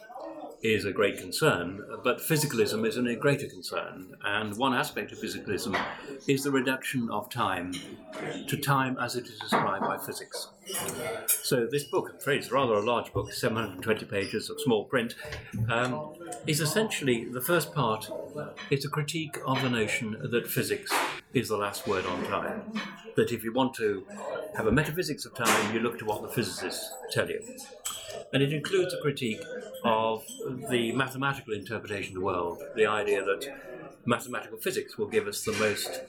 is 0.73 0.85
a 0.85 0.91
great 0.91 1.17
concern, 1.17 1.83
but 2.03 2.19
physicalism 2.19 2.87
is 2.87 2.97
a 2.97 3.15
greater 3.15 3.47
concern. 3.47 4.15
And 4.23 4.57
one 4.57 4.73
aspect 4.73 5.11
of 5.11 5.19
physicalism 5.19 5.79
is 6.27 6.43
the 6.43 6.51
reduction 6.51 7.09
of 7.09 7.29
time 7.29 7.73
to 8.47 8.57
time 8.57 8.97
as 8.99 9.15
it 9.15 9.27
is 9.27 9.39
described 9.39 9.83
by 9.83 9.97
physics. 9.97 10.49
So 11.27 11.67
this 11.69 11.83
book, 11.83 12.09
I'm 12.11 12.17
afraid 12.17 12.39
it's 12.39 12.51
rather 12.51 12.73
a 12.73 12.81
large 12.81 13.13
book, 13.13 13.31
720 13.31 14.05
pages 14.05 14.49
of 14.49 14.59
small 14.59 14.85
print, 14.85 15.15
um, 15.69 16.13
is 16.47 16.59
essentially 16.59 17.25
the 17.25 17.41
first 17.41 17.73
part 17.73 18.09
is 18.69 18.85
a 18.85 18.89
critique 18.89 19.37
of 19.45 19.61
the 19.61 19.69
notion 19.69 20.17
that 20.31 20.47
physics 20.47 20.91
is 21.33 21.49
the 21.49 21.57
last 21.57 21.87
word 21.87 22.05
on 22.05 22.23
time. 22.25 22.81
That 23.15 23.31
if 23.31 23.43
you 23.43 23.53
want 23.53 23.73
to 23.75 24.05
have 24.55 24.67
a 24.67 24.71
metaphysics 24.71 25.25
of 25.25 25.35
time, 25.35 25.73
you 25.73 25.79
look 25.79 25.99
to 25.99 26.05
what 26.05 26.21
the 26.21 26.29
physicists 26.29 26.91
tell 27.11 27.29
you. 27.29 27.41
And 28.33 28.43
it 28.43 28.53
includes 28.53 28.93
a 28.93 29.01
critique 29.01 29.41
of 29.83 30.23
the 30.69 30.91
mathematical 30.93 31.53
interpretation 31.53 32.15
of 32.15 32.21
the 32.21 32.25
world, 32.25 32.61
the 32.75 32.85
idea 32.85 33.23
that 33.23 33.47
mathematical 34.05 34.57
physics 34.57 34.97
will 34.97 35.07
give 35.07 35.27
us 35.27 35.43
the 35.43 35.53
most 35.53 36.01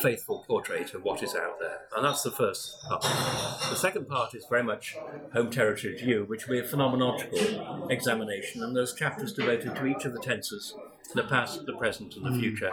faithful 0.00 0.44
portrait 0.46 0.94
of 0.94 1.02
what 1.02 1.22
is 1.22 1.34
out 1.34 1.58
there. 1.60 1.80
And 1.94 2.04
that's 2.04 2.22
the 2.22 2.30
first 2.30 2.80
part. 2.88 3.02
The 3.02 3.76
second 3.76 4.08
part 4.08 4.34
is 4.34 4.46
very 4.48 4.62
much 4.62 4.96
home 5.32 5.50
territory 5.50 5.96
to 5.98 6.04
you, 6.04 6.24
which 6.24 6.46
will 6.46 6.60
be 6.60 6.66
a 6.66 6.68
phenomenological 6.68 7.90
examination, 7.90 8.62
and 8.62 8.74
there's 8.74 8.94
chapters 8.94 9.32
devoted 9.32 9.76
to 9.76 9.86
each 9.86 10.04
of 10.04 10.12
the 10.12 10.20
tenses 10.20 10.74
the 11.14 11.22
past, 11.24 11.64
the 11.64 11.72
present, 11.72 12.16
and 12.16 12.26
the 12.26 12.38
future, 12.38 12.72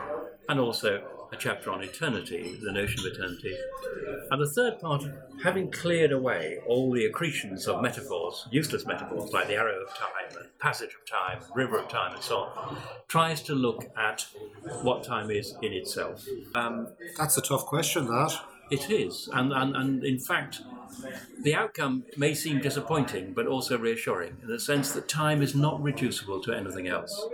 and 0.50 0.60
also 0.60 1.02
a 1.36 1.38
chapter 1.38 1.70
on 1.72 1.84
eternity, 1.84 2.58
the 2.64 2.72
notion 2.72 3.00
of 3.02 3.12
eternity. 3.12 3.56
And 4.32 4.42
the 4.42 4.50
third 4.50 4.80
part, 4.80 5.04
having 5.44 5.70
cleared 5.70 6.12
away 6.12 6.60
all 6.66 6.92
the 6.92 7.06
accretions 7.06 7.68
of 7.68 7.82
metaphors, 7.82 8.48
useless 8.52 8.86
metaphors 8.86 9.32
like 9.32 9.48
the 9.48 9.56
arrow 9.56 9.82
of 9.82 9.94
time, 9.96 10.40
and 10.40 10.60
passage 10.60 10.92
of 11.00 11.06
time, 11.06 11.44
and 11.44 11.56
river 11.56 11.78
of 11.78 11.90
time, 11.90 12.14
and 12.14 12.24
so 12.24 12.38
on, 12.38 12.78
tries 13.08 13.42
to 13.44 13.54
look 13.54 13.86
at 13.98 14.26
what 14.82 15.04
time 15.04 15.30
is 15.30 15.56
in 15.62 15.74
itself. 15.74 16.26
Um, 16.56 16.88
That's 17.18 17.38
a 17.38 17.42
tough 17.42 17.66
question. 17.66 18.08
That 18.08 18.40
it 18.72 18.90
is, 18.90 19.30
and, 19.34 19.52
and, 19.54 19.76
and 19.76 20.04
in 20.04 20.20
fact, 20.20 20.62
the 21.42 21.54
outcome 21.54 22.06
may 22.18 22.34
seem 22.34 22.62
disappointing, 22.62 23.34
but 23.34 23.46
also 23.46 23.78
reassuring 23.78 24.38
in 24.42 24.48
the 24.48 24.60
sense 24.60 24.92
that 24.94 25.08
time 25.08 25.42
is 25.42 25.54
not 25.54 25.82
reducible 25.84 26.42
to 26.42 26.54
anything 26.54 26.88
else. 26.88 27.28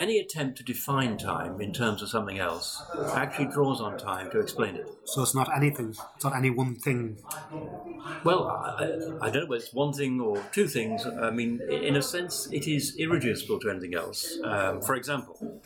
Any 0.00 0.18
attempt 0.20 0.58
to 0.58 0.62
define 0.62 1.18
time 1.18 1.60
in 1.60 1.72
terms 1.72 2.02
of 2.02 2.08
something 2.08 2.38
else 2.38 2.80
actually 3.14 3.46
draws 3.46 3.80
on 3.80 3.98
time 3.98 4.30
to 4.30 4.38
explain 4.38 4.76
it. 4.76 4.86
so 5.04 5.22
it's 5.22 5.34
not 5.34 5.50
anything. 5.56 5.96
It's 6.14 6.24
not 6.24 6.36
any 6.36 6.50
one 6.50 6.76
thing. 6.76 7.16
Well, 8.22 8.46
I, 8.46 8.84
I 9.20 9.30
don't 9.30 9.42
know 9.42 9.46
whether 9.46 9.56
it's 9.56 9.74
one 9.74 9.92
thing 9.92 10.20
or 10.20 10.40
two 10.52 10.68
things. 10.68 11.04
I 11.04 11.30
mean, 11.30 11.60
in 11.68 11.96
a 11.96 12.02
sense, 12.02 12.48
it 12.52 12.68
is 12.68 12.96
irreducible 12.96 13.58
to 13.58 13.70
anything 13.70 13.94
else. 13.96 14.38
Um, 14.44 14.80
for 14.82 14.94
example, 14.94 15.60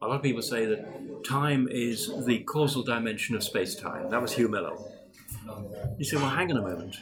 a 0.00 0.06
lot 0.08 0.16
of 0.16 0.22
people 0.22 0.40
say 0.40 0.64
that 0.64 1.22
time 1.22 1.68
is 1.70 2.10
the 2.24 2.38
causal 2.40 2.82
dimension 2.82 3.36
of 3.36 3.44
space 3.44 3.74
time. 3.74 4.08
That 4.08 4.22
was 4.22 4.32
Hugh 4.32 4.48
Mellor. 4.48 4.78
You 5.98 6.04
say, 6.06 6.16
well, 6.16 6.30
hang 6.30 6.50
on 6.50 6.56
a 6.56 6.62
moment. 6.62 6.96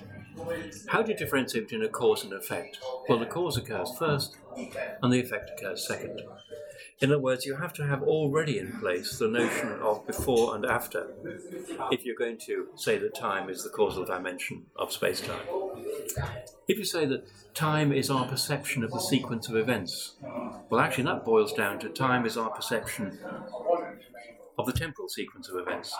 How 0.88 1.03
do 1.03 1.12
you 1.12 1.16
differentiate 1.16 1.68
between 1.68 1.87
a 1.87 1.88
cause 1.88 2.25
and 2.25 2.33
effect? 2.33 2.81
Well, 3.09 3.21
the 3.21 3.27
cause 3.27 3.57
occurs 3.57 3.92
first, 3.97 4.37
and 5.01 5.12
the 5.12 5.21
effect 5.21 5.51
occurs 5.57 5.87
second. 5.87 6.23
In 7.00 7.11
other 7.11 7.18
words, 7.20 7.44
you 7.44 7.57
have 7.57 7.72
to 7.74 7.87
have 7.87 8.02
already 8.02 8.59
in 8.59 8.78
place 8.78 9.18
the 9.18 9.28
notion 9.28 9.72
of 9.81 10.07
before 10.07 10.55
and 10.55 10.64
after 10.64 11.09
if 11.90 12.05
you're 12.05 12.16
going 12.16 12.38
to 12.46 12.68
say 12.76 12.96
that 12.98 13.14
time 13.14 13.48
is 13.48 13.64
the 13.64 13.70
causal 13.70 14.05
dimension 14.05 14.66
of 14.76 14.92
space 14.92 15.20
time. 15.20 15.46
If 16.68 16.78
you 16.78 16.85
say 16.85 17.07
that 17.07 17.24
time 17.55 17.92
is 17.92 18.09
our 18.09 18.26
perception 18.26 18.85
of 18.85 18.92
the 18.92 19.00
sequence 19.00 19.48
of 19.48 19.57
events, 19.57 20.14
well, 20.70 20.81
actually, 20.81 21.05
that 21.05 21.24
boils 21.24 21.52
down 21.52 21.78
to 21.81 21.88
time 21.88 22.24
is 22.24 22.37
our 22.37 22.50
perception 22.50 23.18
of 24.59 24.66
the 24.66 24.72
temporal 24.72 25.09
sequence 25.09 25.48
of 25.48 25.57
events. 25.57 25.94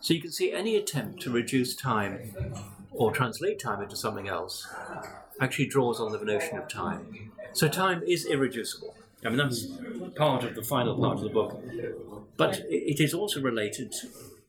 So 0.00 0.14
you 0.14 0.20
can 0.20 0.32
see 0.32 0.52
any 0.52 0.76
attempt 0.76 1.22
to 1.22 1.30
reduce 1.30 1.74
time 1.74 2.34
or 2.90 3.12
translate 3.12 3.58
time 3.58 3.82
into 3.82 3.96
something 3.96 4.28
else 4.28 4.68
actually 5.40 5.66
draws 5.66 6.00
on 6.00 6.12
the 6.12 6.18
notion 6.24 6.58
of 6.58 6.68
time. 6.68 7.32
So 7.52 7.68
time 7.68 8.02
is 8.06 8.26
irreducible. 8.26 8.94
I 9.24 9.28
mean, 9.28 9.38
that's 9.38 9.66
part 10.16 10.44
of 10.44 10.54
the 10.54 10.62
final 10.62 10.96
part 10.98 11.16
of 11.16 11.22
the 11.22 11.30
book. 11.30 11.60
But 12.36 12.62
it 12.68 13.00
is 13.00 13.14
also 13.14 13.40
related 13.40 13.94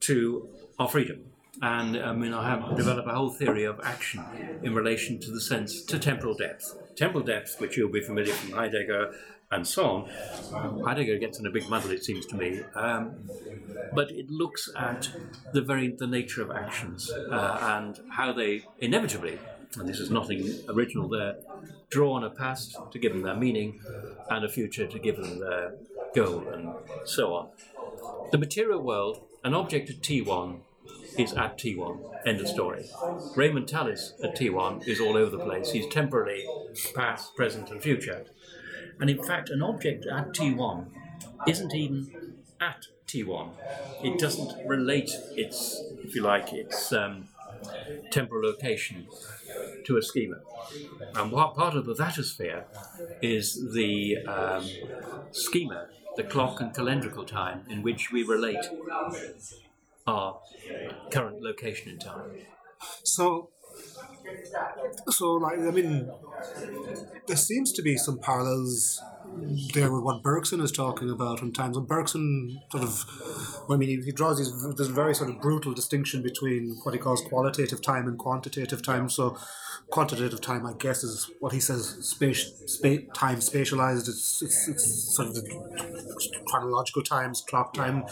to 0.01 0.49
our 0.79 0.87
freedom. 0.89 1.25
And 1.61 1.97
I 1.97 2.11
mean, 2.11 2.33
I 2.33 2.49
have 2.49 2.75
developed 2.75 3.07
a 3.07 3.13
whole 3.13 3.29
theory 3.29 3.63
of 3.63 3.79
action 3.83 4.23
in 4.61 4.75
relation 4.75 5.19
to 5.21 5.31
the 5.31 5.39
sense, 5.39 5.81
to 5.83 5.97
temporal 5.97 6.33
depth. 6.35 6.75
Temporal 6.97 7.23
depth, 7.23 7.61
which 7.61 7.77
you'll 7.77 7.91
be 7.91 8.01
familiar 8.01 8.33
from 8.33 8.51
Heidegger, 8.51 9.13
and 9.51 9.65
so 9.65 9.85
on. 9.85 10.81
Heidegger 10.83 11.17
gets 11.17 11.39
in 11.39 11.45
a 11.45 11.51
big 11.51 11.69
muddle, 11.69 11.91
it 11.91 12.03
seems 12.03 12.25
to 12.27 12.35
me. 12.35 12.61
Um, 12.75 13.29
but 13.93 14.11
it 14.11 14.29
looks 14.29 14.69
at 14.75 15.09
the 15.53 15.61
very 15.61 15.95
the 15.97 16.07
nature 16.07 16.41
of 16.41 16.51
actions 16.51 17.11
uh, 17.11 17.57
and 17.61 17.99
how 18.11 18.33
they 18.33 18.63
inevitably, 18.79 19.39
and 19.77 19.87
this 19.87 19.99
is 19.99 20.09
nothing 20.09 20.59
original 20.67 21.07
there, 21.07 21.35
draw 21.89 22.13
on 22.13 22.23
a 22.23 22.29
past 22.29 22.77
to 22.91 22.99
give 22.99 23.13
them 23.13 23.21
their 23.21 23.35
meaning 23.35 23.79
and 24.29 24.45
a 24.45 24.49
future 24.49 24.87
to 24.87 24.99
give 24.99 25.17
them 25.17 25.39
their 25.39 25.75
goal 26.15 26.47
and 26.47 26.73
so 27.05 27.33
on. 27.33 27.49
The 28.31 28.37
material 28.37 28.81
world, 28.81 29.21
an 29.43 29.53
object 29.53 29.89
at 29.89 30.01
T1 30.01 30.59
is 31.17 31.33
at 31.33 31.57
T1. 31.57 31.99
End 32.25 32.41
of 32.41 32.47
story. 32.47 32.85
Raymond 33.35 33.67
Tallis 33.67 34.13
at 34.23 34.35
T1 34.35 34.87
is 34.87 34.99
all 34.99 35.15
over 35.15 35.29
the 35.29 35.43
place. 35.43 35.71
He's 35.71 35.87
temporarily 35.87 36.45
past, 36.93 37.35
present, 37.35 37.69
and 37.71 37.81
future. 37.81 38.25
And 38.99 39.09
in 39.09 39.21
fact, 39.21 39.49
an 39.49 39.61
object 39.61 40.05
at 40.05 40.33
T1 40.33 40.87
isn't 41.47 41.73
even 41.73 42.35
at 42.59 42.87
T1. 43.07 43.49
It 44.03 44.19
doesn't 44.19 44.67
relate 44.67 45.11
its, 45.31 45.81
if 46.03 46.15
you 46.15 46.21
like, 46.21 46.53
its 46.53 46.91
um, 46.91 47.27
temporal 48.11 48.43
location 48.43 49.07
to 49.85 49.97
a 49.97 50.01
schema. 50.01 50.37
And 51.15 51.31
what 51.31 51.55
part 51.55 51.75
of 51.75 51.85
the 51.85 51.93
vatosphere 51.93 52.65
is 53.21 53.73
the 53.73 54.17
um, 54.27 54.67
schema, 55.31 55.87
the 56.15 56.23
clock 56.23 56.59
and 56.61 56.73
calendrical 56.73 57.25
time 57.25 57.65
in 57.69 57.81
which 57.81 58.11
we 58.11 58.23
relate 58.23 58.65
our 60.07 60.39
current 61.11 61.41
location 61.41 61.91
in 61.91 61.99
time. 61.99 62.31
So, 63.03 63.49
so 65.09 65.33
like 65.33 65.59
I 65.59 65.71
mean, 65.71 66.11
there 67.27 67.37
seems 67.37 67.71
to 67.73 67.81
be 67.81 67.97
some 67.97 68.19
parallels 68.19 69.01
there 69.73 69.91
with 69.91 70.03
what 70.03 70.23
Bergson 70.23 70.61
is 70.61 70.71
talking 70.71 71.09
about 71.09 71.41
in 71.41 71.51
times. 71.51 71.77
And 71.77 71.87
Bergson 71.87 72.59
sort 72.71 72.83
of, 72.83 73.05
I 73.69 73.75
mean, 73.75 73.89
he, 73.89 74.01
he 74.05 74.11
draws 74.11 74.37
these 74.37 74.75
this 74.75 74.87
very 74.87 75.13
sort 75.15 75.29
of 75.29 75.41
brutal 75.41 75.73
distinction 75.73 76.21
between 76.21 76.77
what 76.83 76.93
he 76.93 76.99
calls 76.99 77.21
qualitative 77.21 77.81
time 77.81 78.07
and 78.07 78.17
quantitative 78.17 78.81
time. 78.81 79.09
So, 79.09 79.37
quantitative 79.89 80.41
time, 80.41 80.65
I 80.65 80.73
guess, 80.73 81.03
is 81.03 81.29
what 81.39 81.53
he 81.53 81.59
says 81.59 81.97
space, 82.01 82.51
space 82.65 83.01
time 83.13 83.37
spatialized. 83.37 84.07
It's, 84.09 84.41
it's 84.41 84.67
it's 84.67 85.15
sort 85.15 85.29
of 85.29 85.35
the 85.35 86.43
chronological 86.47 87.03
times, 87.03 87.41
clock 87.41 87.73
time, 87.73 88.05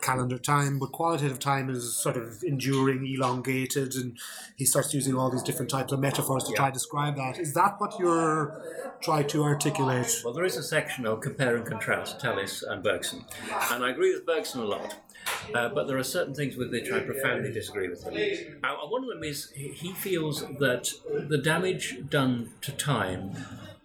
calendar 0.00 0.38
time. 0.38 0.78
But 0.78 0.92
qualitative 0.92 1.38
time 1.38 1.70
is 1.70 1.94
sort 1.94 2.16
of 2.16 2.42
enduring, 2.42 3.06
elongated, 3.06 3.94
and 3.94 4.18
he 4.56 4.64
starts 4.64 4.92
using 4.94 5.14
all 5.14 5.30
these 5.30 5.42
different 5.42 5.70
types 5.70 5.92
of 5.92 6.00
metaphors 6.00 6.44
to 6.44 6.52
try 6.54 6.68
to 6.68 6.72
describe 6.72 7.16
that. 7.16 7.38
Is 7.38 7.54
that 7.54 7.80
what 7.80 7.98
you're 7.98 8.62
trying 9.02 9.28
to 9.28 9.42
articulate? 9.44 10.20
Well, 10.24 10.34
there 10.34 10.44
is 10.44 10.56
a 10.56 10.62
section 10.70 11.04
on 11.04 11.20
compare 11.20 11.56
and 11.56 11.66
contrast 11.66 12.20
Tallis 12.20 12.62
and 12.62 12.82
Bergson, 12.82 13.24
and 13.72 13.84
I 13.84 13.90
agree 13.90 14.14
with 14.14 14.24
Bergson 14.24 14.60
a 14.60 14.64
lot. 14.64 14.94
Uh, 15.54 15.68
but 15.68 15.86
there 15.86 15.98
are 15.98 16.04
certain 16.04 16.34
things 16.34 16.56
with 16.56 16.70
which 16.70 16.90
I 16.90 17.00
profoundly 17.00 17.52
disagree 17.52 17.88
with 17.88 18.04
him. 18.04 18.60
Uh, 18.64 18.76
one 18.86 19.02
of 19.02 19.08
them 19.08 19.24
is 19.24 19.50
he 19.50 19.68
he 19.68 19.92
feels 19.92 20.42
that 20.58 20.92
the 21.28 21.38
damage 21.38 21.98
done 22.08 22.52
to 22.62 22.72
time 22.72 23.36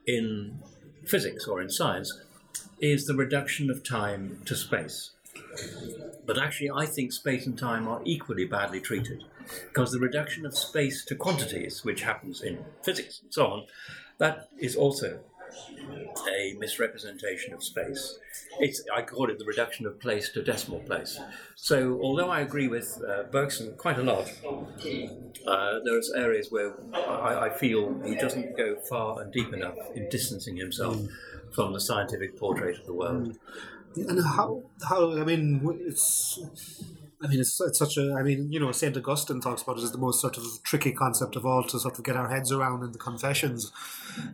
in 0.06 0.60
physics 1.06 1.48
or 1.48 1.62
in 1.62 1.70
science 1.70 2.22
is 2.80 3.06
the 3.06 3.16
reduction 3.16 3.70
of 3.70 3.84
time 3.84 4.42
to 4.46 4.56
space. 4.56 5.12
But 6.26 6.38
actually, 6.38 6.72
I 6.72 6.86
think 6.86 7.12
space 7.12 7.46
and 7.46 7.58
time 7.58 7.88
are 7.88 8.02
equally 8.06 8.46
badly 8.46 8.80
treated 8.80 9.24
because 9.68 9.92
the 9.92 10.00
reduction 10.00 10.46
of 10.46 10.58
space 10.58 11.04
to 11.06 11.16
quantities, 11.16 11.84
which 11.84 12.02
happens 12.04 12.42
in 12.42 12.66
physics 12.84 13.22
and 13.24 13.34
so 13.34 13.48
on, 13.48 13.66
that 14.18 14.50
is 14.58 14.76
also 14.76 15.20
a 16.30 16.56
misrepresentation 16.60 17.54
of 17.54 17.64
space. 17.64 18.20
It's, 18.60 18.84
I 18.94 19.02
call 19.02 19.30
it 19.30 19.40
the 19.40 19.46
reduction 19.46 19.86
of 19.86 20.00
place 20.00 20.30
to 20.30 20.44
decimal 20.44 20.80
place. 20.80 21.20
So, 21.56 22.00
although 22.02 22.30
I 22.30 22.42
agree 22.42 22.68
with 22.68 23.02
uh, 23.08 23.24
Bergson 23.32 23.76
quite 23.78 23.98
a 23.98 24.04
lot, 24.04 24.32
uh, 25.48 25.80
are 25.86 26.02
areas 26.16 26.52
where 26.52 26.74
I, 26.94 27.48
I 27.48 27.50
feel 27.50 28.02
he 28.04 28.16
doesn't 28.16 28.58
go 28.58 28.76
far 28.90 29.22
and 29.22 29.32
deep 29.32 29.54
enough 29.54 29.78
in 29.96 30.10
distancing 30.10 30.58
himself 30.58 30.98
from 31.54 31.74
the 31.74 31.80
scientific 31.80 32.38
portrait 32.38 32.80
of 32.80 32.86
the 32.86 32.94
world. 32.94 33.38
And 33.96 34.24
how 34.24 34.64
how 34.90 35.18
I 35.18 35.24
mean 35.24 35.62
it's 35.88 36.40
I 37.26 37.28
mean 37.28 37.40
it's, 37.40 37.60
it's 37.60 37.80
such 37.80 37.98
a 37.98 38.14
I 38.14 38.24
mean 38.24 38.52
you 38.52 38.60
know 38.60 38.72
Saint 38.72 38.96
Augustine 38.98 39.42
talks 39.42 39.64
about 39.64 39.78
it 39.78 39.84
as 39.84 39.92
the 39.92 39.98
most 39.98 40.22
sort 40.22 40.38
of 40.38 40.44
tricky 40.64 40.92
concept 40.92 41.36
of 41.36 41.46
all 41.46 41.64
to 41.64 41.80
sort 41.80 41.98
of 41.98 42.06
get 42.06 42.16
our 42.16 42.30
heads 42.30 42.52
around 42.52 42.84
in 42.84 42.92
the 42.92 43.00
Confessions. 43.00 43.72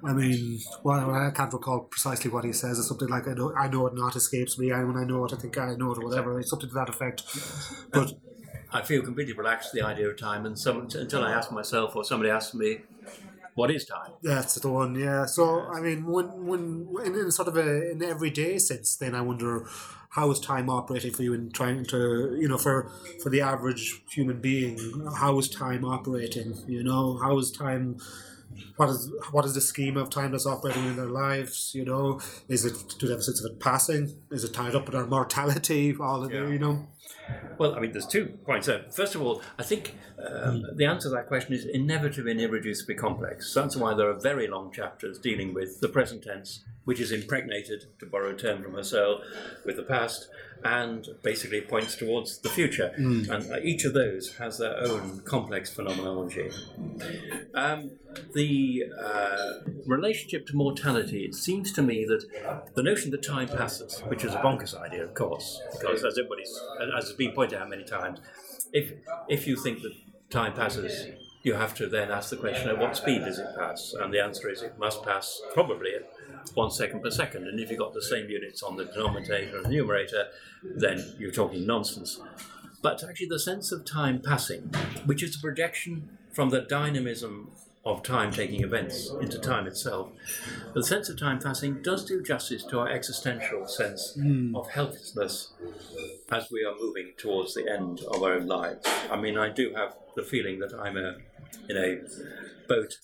I 0.03 0.13
mean, 0.13 0.59
well 0.83 1.11
I 1.11 1.31
can't 1.31 1.53
recall 1.53 1.81
precisely 1.81 2.29
what 2.29 2.43
he 2.43 2.53
says. 2.53 2.77
It's 2.77 2.87
something 2.87 3.07
like 3.07 3.27
I 3.27 3.33
know 3.33 3.53
I 3.55 3.67
know 3.67 3.87
it 3.87 3.95
not 3.95 4.15
escapes 4.15 4.59
me. 4.59 4.71
I 4.71 4.83
when 4.83 4.97
I 4.97 5.05
know 5.05 5.25
it, 5.25 5.33
I 5.33 5.37
think 5.37 5.57
I 5.57 5.75
know 5.75 5.91
it 5.91 5.97
or 5.97 6.05
whatever. 6.05 6.39
It's 6.39 6.49
something 6.49 6.69
to 6.69 6.75
that 6.75 6.89
effect. 6.89 7.23
But 7.91 8.13
I 8.73 8.81
feel 8.81 9.01
completely 9.01 9.33
relaxed 9.33 9.73
with 9.73 9.81
the 9.81 9.87
idea 9.87 10.07
of 10.07 10.17
time, 10.17 10.45
and 10.45 10.57
some, 10.57 10.87
until 10.93 11.23
I 11.23 11.33
ask 11.33 11.51
myself 11.51 11.95
or 11.95 12.05
somebody 12.05 12.31
asks 12.31 12.53
me, 12.53 12.79
what 13.55 13.71
is 13.71 13.85
time? 13.85 14.11
That's 14.21 14.55
the 14.55 14.69
one, 14.69 14.95
yeah. 14.95 15.25
So 15.25 15.61
I 15.61 15.81
mean, 15.81 16.05
when 16.05 16.45
when 16.45 16.87
in, 17.05 17.15
in 17.15 17.31
sort 17.31 17.47
of 17.47 17.57
a 17.57 17.91
an 17.91 18.03
everyday 18.03 18.57
sense, 18.59 18.95
then 18.95 19.15
I 19.15 19.21
wonder 19.21 19.67
how 20.11 20.29
is 20.29 20.39
time 20.39 20.69
operating 20.69 21.11
for 21.13 21.23
you 21.23 21.33
in 21.33 21.51
trying 21.51 21.85
to 21.85 22.37
you 22.39 22.47
know 22.47 22.57
for 22.57 22.89
for 23.21 23.29
the 23.29 23.41
average 23.41 24.01
human 24.11 24.39
being, 24.39 24.77
how 25.17 25.37
is 25.39 25.49
time 25.49 25.83
operating? 25.85 26.53
You 26.67 26.83
know, 26.83 27.17
how 27.17 27.37
is 27.37 27.51
time? 27.51 27.97
What 28.75 28.89
is 28.89 29.09
what 29.31 29.45
is 29.45 29.53
the 29.53 29.61
scheme 29.61 29.95
of 29.97 30.09
time 30.09 30.31
that's 30.31 30.45
operating 30.45 30.85
in 30.85 30.95
their 30.97 31.05
lives? 31.09 31.71
You 31.73 31.85
know, 31.85 32.19
is 32.49 32.65
it 32.65 32.73
do 32.99 33.07
they 33.07 33.13
have 33.13 33.19
a 33.19 33.23
sense 33.23 33.43
of 33.43 33.51
it 33.51 33.59
passing? 33.59 34.17
Is 34.29 34.43
it 34.43 34.53
tied 34.53 34.75
up 34.75 34.85
with 34.85 34.95
our 34.95 35.07
mortality? 35.07 35.95
All 35.99 36.23
of 36.23 36.31
the, 36.31 36.37
you 36.47 36.59
know. 36.59 36.87
Well, 37.57 37.75
I 37.75 37.79
mean, 37.79 37.91
there's 37.91 38.07
two 38.07 38.25
points 38.45 38.67
there. 38.67 38.85
First 38.91 39.15
of 39.15 39.21
all, 39.21 39.41
I 39.59 39.63
think 39.63 39.95
um, 40.17 40.63
the 40.75 40.85
answer 40.85 41.09
to 41.09 41.15
that 41.15 41.27
question 41.27 41.53
is 41.53 41.65
inevitably 41.65 42.31
and 42.31 42.39
irreducibly 42.39 42.97
complex. 42.97 43.53
That's 43.53 43.75
why 43.75 43.93
there 43.93 44.09
are 44.09 44.19
very 44.19 44.47
long 44.47 44.71
chapters 44.71 45.19
dealing 45.19 45.53
with 45.53 45.79
the 45.79 45.89
present 45.89 46.23
tense, 46.23 46.63
which 46.85 46.99
is 46.99 47.11
impregnated, 47.11 47.85
to 47.99 48.05
borrow 48.05 48.31
a 48.31 48.35
term 48.37 48.63
from 48.63 48.73
Husserl, 48.73 49.21
with 49.65 49.75
the 49.75 49.83
past, 49.83 50.29
and 50.63 51.07
basically 51.23 51.61
points 51.61 51.95
towards 51.95 52.37
the 52.39 52.49
future. 52.49 52.91
And 52.95 53.51
uh, 53.51 53.57
each 53.63 53.83
of 53.85 53.93
those 53.93 54.35
has 54.37 54.59
their 54.59 54.77
own 54.77 55.21
complex 55.21 55.71
phenomenology. 55.73 56.51
Um, 57.55 57.91
the 58.35 58.83
uh, 59.03 59.71
relationship 59.87 60.45
to 60.47 60.55
mortality, 60.55 61.25
it 61.25 61.33
seems 61.33 61.71
to 61.73 61.81
me 61.81 62.05
that 62.05 62.75
the 62.75 62.83
notion 62.83 63.09
that 63.11 63.23
time 63.23 63.47
passes, 63.47 64.01
which 64.01 64.23
is 64.23 64.33
a 64.33 64.37
bonkers 64.37 64.79
idea, 64.79 65.03
of 65.03 65.13
course, 65.15 65.59
because 65.71 66.03
as 66.03 66.17
everybody's, 66.17 66.59
as 67.01 67.09
has 67.09 67.17
been 67.17 67.31
pointed 67.31 67.59
out 67.59 67.69
many 67.69 67.83
times, 67.83 68.19
if 68.71 68.93
if 69.27 69.47
you 69.47 69.55
think 69.55 69.81
that 69.81 69.93
time 70.29 70.53
passes, 70.53 70.93
you 71.43 71.53
have 71.53 71.73
to 71.75 71.87
then 71.87 72.11
ask 72.11 72.29
the 72.29 72.37
question: 72.37 72.69
at 72.69 72.77
what 72.77 72.95
speed 72.95 73.25
does 73.25 73.39
it 73.39 73.47
pass? 73.57 73.93
And 73.99 74.13
the 74.13 74.23
answer 74.23 74.49
is 74.49 74.61
it 74.61 74.77
must 74.77 75.03
pass 75.03 75.41
probably 75.53 75.91
at 75.95 76.05
one 76.53 76.71
second 76.71 77.01
per 77.01 77.11
second. 77.11 77.47
And 77.47 77.59
if 77.59 77.69
you've 77.69 77.79
got 77.79 77.93
the 77.93 78.01
same 78.13 78.29
units 78.29 78.63
on 78.63 78.75
the 78.77 78.85
denominator 78.85 79.57
and 79.57 79.65
the 79.65 79.69
numerator, 79.69 80.27
then 80.63 80.97
you're 81.19 81.31
talking 81.31 81.65
nonsense. 81.65 82.19
But 82.81 83.03
actually, 83.07 83.27
the 83.27 83.39
sense 83.39 83.71
of 83.71 83.85
time 83.85 84.21
passing, 84.21 84.63
which 85.05 85.21
is 85.23 85.35
a 85.35 85.39
projection 85.39 86.17
from 86.31 86.49
the 86.49 86.61
dynamism 86.61 87.51
of 87.83 88.03
time 88.03 88.31
taking 88.31 88.61
events 88.63 89.09
into 89.21 89.39
time 89.39 89.65
itself, 89.65 90.11
But 90.65 90.75
the 90.75 90.83
sense 90.83 91.09
of 91.09 91.19
time 91.19 91.39
passing 91.39 91.81
does 91.81 92.05
do 92.05 92.21
justice 92.21 92.63
to 92.65 92.79
our 92.79 92.89
existential 92.89 93.67
sense 93.67 94.13
hmm. 94.13 94.55
of 94.55 94.69
helplessness 94.69 95.53
as 96.31 96.51
we 96.51 96.63
are 96.63 96.75
moving 96.79 97.13
towards 97.17 97.55
the 97.55 97.67
end 97.67 98.01
of 98.01 98.21
our 98.21 98.33
own 98.33 98.45
lives. 98.45 98.87
I 99.09 99.19
mean, 99.19 99.37
I 99.37 99.49
do 99.49 99.73
have 99.75 99.95
the 100.15 100.23
feeling 100.23 100.59
that 100.59 100.73
I'm 100.73 100.95
a, 100.95 101.17
in 101.69 101.77
a 101.77 102.67
boat, 102.67 102.97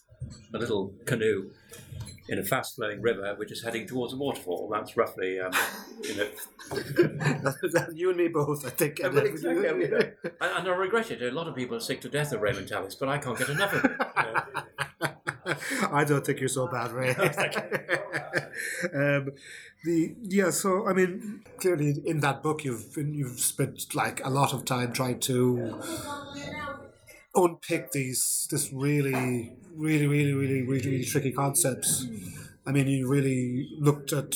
a 0.54 0.58
little 0.58 0.94
canoe, 1.06 1.50
in 2.30 2.40
a 2.40 2.44
fast 2.44 2.76
flowing 2.76 3.02
river 3.02 3.36
which 3.38 3.52
is 3.52 3.64
heading 3.64 3.88
towards 3.88 4.14
a 4.14 4.18
waterfall. 4.18 4.70
That's 4.72 4.98
roughly, 4.98 5.40
um, 5.40 5.52
you 6.02 6.16
know, 6.16 6.28
you 7.94 8.10
and 8.10 8.18
me 8.18 8.28
both, 8.28 8.66
I 8.66 8.70
think. 8.70 9.00
and, 9.00 9.16
and 10.58 10.68
I 10.68 10.72
regret 10.72 11.12
it. 11.12 11.22
A 11.22 11.32
lot 11.32 11.48
of 11.48 11.56
people 11.56 11.76
are 11.78 11.82
sick 11.82 12.02
to 12.02 12.10
death 12.10 12.34
of 12.34 12.42
Raymond 12.42 12.68
Tallis, 12.68 12.96
but 12.96 13.10
I 13.10 13.18
can't 13.18 13.38
get 13.38 13.50
enough 13.50 13.74
of 13.74 13.86
it. 13.86 13.98
I 15.92 16.04
don't 16.04 16.26
think 16.26 16.40
you're 16.40 16.50
so 16.50 16.68
bad, 16.68 16.92
Ray. 16.92 17.10
um, 18.94 19.32
the 19.84 20.16
yeah, 20.24 20.50
so 20.50 20.88
I 20.88 20.94
mean, 20.94 21.44
clearly 21.60 22.02
in 22.06 22.20
that 22.22 22.44
book 22.44 22.64
you've 22.66 22.98
you've 22.98 23.40
spent 23.40 23.96
like 23.96 24.24
a 24.26 24.30
lot 24.30 24.54
of 24.54 24.66
time 24.66 24.92
trying 24.92 25.20
to 25.22 25.82
unpick 27.38 27.92
these 27.92 28.48
this 28.52 28.72
really 28.74 29.54
really 29.76 30.08
really 30.08 30.34
really 30.34 30.64
really, 30.64 30.90
really 30.90 31.06
tricky 31.06 31.32
concepts. 31.32 32.08
I 32.66 32.72
mean, 32.74 32.88
you 32.88 33.08
really 33.08 33.70
looked 33.80 34.12
at 34.12 34.36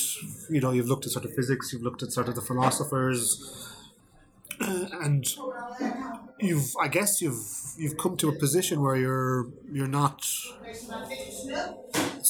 you 0.49 0.62
know 0.62 0.72
you've 0.72 0.88
looked 0.88 1.06
at 1.06 1.12
sort 1.12 1.26
of 1.26 1.34
physics, 1.36 1.74
you've 1.74 1.82
looked 1.82 2.04
at 2.04 2.12
sort 2.12 2.30
of 2.30 2.36
the 2.36 2.41
philosophers, 2.41 3.76
uh, 4.60 4.86
and 5.02 5.26
you've 6.39 6.74
I 6.80 6.88
guess 6.88 7.22
you've 7.22 7.43
you've 7.78 7.97
come 7.97 8.18
to 8.18 8.30
a 8.30 8.34
position 8.34 8.82
where 8.82 8.95
you're 8.95 9.47
you're 9.72 9.88
not 9.88 10.26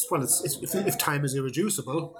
well 0.09 0.23
it's, 0.23 0.43
it's 0.43 0.73
if, 0.73 0.87
if 0.87 0.97
time 0.97 1.23
is 1.25 1.35
irreducible 1.35 2.17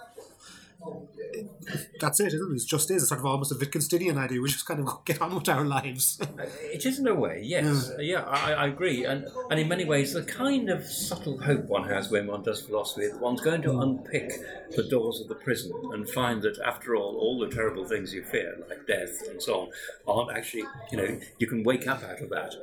that's 1.99 2.20
it, 2.20 2.34
isn't 2.34 2.51
it? 2.51 2.62
It 2.62 2.68
just 2.68 2.89
is. 2.91 3.03
It's 3.03 3.09
sort 3.09 3.20
of 3.20 3.26
almost 3.26 3.51
a 3.51 3.55
Wittgensteinian 3.55 4.18
idea. 4.18 4.41
We 4.41 4.49
just 4.49 4.66
kind 4.66 4.80
of 4.80 5.05
get 5.05 5.22
on 5.22 5.36
with 5.36 5.49
our 5.49 5.66
lives. 5.66 6.20
Uh, 6.22 6.45
it 6.64 6.86
is 6.86 6.99
in 6.99 7.07
a 7.07 7.16
way, 7.16 7.41
yes. 7.43 7.89
Uh, 7.89 8.01
yeah, 8.01 8.22
I, 8.22 8.53
I 8.53 8.68
agree. 8.68 9.05
And, 9.05 9.28
and 9.49 9.59
in 9.59 9.68
many 9.68 9.86
ways, 9.86 10.14
the 10.14 10.24
kind 10.24 10.70
of 10.70 10.86
subtle 10.86 11.39
hope 11.39 11.66
one 11.66 11.88
has 11.88 12.09
when 12.09 12.28
one 12.28 12.43
does 12.43 12.62
philosophy, 12.62 13.07
one's 13.20 13.41
going 13.41 13.62
to 13.64 13.70
mm. 13.70 13.84
unpick 13.84 14.32
the 14.76 14.84
doors 14.84 15.20
of 15.20 15.28
the 15.28 15.36
prison 15.36 15.72
and 15.93 16.09
find 16.09 16.41
that, 16.41 16.57
after 16.66 16.95
all, 16.95 17.16
all 17.18 17.39
the 17.39 17.53
terrible 17.53 17.86
things 17.86 18.14
you 18.14 18.24
fear, 18.24 18.57
like 18.70 18.88
death 18.88 19.22
and 19.30 19.41
so 19.41 19.62
on, 19.62 19.70
aren't 20.07 20.38
actually, 20.38 20.64
you 20.91 20.97
know, 20.97 21.20
you 21.39 21.47
can 21.47 21.64
wake 21.64 21.88
up 21.88 22.03
out 22.03 22.22
of 22.22 22.30
that. 22.30 22.55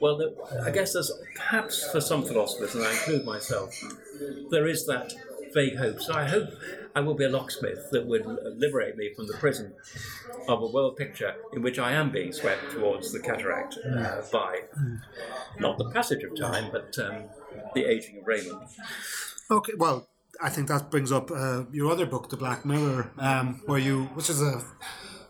Well, 0.00 0.16
the, 0.16 0.34
I 0.64 0.70
guess 0.70 0.94
there's 0.94 1.12
perhaps 1.36 1.90
for 1.90 2.00
some 2.00 2.24
philosophers, 2.24 2.74
and 2.74 2.84
I 2.84 2.90
include 2.92 3.24
myself, 3.24 3.74
there 4.50 4.66
is 4.66 4.86
that 4.86 5.12
vague 5.52 5.76
hope. 5.76 6.00
So 6.00 6.14
I 6.14 6.26
hope 6.26 6.48
I 6.94 7.00
will 7.00 7.14
be 7.14 7.24
a 7.24 7.28
locksmith 7.28 7.90
that 7.92 8.06
would 8.06 8.26
liberate 8.56 8.96
me 8.96 9.12
from 9.14 9.26
the 9.26 9.34
prison 9.34 9.72
of 10.48 10.62
a 10.62 10.66
world 10.66 10.96
picture 10.96 11.34
in 11.52 11.62
which 11.62 11.78
I 11.78 11.92
am 11.92 12.10
being 12.10 12.32
swept 12.32 12.72
towards 12.72 13.12
the 13.12 13.20
cataract 13.20 13.78
uh, 13.84 14.22
by 14.32 14.60
not 15.58 15.78
the 15.78 15.90
passage 15.90 16.22
of 16.24 16.36
time, 16.38 16.70
but 16.72 16.98
um, 16.98 17.24
the 17.74 17.84
aging 17.84 18.18
of 18.18 18.26
Raymond. 18.26 18.62
Okay, 19.50 19.72
well, 19.78 20.08
I 20.42 20.48
think 20.48 20.68
that 20.68 20.90
brings 20.90 21.12
up 21.12 21.30
uh, 21.30 21.64
your 21.72 21.90
other 21.92 22.06
book, 22.06 22.30
The 22.30 22.36
Black 22.36 22.64
Mirror, 22.64 23.12
um, 23.18 23.62
where 23.66 23.78
you, 23.78 24.04
which 24.14 24.30
is 24.30 24.40
a, 24.40 24.62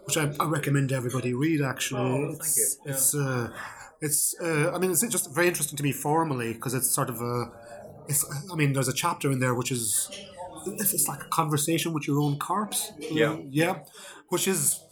which 0.04 0.16
I, 0.16 0.32
I 0.38 0.46
recommend 0.46 0.92
everybody 0.92 1.34
read. 1.34 1.60
Actually, 1.62 2.00
Oh, 2.00 2.26
thank 2.28 2.40
it's, 2.40 2.58
you. 2.58 2.82
Yeah. 2.86 2.92
It's, 2.92 3.14
uh, 3.14 3.52
it's, 4.00 4.34
uh, 4.40 4.72
I 4.74 4.78
mean, 4.78 4.90
it's 4.92 5.06
just 5.08 5.34
very 5.34 5.48
interesting 5.48 5.76
to 5.76 5.82
me 5.82 5.92
formally 5.92 6.52
because 6.54 6.74
it's 6.74 6.90
sort 6.90 7.10
of 7.10 7.20
a, 7.20 7.50
it's, 8.08 8.24
I 8.50 8.54
mean, 8.56 8.72
there's 8.72 8.88
a 8.88 8.92
chapter 8.94 9.30
in 9.30 9.40
there 9.40 9.54
which 9.54 9.70
is, 9.72 10.10
it's 10.66 10.94
it's 10.94 11.08
like 11.08 11.22
a 11.22 11.28
conversation 11.28 11.92
with 11.92 12.06
your 12.06 12.20
own 12.20 12.38
corpse. 12.38 12.92
Yeah. 12.98 13.36
yeah, 13.50 13.80
which 14.28 14.46
is 14.48 14.84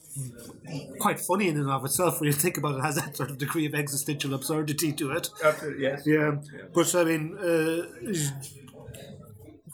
quite 0.99 1.21
funny 1.21 1.49
in 1.49 1.57
and 1.57 1.71
of 1.71 1.85
itself 1.85 2.21
when 2.21 2.27
you 2.27 2.33
think 2.33 2.57
about 2.57 2.75
it. 2.75 2.79
it 2.79 2.83
has 2.83 2.97
that 2.97 3.17
sort 3.17 3.31
of 3.31 3.39
degree 3.39 3.67
of 3.67 3.75
existential 3.75 4.35
absurdity 4.35 4.93
to 4.93 5.13
it. 5.13 5.31
Absolutely, 5.45 5.83
yes. 5.83 6.03
Yeah, 6.07 6.37
but 6.75 6.95
I 6.95 7.05
mean, 7.05 7.37
uh, 7.39 7.87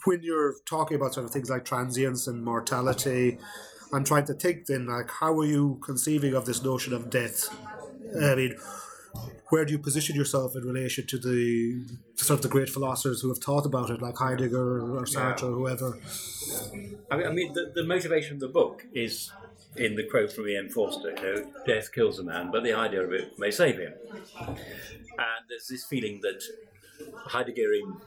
when 0.05 0.21
you're 0.21 0.55
talking 0.65 0.95
about 0.95 1.13
sort 1.13 1.25
of 1.25 1.31
things 1.31 1.49
like 1.49 1.65
transience 1.65 2.27
and 2.27 2.43
mortality, 2.43 3.39
I'm 3.93 4.03
trying 4.03 4.25
to 4.25 4.33
think 4.33 4.67
then, 4.67 4.87
like, 4.87 5.09
how 5.09 5.37
are 5.39 5.45
you 5.45 5.79
conceiving 5.83 6.33
of 6.33 6.45
this 6.45 6.63
notion 6.63 6.93
of 6.93 7.09
death? 7.09 7.49
I 8.21 8.35
mean, 8.35 8.55
where 9.49 9.65
do 9.65 9.71
you 9.71 9.79
position 9.79 10.15
yourself 10.15 10.55
in 10.55 10.63
relation 10.63 11.05
to 11.07 11.17
the 11.17 11.85
to 12.17 12.23
sort 12.23 12.39
of 12.39 12.43
the 12.43 12.49
great 12.49 12.69
philosophers 12.69 13.21
who 13.21 13.29
have 13.29 13.39
thought 13.39 13.65
about 13.65 13.89
it, 13.89 14.01
like 14.01 14.17
Heidegger 14.17 14.81
or 14.81 15.05
Sartre 15.05 15.43
or 15.43 15.51
whoever? 15.51 15.97
I 17.11 17.17
mean, 17.17 17.27
I 17.27 17.31
mean 17.31 17.53
the, 17.53 17.71
the 17.73 17.83
motivation 17.83 18.35
of 18.35 18.39
the 18.39 18.47
book 18.47 18.85
is 18.93 19.31
in 19.77 19.95
the 19.95 20.03
quote 20.03 20.31
from 20.31 20.47
Ian 20.47 20.69
Forster, 20.69 21.11
you 21.11 21.15
know, 21.15 21.51
death 21.65 21.91
kills 21.91 22.19
a 22.19 22.23
man, 22.23 22.49
but 22.51 22.63
the 22.63 22.73
idea 22.73 23.01
of 23.01 23.11
it 23.11 23.37
may 23.37 23.51
save 23.51 23.77
him. 23.77 23.93
And 24.37 25.41
there's 25.49 25.67
this 25.69 25.83
feeling 25.83 26.21
that 26.21 26.41
Heideggerian 27.27 27.99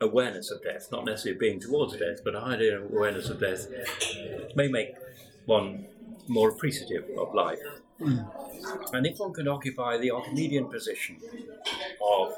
awareness 0.00 0.50
of 0.50 0.62
death, 0.62 0.88
not 0.92 1.04
necessarily 1.04 1.38
being 1.38 1.60
towards 1.60 1.96
death, 1.96 2.18
but 2.24 2.34
a 2.34 2.40
Heideggerian 2.40 2.90
awareness 2.90 3.28
of 3.28 3.40
death 3.40 3.66
may 4.54 4.68
make 4.68 4.94
one 5.46 5.86
more 6.28 6.50
appreciative 6.50 7.04
of 7.18 7.34
life. 7.34 7.58
And 8.00 9.06
if 9.06 9.18
one 9.18 9.32
can 9.32 9.48
occupy 9.48 9.98
the 9.98 10.10
Archimedean 10.10 10.66
position 10.66 11.16
of 12.02 12.34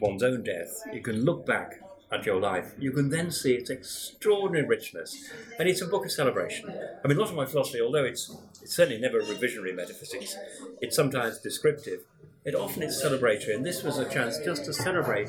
one's 0.00 0.22
own 0.22 0.42
death, 0.42 0.82
you 0.92 1.00
can 1.00 1.24
look 1.24 1.46
back 1.46 1.80
at 2.12 2.24
your 2.24 2.40
life. 2.40 2.72
You 2.78 2.92
can 2.92 3.10
then 3.10 3.30
see 3.30 3.54
its 3.54 3.70
extraordinary 3.70 4.66
richness. 4.66 5.30
And 5.58 5.68
it's 5.68 5.80
a 5.80 5.86
book 5.86 6.04
of 6.04 6.12
celebration. 6.12 6.70
I 7.04 7.08
mean, 7.08 7.16
a 7.16 7.20
lot 7.20 7.30
of 7.30 7.36
my 7.36 7.46
philosophy, 7.46 7.80
although 7.80 8.04
it's, 8.04 8.34
it's 8.62 8.74
certainly 8.74 9.00
never 9.00 9.20
revisionary 9.20 9.74
metaphysics, 9.74 10.36
it's 10.80 10.94
sometimes 10.94 11.38
descriptive, 11.38 12.00
it 12.44 12.54
often 12.54 12.84
is 12.84 13.02
celebratory. 13.02 13.54
And 13.54 13.66
this 13.66 13.82
was 13.82 13.98
a 13.98 14.08
chance 14.08 14.38
just 14.38 14.64
to 14.66 14.72
celebrate 14.72 15.28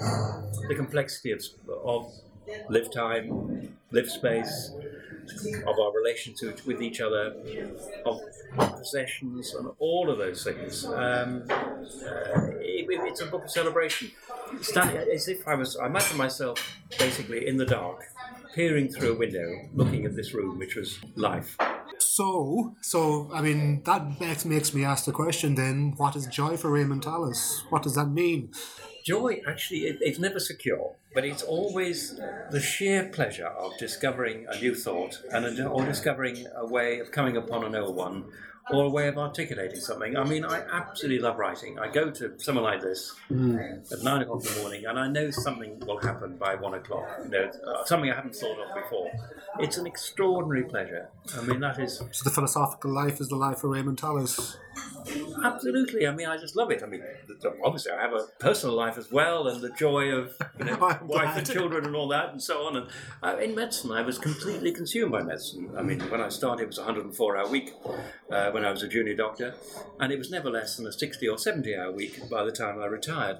the 0.67 0.75
complexity 0.75 1.31
of, 1.31 1.41
of 1.83 2.13
live 2.69 2.91
time, 2.91 3.75
live 3.91 4.09
space, 4.09 4.71
of 5.67 5.79
our 5.79 5.91
relationship 5.93 6.65
with 6.65 6.81
each 6.81 7.01
other, 7.01 7.35
of 8.05 8.21
possessions, 8.77 9.53
and 9.53 9.69
all 9.79 10.09
of 10.09 10.17
those 10.17 10.43
things. 10.43 10.85
Um, 10.85 11.43
uh, 11.49 12.51
it, 12.59 12.85
it's 12.89 13.21
a 13.21 13.25
book 13.25 13.43
of 13.43 13.51
celebration. 13.51 14.11
As 15.13 15.27
if 15.27 15.47
I 15.47 15.55
was, 15.55 15.75
I 15.77 15.87
imagine 15.87 16.17
myself 16.17 16.77
basically 16.97 17.47
in 17.47 17.57
the 17.57 17.65
dark, 17.65 18.03
peering 18.55 18.89
through 18.89 19.13
a 19.13 19.17
window, 19.17 19.69
looking 19.73 20.05
at 20.05 20.15
this 20.15 20.33
room, 20.33 20.57
which 20.57 20.75
was 20.75 20.99
life. 21.15 21.57
So, 21.99 22.75
so 22.81 23.29
I 23.33 23.41
mean, 23.41 23.83
that 23.83 24.19
makes, 24.19 24.45
makes 24.45 24.73
me 24.73 24.83
ask 24.83 25.05
the 25.05 25.11
question 25.11 25.55
then: 25.55 25.93
What 25.97 26.15
is 26.15 26.27
joy 26.27 26.57
for 26.57 26.69
Raymond 26.71 27.03
Tallis? 27.03 27.63
What 27.69 27.83
does 27.83 27.95
that 27.95 28.07
mean? 28.07 28.51
Joy, 29.07 29.41
actually, 29.47 29.85
it, 29.85 29.99
it's 30.01 30.19
never 30.19 30.37
secure, 30.37 30.93
but 31.13 31.23
it's 31.23 31.41
always 31.41 32.19
the 32.51 32.59
sheer 32.59 33.05
pleasure 33.05 33.47
of 33.47 33.77
discovering 33.77 34.45
a 34.49 34.59
new 34.59 34.75
thought 34.75 35.21
and 35.31 35.45
a, 35.45 35.65
or 35.65 35.85
discovering 35.85 36.45
a 36.53 36.65
way 36.65 36.99
of 36.99 37.09
coming 37.09 37.37
upon 37.37 37.63
an 37.63 37.73
old 37.73 37.95
one 37.95 38.25
or 38.71 38.83
a 38.85 38.89
way 38.89 39.07
of 39.07 39.17
articulating 39.17 39.79
something. 39.79 40.17
I 40.17 40.23
mean, 40.23 40.43
I 40.43 40.61
absolutely 40.71 41.19
love 41.19 41.37
writing. 41.37 41.79
I 41.79 41.87
go 41.89 42.11
to 42.11 42.33
someone 42.37 42.63
like 42.65 42.81
this 42.81 43.15
at 43.29 44.03
nine 44.03 44.21
o'clock 44.23 44.45
in 44.45 44.53
the 44.53 44.59
morning, 44.61 44.85
and 44.85 44.99
I 44.99 45.07
know 45.07 45.31
something 45.31 45.79
will 45.85 45.99
happen 45.99 46.35
by 46.37 46.55
one 46.55 46.73
o'clock. 46.73 47.07
You 47.23 47.29
know, 47.29 47.51
uh, 47.67 47.85
something 47.85 48.11
I 48.11 48.15
haven't 48.15 48.35
thought 48.35 48.57
of 48.59 48.75
before. 48.83 49.09
It's 49.59 49.77
an 49.77 49.87
extraordinary 49.87 50.63
pleasure. 50.65 51.09
I 51.37 51.41
mean, 51.41 51.59
that 51.61 51.79
is 51.79 51.97
So 51.97 52.23
the 52.23 52.29
philosophical 52.29 52.91
life 52.91 53.19
is 53.21 53.29
the 53.29 53.35
life 53.37 53.63
of 53.63 53.69
Raymond 53.71 53.97
Tallis. 53.97 54.57
absolutely. 55.43 56.07
I 56.07 56.11
mean, 56.11 56.27
I 56.27 56.37
just 56.37 56.55
love 56.55 56.71
it. 56.71 56.83
I 56.83 56.85
mean, 56.85 57.01
obviously, 57.63 57.91
I 57.91 58.01
have 58.01 58.13
a 58.13 58.27
personal 58.39 58.75
life 58.75 58.97
as 58.97 59.11
well, 59.11 59.47
and 59.47 59.61
the 59.61 59.69
joy 59.71 60.09
of 60.09 60.33
you 60.59 60.65
know, 60.65 60.77
wife 60.81 60.99
glad. 61.07 61.37
and 61.37 61.49
children 61.49 61.85
and 61.85 61.95
all 61.95 62.07
that, 62.09 62.29
and 62.31 62.41
so 62.41 62.67
on. 62.67 62.77
And 62.77 62.87
uh, 63.23 63.37
in 63.37 63.55
medicine, 63.55 63.91
I 63.91 64.01
was 64.01 64.17
completely 64.19 64.71
consumed 64.71 65.11
by 65.11 65.23
medicine. 65.23 65.71
I 65.77 65.81
mean, 65.81 65.99
when 66.11 66.21
I 66.21 66.29
started, 66.29 66.63
it 66.63 66.67
was 66.67 66.77
a 66.77 66.83
104-hour 66.83 67.47
week 67.47 67.73
uh, 68.31 68.51
when 68.57 68.65
I 68.65 68.71
was 68.71 68.81
a 68.81 68.87
junior 68.87 69.13
doctor, 69.13 69.53
and 69.99 70.11
it 70.11 70.17
was 70.17 70.31
never 70.31 70.49
less 70.49 70.77
than 70.77 70.87
a 70.87 70.91
60 70.91 71.27
or 71.27 71.37
70-hour 71.37 71.91
week 71.91 72.27
by 72.27 72.43
the 72.43 72.51
time 72.51 72.81
I 72.81 72.87
retired. 72.87 73.37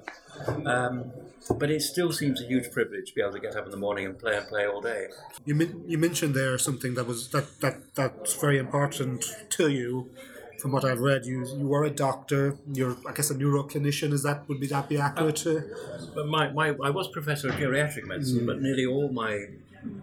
Um, 0.64 1.10
but 1.58 1.72
it 1.72 1.82
still 1.82 2.12
seems 2.12 2.40
a 2.40 2.44
huge 2.44 2.70
privilege 2.70 3.08
to 3.08 3.14
be 3.16 3.20
able 3.20 3.32
to 3.32 3.40
get 3.40 3.56
up 3.56 3.64
in 3.64 3.72
the 3.72 3.76
morning 3.76 4.06
and 4.06 4.16
play 4.16 4.36
and 4.36 4.46
play 4.46 4.64
all 4.64 4.80
day. 4.80 5.08
You 5.44 5.56
men- 5.56 5.82
you 5.88 5.98
mentioned 5.98 6.34
there 6.34 6.56
something 6.56 6.94
that 6.94 7.06
was 7.08 7.30
that, 7.30 7.46
that 7.62 7.94
that's 7.96 8.34
very 8.34 8.58
important 8.58 9.24
to 9.50 9.68
you. 9.68 10.10
From 10.60 10.70
what 10.72 10.84
I've 10.84 11.00
read, 11.00 11.24
you 11.24 11.38
you 11.60 11.66
were 11.66 11.84
a 11.84 11.90
doctor. 11.90 12.56
You're 12.72 12.96
I 13.08 13.12
guess 13.12 13.30
a 13.30 13.34
neuroclinician. 13.34 14.12
Is 14.12 14.22
that 14.22 14.48
would 14.48 14.60
be 14.60 14.68
that 14.68 14.88
be 14.88 14.98
accurate? 14.98 15.36
to 15.46 15.52
But 16.14 16.26
my, 16.26 16.50
my, 16.50 16.68
I 16.88 16.90
was 16.90 17.08
professor 17.08 17.48
of 17.48 17.56
geriatric 17.56 18.04
medicine, 18.04 18.46
but 18.46 18.60
nearly 18.60 18.86
all 18.86 19.08
my 19.24 19.32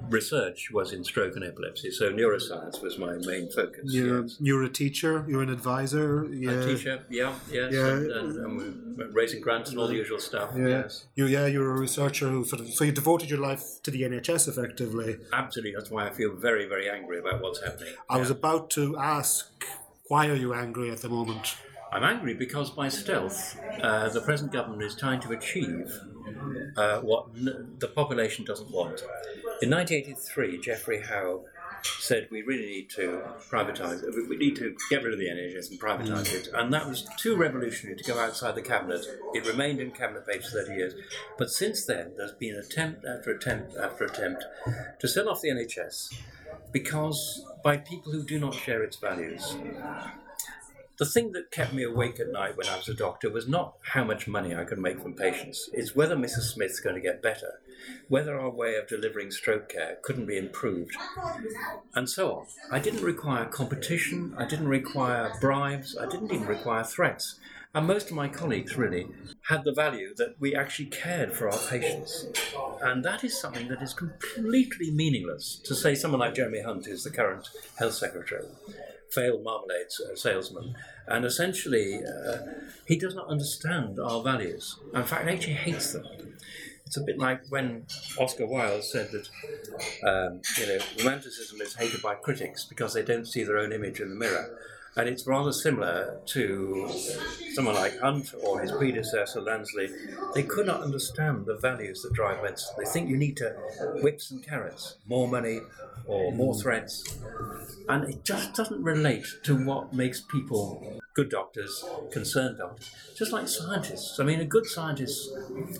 research 0.09 0.71
was 0.71 0.91
in 0.93 1.03
stroke 1.03 1.35
and 1.35 1.43
epilepsy. 1.43 1.91
So 1.91 2.11
neuroscience 2.11 2.81
was 2.81 2.97
my 2.97 3.13
main 3.25 3.49
focus. 3.51 3.93
You're 3.93 4.23
yes. 4.23 4.37
you're 4.39 4.63
a 4.63 4.69
teacher. 4.69 5.25
You're 5.27 5.41
an 5.41 5.49
advisor. 5.49 6.27
Yeah. 6.31 6.51
A 6.51 6.65
teacher, 6.65 7.03
yeah, 7.09 7.33
yes, 7.51 7.73
Yeah. 7.73 7.87
and, 7.87 8.11
and, 8.11 8.99
and 8.99 9.15
raising 9.15 9.41
grants 9.41 9.69
and 9.69 9.79
all 9.79 9.87
the 9.87 9.95
usual 9.95 10.19
stuff. 10.19 10.51
Yeah. 10.55 10.67
Yes, 10.67 11.05
You 11.15 11.25
yeah. 11.27 11.45
You're 11.47 11.71
a 11.75 11.79
researcher 11.79 12.29
who 12.29 12.45
sort 12.45 12.61
of 12.61 12.69
so 12.69 12.83
you 12.83 12.91
devoted 12.91 13.29
your 13.29 13.39
life 13.39 13.63
to 13.83 13.91
the 13.91 14.01
NHS 14.03 14.47
effectively. 14.47 15.17
absolutely. 15.33 15.73
That's 15.75 15.91
why 15.91 16.07
I 16.07 16.11
feel 16.11 16.33
very, 16.35 16.67
very 16.67 16.89
angry 16.89 17.19
about 17.19 17.41
what's 17.41 17.61
happening. 17.63 17.93
I 18.09 18.17
was 18.17 18.29
about 18.29 18.69
to 18.71 18.97
ask, 18.97 19.51
why 20.07 20.27
are 20.27 20.35
you 20.35 20.53
angry 20.53 20.91
at 20.91 21.01
the 21.01 21.09
moment? 21.09 21.55
I'm 21.95 22.03
angry 22.03 22.33
because 22.33 22.69
by 22.71 22.89
stealth, 22.89 23.57
uh, 23.81 24.09
the 24.09 24.19
present 24.19 24.51
government 24.51 24.83
is 24.83 24.95
trying 24.95 25.21
to 25.21 25.31
achieve 25.31 25.87
uh, 26.75 26.99
what 26.99 27.27
n- 27.37 27.75
the 27.79 27.87
population 27.87 28.43
doesn't 28.43 28.69
want. 28.69 28.99
In 29.61 29.69
1983, 29.69 30.59
Geoffrey 30.59 31.01
Howe 31.01 31.45
said 31.99 32.27
we 32.31 32.41
really 32.41 32.65
need 32.65 32.89
to 32.89 33.23
privatise, 33.49 34.01
we- 34.13 34.27
we 34.27 34.35
need 34.35 34.57
to 34.57 34.75
get 34.89 35.03
rid 35.03 35.13
of 35.13 35.19
the 35.19 35.29
NHS 35.29 35.69
and 35.71 35.79
privatise 35.79 36.33
it. 36.33 36.49
And 36.53 36.73
that 36.73 36.89
was 36.89 37.07
too 37.17 37.37
revolutionary 37.37 37.95
to 37.97 38.03
go 38.03 38.19
outside 38.19 38.55
the 38.55 38.61
cabinet. 38.61 39.05
It 39.33 39.45
remained 39.47 39.79
in 39.79 39.91
cabinet 39.91 40.25
for 40.25 40.33
30 40.41 40.73
years. 40.75 40.93
But 41.37 41.49
since 41.49 41.85
then, 41.85 42.11
there's 42.17 42.33
been 42.33 42.55
attempt 42.55 43.05
after 43.05 43.31
attempt 43.31 43.77
after 43.77 44.03
attempt 44.03 44.43
to 44.99 45.07
sell 45.07 45.29
off 45.29 45.39
the 45.41 45.49
NHS 45.49 46.13
because 46.73 47.45
by 47.63 47.77
people 47.77 48.11
who 48.11 48.23
do 48.23 48.37
not 48.37 48.53
share 48.53 48.83
its 48.83 48.97
values. 48.97 49.55
The 50.97 51.05
thing 51.05 51.33
that 51.33 51.51
kept 51.51 51.73
me 51.73 51.83
awake 51.83 52.21
at 52.21 52.31
night 52.31 52.55
when 52.55 52.67
I 52.67 52.77
was 52.77 52.87
a 52.87 52.93
doctor 52.93 53.29
was 53.29 53.49
not 53.49 53.75
how 53.81 54.05
much 54.05 54.29
money 54.29 54.55
I 54.55 54.63
could 54.63 54.79
make 54.79 55.01
from 55.01 55.13
patients, 55.13 55.69
it's 55.73 55.93
whether 55.93 56.15
Mrs. 56.15 56.53
Smith's 56.53 56.79
going 56.79 56.95
to 56.95 57.01
get 57.01 57.21
better, 57.21 57.59
whether 58.07 58.39
our 58.39 58.49
way 58.49 58.75
of 58.75 58.87
delivering 58.87 59.31
stroke 59.31 59.67
care 59.67 59.97
couldn't 60.03 60.25
be 60.25 60.37
improved, 60.37 60.95
and 61.95 62.09
so 62.09 62.31
on. 62.33 62.45
I 62.71 62.79
didn't 62.79 63.03
require 63.03 63.43
competition, 63.43 64.35
I 64.37 64.45
didn't 64.45 64.69
require 64.69 65.33
bribes, 65.41 65.97
I 65.97 66.05
didn't 66.05 66.31
even 66.31 66.47
require 66.47 66.85
threats. 66.85 67.39
And 67.73 67.87
most 67.87 68.09
of 68.09 68.15
my 68.15 68.29
colleagues 68.29 68.77
really 68.77 69.07
had 69.49 69.65
the 69.65 69.73
value 69.73 70.15
that 70.15 70.35
we 70.39 70.55
actually 70.55 70.85
cared 70.85 71.33
for 71.33 71.51
our 71.51 71.59
patients. 71.67 72.25
And 72.81 73.03
that 73.03 73.25
is 73.25 73.37
something 73.37 73.67
that 73.67 73.81
is 73.81 73.93
completely 73.93 74.91
meaningless 74.91 75.59
to 75.65 75.75
say 75.75 75.93
someone 75.93 76.21
like 76.21 76.35
Jeremy 76.35 76.61
Hunt, 76.61 76.85
who's 76.85 77.03
the 77.03 77.09
current 77.09 77.49
health 77.77 77.95
secretary, 77.95 78.45
failed 79.11 79.43
marmalade 79.43 79.87
uh, 80.11 80.15
salesman, 80.15 80.75
and 81.07 81.25
essentially 81.25 82.01
uh, 82.03 82.37
he 82.85 82.97
does 82.97 83.15
not 83.15 83.27
understand 83.27 83.99
our 83.99 84.21
values. 84.23 84.77
In 84.93 85.03
fact, 85.03 85.27
he 85.27 85.33
actually 85.33 85.53
hates 85.53 85.93
them. 85.93 86.05
It's 86.85 86.97
a 86.97 87.01
bit 87.01 87.17
like 87.17 87.41
when 87.49 87.85
Oscar 88.19 88.45
Wilde 88.45 88.83
said 88.83 89.09
that 89.11 89.29
um, 90.07 90.41
you 90.59 90.67
know 90.67 90.77
romanticism 90.99 91.59
is 91.61 91.75
hated 91.75 92.01
by 92.01 92.15
critics 92.15 92.65
because 92.65 92.93
they 92.93 93.03
don't 93.03 93.25
see 93.25 93.43
their 93.43 93.57
own 93.57 93.71
image 93.73 93.99
in 93.99 94.09
the 94.09 94.15
mirror. 94.15 94.57
And 94.97 95.09
it's 95.09 95.27
rather 95.27 95.51
similar 95.51 96.21
to 96.27 96.89
someone 97.53 97.75
like 97.75 97.99
Hunt 97.99 98.33
or 98.41 98.61
his 98.61 98.71
predecessor 98.71 99.41
Lansley. 99.41 99.91
They 100.33 100.43
could 100.43 100.67
not 100.67 100.81
understand 100.81 101.45
the 101.45 101.57
values 101.57 102.01
that 102.03 102.13
drive 102.13 102.41
medicine. 102.41 102.75
They 102.77 102.85
think 102.85 103.09
you 103.09 103.17
need 103.17 103.35
to 103.37 103.49
whip 104.01 104.21
some 104.21 104.39
carrots, 104.39 104.95
more 105.05 105.27
money, 105.27 105.59
or 106.05 106.31
more 106.31 106.55
threats. 106.55 107.17
And 107.89 108.09
it 108.09 108.23
just 108.23 108.53
doesn't 108.53 108.81
relate 108.81 109.25
to 109.43 109.65
what 109.65 109.93
makes 109.93 110.21
people 110.21 111.01
good 111.13 111.29
doctors, 111.29 111.83
concerned 112.11 112.57
doctors. 112.57 112.89
Just 113.17 113.31
like 113.31 113.47
scientists. 113.47 114.19
I 114.19 114.23
mean, 114.23 114.39
a 114.39 114.45
good 114.45 114.65
scientist 114.65 115.29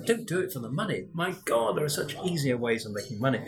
don't 0.06 0.26
do 0.26 0.40
it 0.40 0.52
for 0.52 0.60
the 0.60 0.70
money. 0.70 1.08
My 1.14 1.36
God, 1.46 1.78
there 1.78 1.86
are 1.86 1.90
such 1.90 2.16
easier 2.26 2.58
ways 2.58 2.86
of 2.86 2.94
making 2.94 3.20
money 3.20 3.40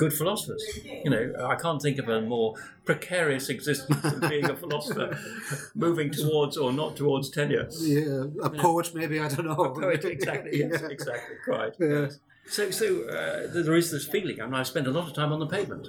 good 0.00 0.12
philosophers. 0.20 0.64
You 1.04 1.10
know, 1.10 1.24
I 1.52 1.56
can't 1.64 1.80
think 1.80 1.98
of 1.98 2.08
a 2.08 2.20
more 2.20 2.54
precarious 2.84 3.48
existence 3.48 4.00
than 4.02 4.20
being 4.28 4.46
a 4.54 4.56
philosopher, 4.56 5.08
moving 5.74 6.10
towards 6.10 6.56
or 6.56 6.72
not 6.72 6.96
towards 6.96 7.30
tenure. 7.30 7.68
Yeah, 7.80 8.24
a 8.42 8.50
poet 8.50 8.86
maybe. 8.94 9.20
I 9.20 9.28
don't 9.28 9.46
know. 9.46 9.62
A 9.70 9.80
poet, 9.80 10.04
exactly. 10.04 10.58
Yes, 10.58 10.80
Yeah. 10.80 10.88
exactly. 10.96 11.36
Right. 11.46 11.72
Yeah. 11.78 11.88
Yes. 12.00 12.18
So, 12.56 12.70
so 12.70 12.86
uh, 13.18 13.46
there 13.54 13.76
is 13.76 13.90
this 13.90 14.06
feeling. 14.14 14.40
I 14.40 14.44
mean, 14.46 14.54
I 14.54 14.64
spend 14.64 14.86
a 14.86 14.90
lot 14.98 15.06
of 15.08 15.14
time 15.14 15.32
on 15.32 15.40
the 15.40 15.46
pavement. 15.46 15.86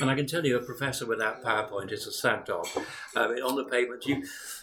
And 0.00 0.10
I 0.10 0.14
can 0.14 0.26
tell 0.26 0.44
you, 0.44 0.56
a 0.56 0.62
professor 0.62 1.06
without 1.06 1.42
PowerPoint 1.42 1.92
is 1.92 2.06
a 2.06 2.12
sad 2.12 2.44
dog. 2.44 2.66
I 3.16 3.28
mean, 3.28 3.42
on 3.42 3.56
the 3.56 3.64
pavement, 3.64 4.04
you, 4.06 4.16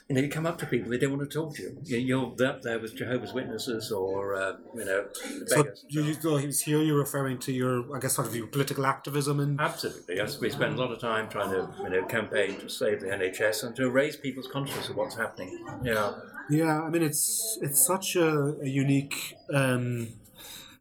you 0.08 0.16
know, 0.16 0.22
you 0.22 0.30
come 0.30 0.46
up 0.46 0.58
to 0.60 0.66
people, 0.66 0.90
they 0.92 0.98
don't 0.98 1.16
want 1.18 1.30
to 1.30 1.34
talk 1.40 1.56
to 1.56 1.62
you. 1.64 1.78
You- 1.84 1.98
You're 1.98 2.46
up 2.50 2.62
there 2.62 2.80
with 2.80 2.96
Jehovah's 2.96 3.34
Witnesses 3.34 3.92
or, 3.92 4.36
uh, 4.36 4.54
you 4.76 4.86
know, 4.86 5.06
So 5.48 5.66
you, 5.90 6.04
you, 6.04 6.14
so 6.16 6.38
he's 6.38 6.62
here. 6.62 6.82
You're 6.82 7.00
referring 7.00 7.40
to 7.40 7.52
your, 7.52 7.96
I 7.96 8.00
guess, 8.00 8.16
sort 8.16 8.28
of 8.28 8.36
your 8.36 8.48
political 8.48 8.86
activism 8.86 9.40
and 9.40 9.60
Absolutely, 9.62 10.16
yes. 10.18 10.40
We 10.40 10.50
spend 10.50 10.76
a 10.76 10.78
lot 10.78 10.92
of 10.92 11.00
time 11.00 11.30
trying 11.30 11.52
to, 11.52 11.70
you 11.84 11.90
know, 11.90 12.04
campaign 12.06 12.60
to 12.60 12.70
save 12.70 13.02
the 13.02 13.08
NHS 13.08 13.64
and 13.64 13.76
to 13.78 13.90
raise 13.90 14.18
people's 14.18 14.48
consciousness 14.48 14.90
of 14.90 14.96
what's 14.98 15.16
happening. 15.16 15.58
Yeah, 15.84 16.14
Yeah, 16.50 16.82
I 16.82 16.90
mean 16.90 17.04
it's 17.04 17.58
it's 17.62 17.80
such 17.86 18.16
a, 18.18 18.30
a 18.62 18.68
unique 18.68 19.36
um, 19.54 20.10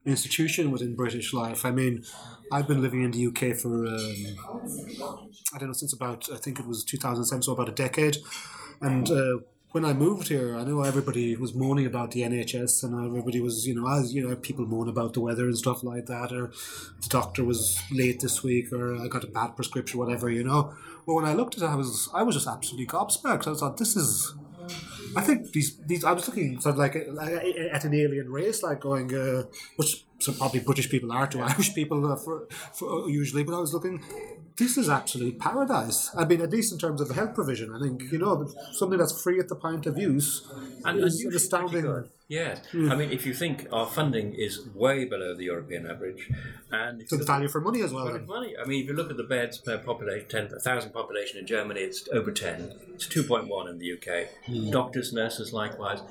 institution 0.04 0.70
within 0.70 0.94
British 0.96 1.32
life. 1.32 1.64
I 1.64 1.70
mean, 1.70 2.04
I've 2.52 2.66
been 2.66 2.82
living 2.82 3.02
in 3.02 3.10
the 3.10 3.26
UK 3.26 3.56
for 3.56 3.86
um, 3.86 5.14
I 5.54 5.58
don't 5.58 5.68
know 5.68 5.72
since 5.72 5.92
about 5.92 6.28
I 6.32 6.36
think 6.36 6.58
it 6.58 6.66
was 6.66 6.84
2007, 6.84 7.42
so 7.42 7.52
about 7.52 7.68
a 7.68 7.72
decade, 7.72 8.18
and. 8.80 9.10
Uh, 9.10 9.38
when 9.72 9.84
I 9.84 9.92
moved 9.92 10.28
here, 10.28 10.56
I 10.56 10.64
know 10.64 10.82
everybody 10.82 11.36
was 11.36 11.54
moaning 11.54 11.86
about 11.86 12.10
the 12.10 12.22
NHS, 12.22 12.82
and 12.82 13.06
everybody 13.06 13.40
was, 13.40 13.68
you 13.68 13.74
know, 13.74 13.86
as 13.86 14.12
you 14.12 14.28
know, 14.28 14.34
people 14.34 14.66
moan 14.66 14.88
about 14.88 15.14
the 15.14 15.20
weather 15.20 15.44
and 15.44 15.56
stuff 15.56 15.84
like 15.84 16.06
that, 16.06 16.32
or 16.32 16.48
the 17.00 17.08
doctor 17.08 17.44
was 17.44 17.80
late 17.92 18.20
this 18.20 18.42
week, 18.42 18.72
or 18.72 18.96
I 18.96 19.06
got 19.06 19.22
a 19.22 19.28
bad 19.28 19.54
prescription, 19.54 20.00
whatever, 20.00 20.28
you 20.28 20.42
know. 20.42 20.74
But 21.06 21.14
when 21.14 21.24
I 21.24 21.34
looked 21.34 21.56
at 21.56 21.62
it, 21.62 21.66
I 21.66 21.76
was, 21.76 22.08
I 22.12 22.22
was 22.24 22.34
just 22.34 22.48
absolutely 22.48 22.86
gobsmacked. 22.86 23.46
I 23.46 23.54
thought, 23.54 23.76
this 23.76 23.94
is, 23.94 24.34
I 25.16 25.22
think 25.22 25.52
these 25.52 25.76
these 25.86 26.04
I 26.04 26.12
was 26.12 26.26
looking 26.28 26.60
sort 26.60 26.74
of 26.74 26.78
like 26.78 26.94
a- 26.94 27.74
at 27.74 27.84
an 27.84 27.94
alien 27.94 28.30
race, 28.30 28.62
like 28.62 28.80
going, 28.80 29.14
uh, 29.14 29.44
which 29.76 30.04
so 30.18 30.32
probably 30.32 30.60
British 30.60 30.88
people 30.90 31.10
are 31.12 31.26
to 31.26 31.40
Irish 31.40 31.74
people 31.74 32.10
uh, 32.10 32.16
for, 32.16 32.46
for 32.72 33.08
usually, 33.08 33.42
but 33.44 33.54
I 33.54 33.60
was 33.60 33.72
looking. 33.72 34.02
This 34.56 34.76
is 34.76 34.88
absolute 34.90 35.38
paradise. 35.38 36.10
I 36.16 36.24
mean, 36.26 36.40
at 36.42 36.50
least 36.50 36.72
in 36.72 36.78
terms 36.78 37.00
of 37.00 37.08
the 37.08 37.14
health 37.14 37.34
provision, 37.34 37.74
I 37.74 37.80
think 37.80 38.02
you 38.12 38.18
know 38.18 38.46
something 38.72 38.98
that's 38.98 39.20
free 39.22 39.40
at 39.40 39.48
the 39.48 39.56
point 39.56 39.86
of 39.86 39.96
use 39.98 40.46
and, 40.84 41.00
is 41.00 41.20
an 41.24 41.34
astounding. 41.34 41.86
Yes, 42.30 42.60
I 42.72 42.94
mean, 42.94 43.10
if 43.10 43.26
you 43.26 43.34
think 43.34 43.66
our 43.72 43.88
funding 43.88 44.34
is 44.34 44.64
way 44.72 45.04
below 45.04 45.34
the 45.34 45.46
European 45.46 45.90
average, 45.90 46.30
and 46.70 47.02
It's 47.02 47.10
look 47.10 47.26
value 47.26 47.48
for 47.48 47.60
money 47.60 47.82
as 47.82 47.92
well. 47.92 48.06
at 48.06 48.12
then. 48.12 48.26
money, 48.26 48.54
I 48.56 48.64
mean, 48.68 48.84
if 48.84 48.88
you 48.88 48.94
look 48.94 49.10
at 49.10 49.16
the 49.16 49.24
beds 49.24 49.58
per 49.58 49.78
population, 49.78 50.28
ten 50.28 50.48
thousand 50.48 50.92
population 50.92 51.38
in 51.40 51.46
Germany, 51.48 51.80
it's 51.80 52.08
over 52.12 52.30
ten. 52.30 52.72
It's 52.94 53.08
two 53.08 53.24
point 53.24 53.48
one 53.48 53.66
in 53.66 53.78
the 53.80 53.92
UK. 53.94 54.28
Doctors, 54.70 55.12
nurses, 55.12 55.52
likewise. 55.52 56.02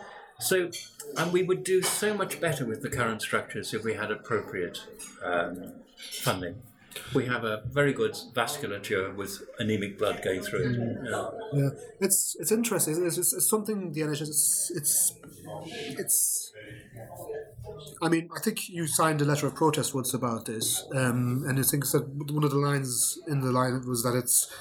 So, 0.41 0.71
and 1.15 1.31
we 1.31 1.41
would 1.43 1.63
do 1.63 1.81
so 1.81 2.13
much 2.13 2.41
better 2.41 2.65
with 2.65 2.81
the 2.81 2.89
current 2.89 3.21
structures 3.21 3.73
if 3.73 3.85
we 3.85 3.93
had 3.93 4.11
appropriate 4.11 4.77
um, 5.23 5.71
funding. 5.97 6.61
We 7.13 7.25
have 7.25 7.43
a 7.43 7.63
very 7.67 7.93
good 7.93 8.13
vasculature 8.33 9.15
with 9.15 9.41
anemic 9.59 9.97
blood 9.97 10.21
going 10.23 10.41
through 10.41 10.69
it. 10.69 11.09
Yeah. 11.09 11.29
Yeah, 11.53 11.69
it's 11.99 12.35
it's 12.39 12.51
interesting. 12.51 12.93
Isn't 12.93 13.05
it? 13.05 13.17
It's, 13.17 13.33
it's 13.33 13.49
something 13.49 13.91
the 13.93 14.01
NHS. 14.01 14.21
It's, 14.21 14.71
it's 14.75 15.13
it's. 15.97 16.53
I 18.01 18.09
mean, 18.09 18.29
I 18.35 18.39
think 18.39 18.69
you 18.69 18.87
signed 18.87 19.21
a 19.21 19.25
letter 19.25 19.47
of 19.47 19.55
protest 19.55 19.93
once 19.93 20.13
about 20.13 20.45
this, 20.45 20.83
um, 20.93 21.45
and 21.47 21.59
I 21.59 21.63
think 21.63 21.89
that 21.91 22.07
one 22.09 22.43
of 22.43 22.51
the 22.51 22.57
lines 22.57 23.19
in 23.27 23.41
the 23.41 23.51
line 23.51 23.81
was 23.87 24.03
that 24.03 24.15
it's 24.15 24.51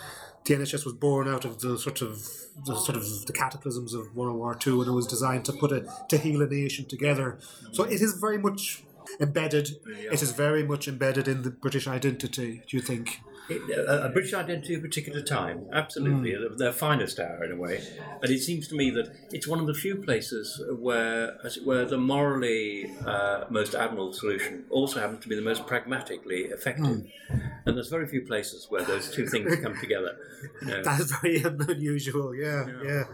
the 0.44 0.54
NHS 0.54 0.84
was 0.84 0.94
born 0.94 1.28
out 1.28 1.44
of 1.44 1.60
the 1.60 1.78
sort 1.78 2.00
of 2.00 2.26
the 2.64 2.76
sort 2.76 2.96
of 2.96 3.26
the 3.26 3.32
cataclysms 3.32 3.94
of 3.94 4.14
World 4.16 4.36
War 4.36 4.54
Two, 4.54 4.80
and 4.80 4.90
it 4.90 4.94
was 4.94 5.06
designed 5.06 5.44
to 5.46 5.52
put 5.52 5.72
a 5.72 5.86
to 6.08 6.18
heal 6.18 6.42
a 6.42 6.46
nation 6.46 6.86
together. 6.86 7.38
So 7.72 7.84
it 7.84 8.00
is 8.00 8.14
very 8.14 8.38
much 8.38 8.82
embedded. 9.20 9.70
It 9.86 10.22
is 10.22 10.32
very 10.32 10.62
much 10.64 10.88
embedded 10.88 11.28
in 11.28 11.42
the 11.42 11.50
British 11.50 11.86
identity. 11.86 12.62
Do 12.68 12.76
you 12.76 12.82
think? 12.82 13.20
It, 13.50 13.62
a, 13.70 14.06
a 14.06 14.08
British 14.10 14.34
identity 14.34 14.74
of 14.74 14.80
a 14.80 14.82
particular 14.88 15.22
time, 15.22 15.68
absolutely, 15.72 16.34
Hmm. 16.34 16.56
their 16.58 16.70
finest 16.72 17.18
hour 17.18 17.42
in 17.44 17.52
a 17.52 17.56
way. 17.56 17.82
And 18.22 18.30
it 18.30 18.40
seems 18.40 18.68
to 18.68 18.74
me 18.74 18.90
that 18.90 19.10
it's 19.32 19.48
one 19.48 19.58
of 19.58 19.66
the 19.66 19.72
few 19.72 19.96
places 19.96 20.62
where, 20.78 21.38
as 21.42 21.56
it 21.56 21.64
were, 21.64 21.86
the 21.86 21.96
morally 21.96 22.92
uh, 23.06 23.44
most 23.48 23.74
admirable 23.74 24.12
solution 24.12 24.64
also 24.68 25.00
happens 25.00 25.22
to 25.22 25.28
be 25.28 25.34
the 25.34 25.40
most 25.40 25.66
pragmatically 25.66 26.42
effective. 26.56 27.06
Hmm. 27.30 27.38
And 27.64 27.74
there's 27.76 27.88
very 27.88 28.06
few 28.06 28.20
places 28.20 28.66
where 28.68 28.82
those 28.82 29.10
two 29.10 29.26
things 29.26 29.56
come 29.56 29.76
together. 29.80 30.16
You 30.60 30.68
know. 30.68 30.82
That 30.88 31.00
is 31.00 31.12
very 31.22 31.42
unusual. 31.74 32.34
Yeah, 32.34 32.66
yeah. 32.84 33.04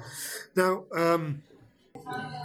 Now, 0.57 0.85
um, 0.97 1.43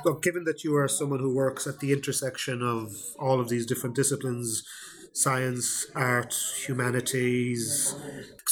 look, 0.05 0.22
given 0.22 0.43
that 0.45 0.64
you 0.64 0.76
are 0.76 0.88
someone 0.88 1.20
who 1.20 1.34
works 1.34 1.68
at 1.68 1.80
the 1.80 1.91
intersection 1.91 2.62
of 2.62 2.95
all 3.18 3.39
of 3.39 3.49
these 3.49 3.66
different 3.66 3.95
disciplines 3.95 4.64
science, 5.12 5.88
art, 5.95 6.34
humanities 6.66 7.95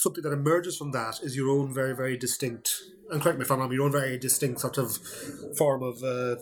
something 0.08 0.24
that 0.24 0.34
emerges 0.34 0.78
from 0.78 0.92
that 0.92 1.20
is 1.22 1.36
your 1.36 1.50
own 1.50 1.74
very, 1.74 1.96
very 1.96 2.18
distinct, 2.18 2.84
and 3.10 3.22
correct 3.22 3.38
me 3.40 3.44
if 3.44 3.52
I'm 3.52 3.60
wrong, 3.60 3.72
your 3.72 3.84
own 3.84 3.92
very 3.92 4.18
distinct 4.18 4.62
sort 4.62 4.78
of 4.78 4.98
form 5.58 5.84
of 5.84 6.04
uh, 6.04 6.36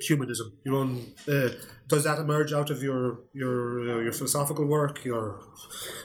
humanism. 0.00 0.52
Your 0.64 0.76
own. 0.76 1.12
Uh, 1.26 1.50
does 1.88 2.04
that 2.04 2.18
emerge 2.18 2.52
out 2.52 2.70
of 2.70 2.82
your 2.82 3.20
your 3.32 3.80
uh, 3.80 4.00
your 4.00 4.12
philosophical 4.12 4.66
work, 4.66 5.04
your 5.04 5.40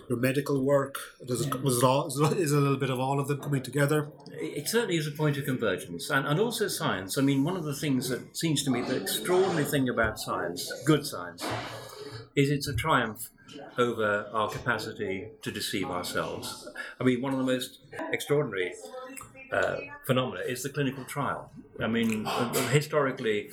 your 0.09 0.17
medical 0.17 0.63
work? 0.63 0.95
Does 1.25 1.45
it, 1.45 1.61
was 1.61 1.77
it 1.79 1.83
all? 1.83 2.07
Is 2.07 2.51
it 2.51 2.57
a 2.57 2.61
little 2.61 2.77
bit 2.77 2.89
of 2.89 2.99
all 2.99 3.19
of 3.19 3.27
them 3.27 3.39
coming 3.39 3.61
together? 3.61 4.09
It 4.31 4.67
certainly 4.67 4.97
is 4.97 5.07
a 5.07 5.11
point 5.11 5.37
of 5.37 5.45
convergence, 5.45 6.09
and, 6.09 6.25
and 6.25 6.39
also 6.39 6.67
science. 6.67 7.17
I 7.17 7.21
mean, 7.21 7.43
one 7.43 7.57
of 7.57 7.63
the 7.63 7.75
things 7.75 8.09
that 8.09 8.35
seems 8.35 8.63
to 8.63 8.71
me 8.71 8.81
the 8.81 8.95
extraordinary 8.95 9.65
thing 9.65 9.89
about 9.89 10.19
science, 10.19 10.71
good 10.85 11.05
science, 11.05 11.45
is 12.35 12.49
it's 12.49 12.67
a 12.67 12.73
triumph 12.73 13.29
over 13.77 14.27
our 14.33 14.49
capacity 14.49 15.27
to 15.41 15.51
deceive 15.51 15.89
ourselves. 15.89 16.67
I 16.99 17.03
mean, 17.03 17.21
one 17.21 17.33
of 17.33 17.39
the 17.39 17.45
most 17.45 17.79
extraordinary 18.11 18.73
uh, 19.53 19.77
phenomena 20.05 20.41
is 20.47 20.63
the 20.63 20.69
clinical 20.69 21.05
trial. 21.05 21.51
I 21.79 21.87
mean, 21.87 22.25
historically, 22.71 23.51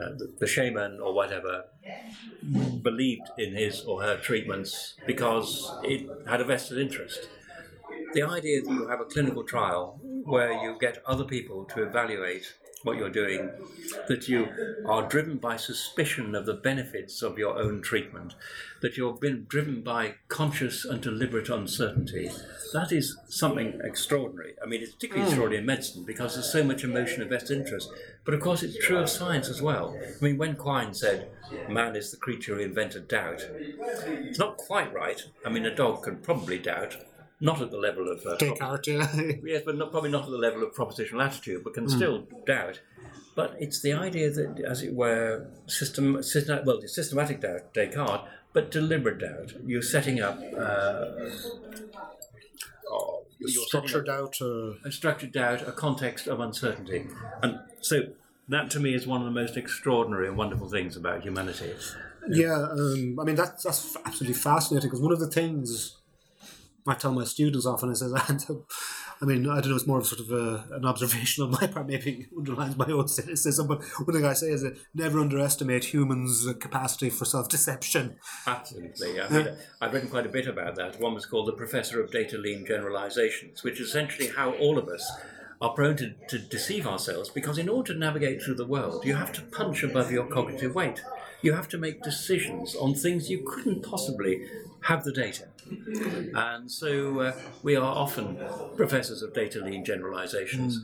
uh, 0.00 0.10
the 0.40 0.46
shaman 0.46 1.00
or 1.00 1.14
whatever 1.14 1.64
believed 2.82 3.30
in 3.38 3.54
his 3.54 3.82
or 3.84 4.02
her 4.02 4.16
treatments 4.18 4.94
because 5.06 5.78
it 5.82 6.10
had 6.26 6.40
a 6.40 6.44
vested 6.44 6.78
interest 6.78 7.28
the 8.12 8.22
idea 8.22 8.62
that 8.62 8.70
you 8.70 8.88
have 8.88 9.00
a 9.00 9.04
clinical 9.04 9.44
trial 9.44 10.00
where 10.24 10.52
you 10.52 10.76
get 10.80 11.02
other 11.06 11.24
people 11.24 11.64
to 11.66 11.82
evaluate 11.82 12.54
what 12.84 12.96
you're 12.96 13.10
doing, 13.10 13.50
that 14.08 14.28
you 14.28 14.48
are 14.86 15.08
driven 15.08 15.38
by 15.38 15.56
suspicion 15.56 16.34
of 16.34 16.46
the 16.46 16.54
benefits 16.54 17.22
of 17.22 17.38
your 17.38 17.58
own 17.58 17.82
treatment, 17.82 18.34
that 18.80 18.96
you've 18.96 19.20
been 19.20 19.46
driven 19.48 19.82
by 19.82 20.14
conscious 20.28 20.84
and 20.84 21.00
deliberate 21.00 21.48
uncertainty, 21.48 22.30
that 22.72 22.90
is 22.90 23.16
something 23.28 23.80
extraordinary. 23.84 24.54
I 24.62 24.66
mean, 24.66 24.82
it's 24.82 24.92
particularly 24.92 25.24
hmm. 25.24 25.32
extraordinary 25.32 25.60
in 25.60 25.66
medicine 25.66 26.04
because 26.04 26.34
there's 26.34 26.50
so 26.50 26.64
much 26.64 26.84
emotion 26.84 27.20
and 27.20 27.30
vested 27.30 27.58
interest. 27.58 27.90
But 28.24 28.34
of 28.34 28.40
course, 28.40 28.62
it's 28.62 28.78
true 28.84 28.98
of 28.98 29.08
science 29.08 29.48
as 29.48 29.60
well. 29.60 29.96
I 30.04 30.24
mean, 30.24 30.38
when 30.38 30.56
Quine 30.56 30.94
said, 30.94 31.30
man 31.68 31.96
is 31.96 32.10
the 32.10 32.16
creature 32.16 32.54
who 32.54 32.60
invented 32.60 33.08
doubt, 33.08 33.46
it's 33.50 34.38
not 34.38 34.56
quite 34.56 34.92
right. 34.92 35.20
I 35.44 35.50
mean, 35.50 35.66
a 35.66 35.74
dog 35.74 36.04
can 36.04 36.16
probably 36.16 36.58
doubt, 36.58 36.96
not 37.42 37.60
at 37.60 37.72
the 37.72 37.76
level 37.76 38.08
of 38.08 38.24
uh, 38.24 38.36
Descartes, 38.36 38.86
yeah. 38.86 39.32
Yes, 39.44 39.62
but 39.66 39.76
not, 39.76 39.90
probably 39.90 40.10
not 40.10 40.24
at 40.24 40.30
the 40.30 40.38
level 40.38 40.62
of 40.62 40.72
propositional 40.74 41.24
attitude, 41.24 41.64
but 41.64 41.74
can 41.74 41.88
still 41.88 42.26
doubt. 42.46 42.80
But 43.34 43.56
it's 43.58 43.82
the 43.82 43.94
idea 43.94 44.30
that, 44.30 44.62
as 44.64 44.82
it 44.82 44.94
were, 44.94 45.48
system, 45.66 46.22
system 46.22 46.64
well, 46.64 46.80
systematic 46.86 47.40
doubt, 47.40 47.74
Descartes, 47.74 48.28
but 48.52 48.70
deliberate 48.70 49.18
doubt. 49.18 49.54
You're 49.66 49.82
setting 49.82 50.20
up. 50.20 50.38
Uh, 50.56 51.04
oh, 52.88 53.24
structured 53.44 54.08
out. 54.08 54.36
Uh, 54.40 54.74
a 54.84 54.92
structured 54.92 55.32
doubt, 55.32 55.66
a 55.66 55.72
context 55.72 56.28
of 56.28 56.38
uncertainty, 56.38 57.08
and 57.42 57.58
so 57.80 58.02
that 58.48 58.70
to 58.70 58.80
me 58.80 58.94
is 58.94 59.06
one 59.06 59.20
of 59.20 59.24
the 59.24 59.32
most 59.32 59.56
extraordinary 59.56 60.28
and 60.28 60.36
wonderful 60.36 60.68
things 60.68 60.96
about 60.96 61.22
humanity. 61.22 61.72
Yeah, 62.28 62.68
um, 62.70 63.18
I 63.18 63.24
mean 63.24 63.34
that's 63.34 63.64
that's 63.64 63.96
absolutely 64.04 64.34
fascinating 64.34 64.90
because 64.90 65.02
one 65.02 65.12
of 65.12 65.18
the 65.18 65.26
things 65.26 65.96
I 66.86 66.94
tell 66.94 67.12
my 67.12 67.24
students 67.24 67.66
often 67.66 67.90
is 67.90 68.00
that 68.00 68.46
um, 68.50 68.64
I 69.20 69.24
mean 69.24 69.48
I 69.48 69.60
don't 69.60 69.70
know 69.70 69.76
it's 69.76 69.86
more 69.86 69.98
of 69.98 70.06
sort 70.06 70.20
of 70.20 70.32
a, 70.32 70.64
an 70.74 70.84
observation 70.84 71.44
on 71.44 71.50
my 71.52 71.66
part 71.66 71.86
maybe 71.86 72.26
underlines 72.36 72.76
my 72.76 72.86
own 72.86 73.08
cynicism 73.08 73.68
but 73.68 73.82
one 74.04 74.16
thing 74.16 74.24
I 74.24 74.32
say 74.32 74.48
is 74.48 74.62
that 74.62 74.76
never 74.94 75.20
underestimate 75.20 75.84
humans' 75.84 76.46
capacity 76.60 77.10
for 77.10 77.24
self 77.24 77.48
deception. 77.48 78.16
Absolutely. 78.46 79.20
I 79.20 79.28
mean, 79.28 79.48
I've 79.80 79.92
written 79.92 80.08
quite 80.08 80.26
a 80.26 80.30
bit 80.30 80.46
about 80.46 80.76
that. 80.76 81.00
One 81.00 81.14
was 81.14 81.26
called 81.26 81.48
The 81.48 81.52
Professor 81.52 82.02
of 82.02 82.10
Data 82.10 82.38
Lean 82.38 82.66
Generalizations, 82.66 83.62
which 83.62 83.80
is 83.80 83.88
essentially 83.88 84.28
how 84.28 84.52
all 84.52 84.78
of 84.78 84.88
us 84.88 85.10
are 85.60 85.72
prone 85.74 85.96
to, 85.96 86.12
to 86.28 86.38
deceive 86.38 86.88
ourselves 86.88 87.28
because 87.28 87.56
in 87.56 87.68
order 87.68 87.92
to 87.92 87.98
navigate 87.98 88.42
through 88.42 88.56
the 88.56 88.66
world, 88.66 89.04
you 89.04 89.14
have 89.14 89.32
to 89.32 89.42
punch 89.42 89.84
above 89.84 90.10
your 90.10 90.26
cognitive 90.26 90.74
weight. 90.74 91.00
You 91.40 91.52
have 91.52 91.68
to 91.68 91.78
make 91.78 92.02
decisions 92.02 92.74
on 92.74 92.94
things 92.94 93.30
you 93.30 93.44
couldn't 93.46 93.82
possibly 93.84 94.44
have 94.82 95.04
the 95.04 95.12
data. 95.12 95.48
And 96.34 96.70
so 96.70 97.20
uh, 97.20 97.32
we 97.62 97.76
are 97.76 97.84
often 97.84 98.38
professors 98.76 99.22
of 99.22 99.34
data 99.34 99.60
lean 99.60 99.84
generalizations. 99.84 100.80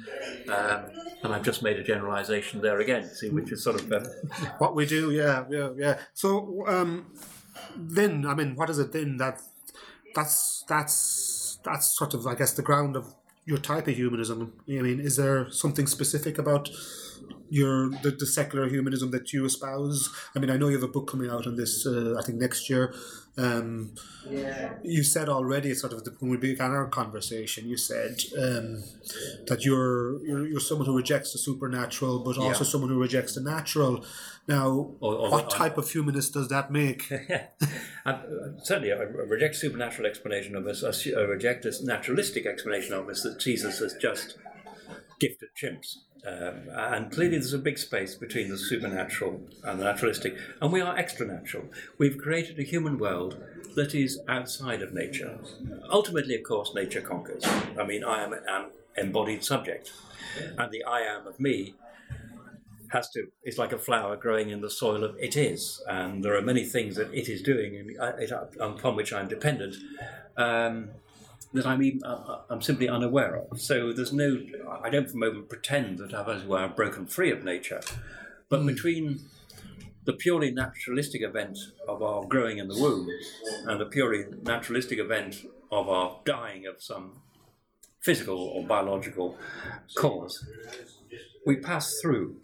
Um, 0.46 0.90
and 1.22 1.34
I've 1.34 1.42
just 1.42 1.62
made 1.62 1.78
a 1.78 1.82
generalization 1.82 2.60
there 2.60 2.80
again, 2.80 3.10
see, 3.14 3.30
which 3.30 3.50
is 3.52 3.62
sort 3.62 3.76
of. 3.76 3.90
Uh, 3.92 4.00
What 4.58 4.74
we 4.74 4.86
do, 4.86 5.10
yeah, 5.10 5.44
yeah, 5.50 5.70
yeah. 5.76 5.98
So 6.14 6.64
um, 6.66 7.06
then, 7.76 8.26
I 8.26 8.34
mean, 8.34 8.56
what 8.56 8.70
is 8.70 8.78
it 8.78 8.92
then 8.92 9.16
that 9.18 9.40
that's 10.14 10.64
that's 10.68 11.58
that's 11.64 11.96
sort 11.96 12.14
of 12.14 12.26
I 12.26 12.34
guess 12.34 12.52
the 12.52 12.62
ground 12.62 12.96
of 12.96 13.14
your 13.46 13.58
type 13.58 13.88
of 13.88 13.96
humanism. 13.96 14.52
I 14.68 14.72
mean, 14.82 15.00
is 15.00 15.16
there 15.16 15.50
something 15.50 15.86
specific 15.86 16.38
about 16.38 16.68
your 17.50 17.90
the, 18.02 18.10
the 18.10 18.26
secular 18.26 18.68
humanism 18.68 19.10
that 19.12 19.32
you 19.32 19.44
espouse? 19.44 20.10
I 20.34 20.38
mean, 20.38 20.50
I 20.50 20.56
know 20.56 20.68
you 20.68 20.74
have 20.74 20.82
a 20.82 20.88
book 20.88 21.08
coming 21.10 21.30
out 21.30 21.46
on 21.46 21.56
this. 21.56 21.86
Uh, 21.86 22.16
I 22.18 22.22
think 22.24 22.38
next 22.38 22.68
year. 22.70 22.94
Um, 23.36 23.94
you 24.82 25.04
said 25.04 25.28
already, 25.28 25.72
sort 25.72 25.92
of 25.92 26.02
the, 26.02 26.10
when 26.18 26.28
we 26.32 26.36
began 26.36 26.72
our 26.72 26.88
conversation, 26.88 27.68
you 27.68 27.76
said 27.76 28.18
um, 28.36 28.82
that 29.46 29.64
you're, 29.64 30.20
you're 30.26 30.44
you're 30.48 30.58
someone 30.60 30.86
who 30.88 30.96
rejects 30.96 31.32
the 31.34 31.38
supernatural, 31.38 32.18
but 32.24 32.36
also 32.36 32.64
Yeah. 32.64 32.70
someone 32.70 32.90
who 32.90 32.98
rejects 33.00 33.36
the 33.36 33.40
natural. 33.40 34.04
Now, 34.48 34.70
Or- 34.98 35.14
or- 35.14 35.30
what 35.30 35.44
or- 35.44 35.50
type 35.50 35.78
of 35.78 35.88
humanist 35.88 36.34
does 36.34 36.48
that 36.48 36.72
make? 36.72 37.12
I, 37.12 37.46
I- 38.06 38.22
certainly, 38.64 38.92
I 38.92 38.96
reject 39.02 39.54
supernatural 39.54 40.08
explanation 40.08 40.56
of 40.56 40.66
us. 40.66 40.82
I 41.06 41.20
reject 41.20 41.62
this 41.62 41.80
naturalistic 41.80 42.44
explanation 42.44 42.94
of 42.94 43.08
us 43.08 43.22
that 43.22 43.38
Jesus 43.38 43.80
us 43.80 43.92
as 43.94 44.00
just 44.02 44.36
gifted 45.20 45.50
chimps. 45.62 45.94
Um, 46.26 46.68
and 46.70 47.12
clearly, 47.12 47.38
there's 47.38 47.52
a 47.52 47.58
big 47.58 47.78
space 47.78 48.14
between 48.14 48.48
the 48.48 48.58
supernatural 48.58 49.40
and 49.64 49.80
the 49.80 49.84
naturalistic, 49.84 50.36
and 50.60 50.72
we 50.72 50.80
are 50.80 50.96
extra 50.96 51.26
natural. 51.26 51.64
We've 51.96 52.18
created 52.18 52.58
a 52.58 52.62
human 52.62 52.98
world 52.98 53.42
that 53.76 53.94
is 53.94 54.20
outside 54.28 54.82
of 54.82 54.92
nature. 54.92 55.38
Ultimately, 55.90 56.34
of 56.34 56.42
course, 56.42 56.74
nature 56.74 57.00
conquers. 57.00 57.44
I 57.78 57.84
mean, 57.84 58.02
I 58.02 58.24
am 58.24 58.32
an 58.32 58.66
embodied 58.96 59.44
subject, 59.44 59.92
and 60.58 60.72
the 60.72 60.84
I 60.84 61.00
am 61.00 61.26
of 61.26 61.38
me 61.38 61.74
has 62.90 63.08
to 63.10 63.26
is 63.44 63.58
like 63.58 63.72
a 63.72 63.78
flower 63.78 64.16
growing 64.16 64.50
in 64.50 64.60
the 64.60 64.70
soil 64.70 65.04
of 65.04 65.16
it 65.18 65.36
is, 65.36 65.82
and 65.86 66.24
there 66.24 66.34
are 66.36 66.42
many 66.42 66.64
things 66.64 66.96
that 66.96 67.12
it 67.12 67.28
is 67.28 67.42
doing 67.42 67.76
and 67.76 68.20
it, 68.20 68.30
upon 68.30 68.96
which 68.96 69.12
I'm 69.12 69.28
dependent 69.28 69.76
um, 70.36 70.90
that 71.52 71.66
I'm 71.66 71.82
even, 71.82 72.02
uh, 72.04 72.40
I'm 72.50 72.62
simply 72.62 72.88
unaware 72.88 73.36
of. 73.36 73.60
So 73.60 73.92
there's 73.92 74.12
no 74.12 74.38
I 74.82 74.90
don't 74.90 75.08
for 75.08 75.16
a 75.16 75.20
moment 75.20 75.48
pretend 75.48 75.98
that 75.98 76.14
I've 76.14 76.28
as 76.28 76.42
it 76.42 76.48
were 76.48 76.68
broken 76.68 77.06
free 77.06 77.30
of 77.30 77.44
nature, 77.44 77.80
but 78.48 78.64
between 78.66 79.20
the 80.04 80.12
purely 80.12 80.50
naturalistic 80.50 81.22
event 81.22 81.58
of 81.86 82.02
our 82.02 82.24
growing 82.24 82.58
in 82.58 82.68
the 82.68 82.78
womb 82.80 83.08
and 83.66 83.78
the 83.80 83.84
purely 83.84 84.24
naturalistic 84.42 84.98
event 84.98 85.44
of 85.70 85.88
our 85.88 86.20
dying 86.24 86.66
of 86.66 86.82
some 86.82 87.20
physical 88.00 88.38
or 88.38 88.64
biological 88.64 89.36
cause, 89.96 90.46
we 91.44 91.56
pass 91.56 91.98
through 92.00 92.36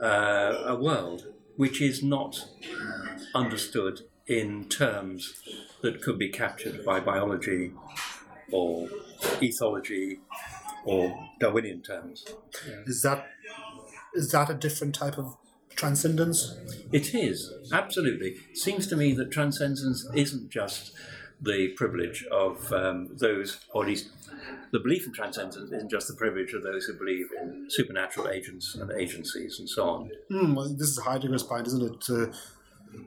uh, 0.00 0.62
a 0.66 0.76
world 0.76 1.26
which 1.56 1.80
is 1.82 2.02
not 2.02 2.44
understood 3.34 4.02
in 4.28 4.64
terms 4.68 5.42
that 5.82 6.02
could 6.02 6.18
be 6.18 6.28
captured 6.28 6.84
by 6.84 7.00
biology 7.00 7.72
or 8.52 8.88
ethology 9.40 10.18
or 10.84 11.28
Darwinian 11.40 11.82
terms. 11.82 12.24
Is 12.86 13.02
that 13.02 13.26
is 14.14 14.30
that 14.32 14.50
a 14.50 14.54
different 14.54 14.94
type 14.94 15.18
of 15.18 15.36
transcendence? 15.74 16.56
It 16.92 17.14
is, 17.14 17.52
absolutely. 17.72 18.36
Seems 18.54 18.86
to 18.88 18.96
me 18.96 19.12
that 19.14 19.30
transcendence 19.30 20.08
isn't 20.14 20.50
just 20.50 20.92
the 21.40 21.68
privilege 21.76 22.24
of 22.32 22.72
um, 22.72 23.08
those, 23.12 23.64
or 23.72 23.82
at 23.82 23.88
least 23.88 24.10
the 24.72 24.80
belief 24.80 25.06
in 25.06 25.12
transcendence 25.12 25.56
isn't 25.56 25.90
just 25.90 26.08
the 26.08 26.14
privilege 26.14 26.52
of 26.52 26.62
those 26.62 26.84
who 26.84 26.94
believe 26.94 27.26
in 27.40 27.66
supernatural 27.68 28.28
agents 28.28 28.74
and 28.74 28.90
agencies 28.90 29.58
and 29.58 29.68
so 29.68 29.88
on. 29.88 30.10
Hmm, 30.30 30.54
well, 30.54 30.68
this 30.68 30.88
is 30.88 30.98
a 30.98 31.02
Heidegger's 31.02 31.42
point, 31.42 31.66
isn't 31.68 31.82
it? 31.82 32.10
Uh, 32.10 32.32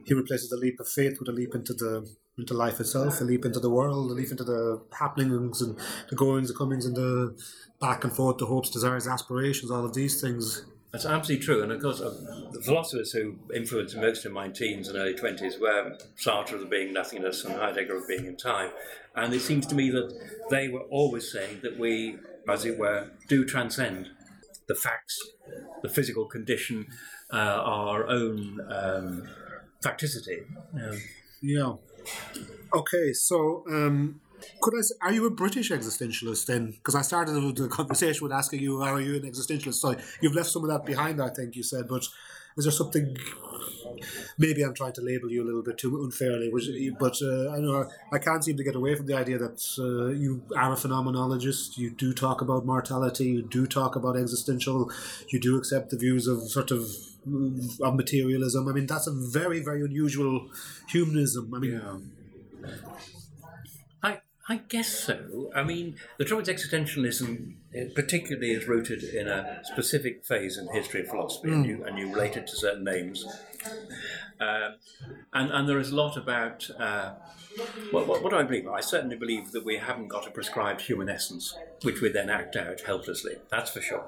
he 0.04 0.14
replaces 0.14 0.50
the 0.50 0.56
leap 0.56 0.80
of 0.80 0.88
faith 0.88 1.18
with 1.18 1.28
a 1.28 1.32
leap 1.32 1.54
into 1.54 1.74
the 1.74 2.08
into 2.38 2.54
life 2.54 2.80
itself, 2.80 3.20
a 3.20 3.24
leap 3.24 3.44
into 3.44 3.60
the 3.60 3.68
world, 3.68 4.10
a 4.10 4.14
leap 4.14 4.30
into 4.30 4.44
the 4.44 4.80
happenings 4.98 5.60
and 5.60 5.78
the 6.08 6.16
goings, 6.16 6.48
the 6.48 6.54
comings, 6.54 6.86
and 6.86 6.96
the 6.96 7.36
back 7.80 8.04
and 8.04 8.12
forth, 8.14 8.38
the 8.38 8.46
hopes, 8.46 8.70
desires, 8.70 9.06
aspirations, 9.06 9.70
all 9.70 9.84
of 9.84 9.92
these 9.92 10.20
things. 10.20 10.64
That's 10.92 11.06
absolutely 11.06 11.44
true. 11.44 11.62
And 11.62 11.72
of 11.72 11.80
course, 11.80 12.00
uh, 12.00 12.14
the 12.52 12.60
philosophers 12.60 13.12
who 13.12 13.36
influenced 13.54 13.96
most 13.96 14.26
in 14.26 14.32
my 14.32 14.48
teens 14.48 14.88
and 14.88 14.96
early 14.98 15.14
20s 15.14 15.58
were 15.58 15.96
Sartre 16.16 16.54
of 16.54 16.60
the 16.60 16.66
being 16.66 16.92
nothingness 16.92 17.44
and 17.44 17.54
Heidegger 17.54 17.96
of 17.96 18.08
being 18.08 18.26
in 18.26 18.36
time. 18.36 18.70
And 19.14 19.32
it 19.32 19.40
seems 19.40 19.66
to 19.66 19.74
me 19.74 19.90
that 19.90 20.12
they 20.50 20.68
were 20.68 20.82
always 20.90 21.32
saying 21.32 21.60
that 21.62 21.78
we, 21.78 22.18
as 22.48 22.64
it 22.66 22.78
were, 22.78 23.10
do 23.28 23.44
transcend 23.44 24.10
the 24.68 24.74
facts, 24.74 25.18
the 25.82 25.88
physical 25.88 26.26
condition, 26.26 26.86
uh, 27.32 27.36
our 27.36 28.06
own 28.06 28.60
um, 28.70 29.28
facticity. 29.82 30.38
Um, 30.74 30.98
Yeah. 31.42 31.72
Okay, 32.74 33.12
so 33.12 33.64
um, 33.68 34.20
could 34.60 34.74
I? 34.74 34.78
s- 34.78 34.92
Are 35.02 35.12
you 35.12 35.26
a 35.26 35.30
British 35.30 35.70
existentialist 35.70 36.46
then? 36.46 36.70
Because 36.72 36.94
I 36.94 37.02
started 37.02 37.32
the 37.56 37.68
conversation 37.68 38.22
with 38.24 38.32
asking 38.32 38.60
you, 38.60 38.80
"Are 38.80 39.00
you 39.00 39.16
an 39.16 39.22
existentialist?" 39.30 39.74
So 39.74 39.94
you've 40.20 40.34
left 40.34 40.48
some 40.50 40.62
of 40.64 40.70
that 40.70 40.84
behind, 40.86 41.20
I 41.20 41.28
think 41.30 41.54
you 41.54 41.62
said. 41.62 41.86
But 41.88 42.04
is 42.56 42.64
there 42.64 42.72
something? 42.72 43.16
Maybe 44.38 44.62
I'm 44.62 44.74
trying 44.74 44.92
to 44.94 45.00
label 45.02 45.30
you 45.30 45.42
a 45.42 45.46
little 45.46 45.62
bit 45.62 45.78
too 45.78 46.02
unfairly, 46.02 46.50
which, 46.50 46.68
but 46.98 47.16
uh, 47.22 47.50
I 47.50 47.58
know 47.60 47.88
I 48.12 48.18
can't 48.18 48.44
seem 48.44 48.56
to 48.56 48.64
get 48.64 48.74
away 48.74 48.94
from 48.94 49.06
the 49.06 49.16
idea 49.16 49.38
that 49.38 49.62
uh, 49.78 50.08
you 50.12 50.42
are 50.56 50.72
a 50.72 50.76
phenomenologist. 50.76 51.76
You 51.76 51.90
do 51.90 52.12
talk 52.12 52.40
about 52.40 52.66
mortality. 52.66 53.26
You 53.26 53.42
do 53.42 53.66
talk 53.66 53.96
about 53.96 54.16
existential. 54.16 54.90
You 55.28 55.40
do 55.40 55.56
accept 55.56 55.90
the 55.90 55.98
views 55.98 56.26
of 56.26 56.50
sort 56.50 56.70
of 56.70 56.86
of 57.80 57.94
materialism. 57.94 58.68
I 58.68 58.72
mean, 58.72 58.86
that's 58.86 59.06
a 59.06 59.12
very, 59.12 59.60
very 59.62 59.82
unusual 59.82 60.50
humanism. 60.88 61.52
I 61.54 61.58
mean, 61.58 61.80
I, 64.02 64.20
I 64.48 64.56
guess 64.56 64.88
so. 64.88 65.50
I 65.54 65.62
mean, 65.62 65.96
the 66.18 66.24
trouble 66.24 66.42
with 66.44 66.48
existentialism, 66.48 67.54
uh, 67.76 67.94
particularly, 67.94 68.50
is 68.50 68.66
rooted 68.66 69.04
in 69.04 69.28
a 69.28 69.60
specific 69.64 70.24
phase 70.24 70.58
in 70.58 70.66
the 70.66 70.72
history 70.72 71.02
of 71.02 71.08
philosophy, 71.08 71.52
and, 71.52 71.64
you, 71.64 71.84
and 71.84 71.98
you 71.98 72.12
relate 72.12 72.36
it 72.36 72.46
to 72.48 72.56
certain 72.56 72.84
names. 72.84 73.24
Um, 74.40 74.74
and, 75.32 75.50
and 75.52 75.68
there 75.68 75.78
is 75.78 75.90
a 75.90 75.94
lot 75.94 76.16
about 76.16 76.68
uh, 76.78 77.12
what, 77.90 78.06
what, 78.06 78.22
what 78.22 78.30
do 78.30 78.36
I 78.36 78.42
believe? 78.42 78.68
I 78.68 78.80
certainly 78.80 79.16
believe 79.16 79.52
that 79.52 79.64
we 79.64 79.76
haven't 79.76 80.08
got 80.08 80.26
a 80.26 80.30
prescribed 80.30 80.82
human 80.82 81.08
essence, 81.08 81.56
which 81.82 82.00
we 82.00 82.08
then 82.08 82.30
act 82.30 82.56
out 82.56 82.80
helplessly. 82.80 83.36
That's 83.50 83.70
for 83.70 83.80
sure. 83.80 84.04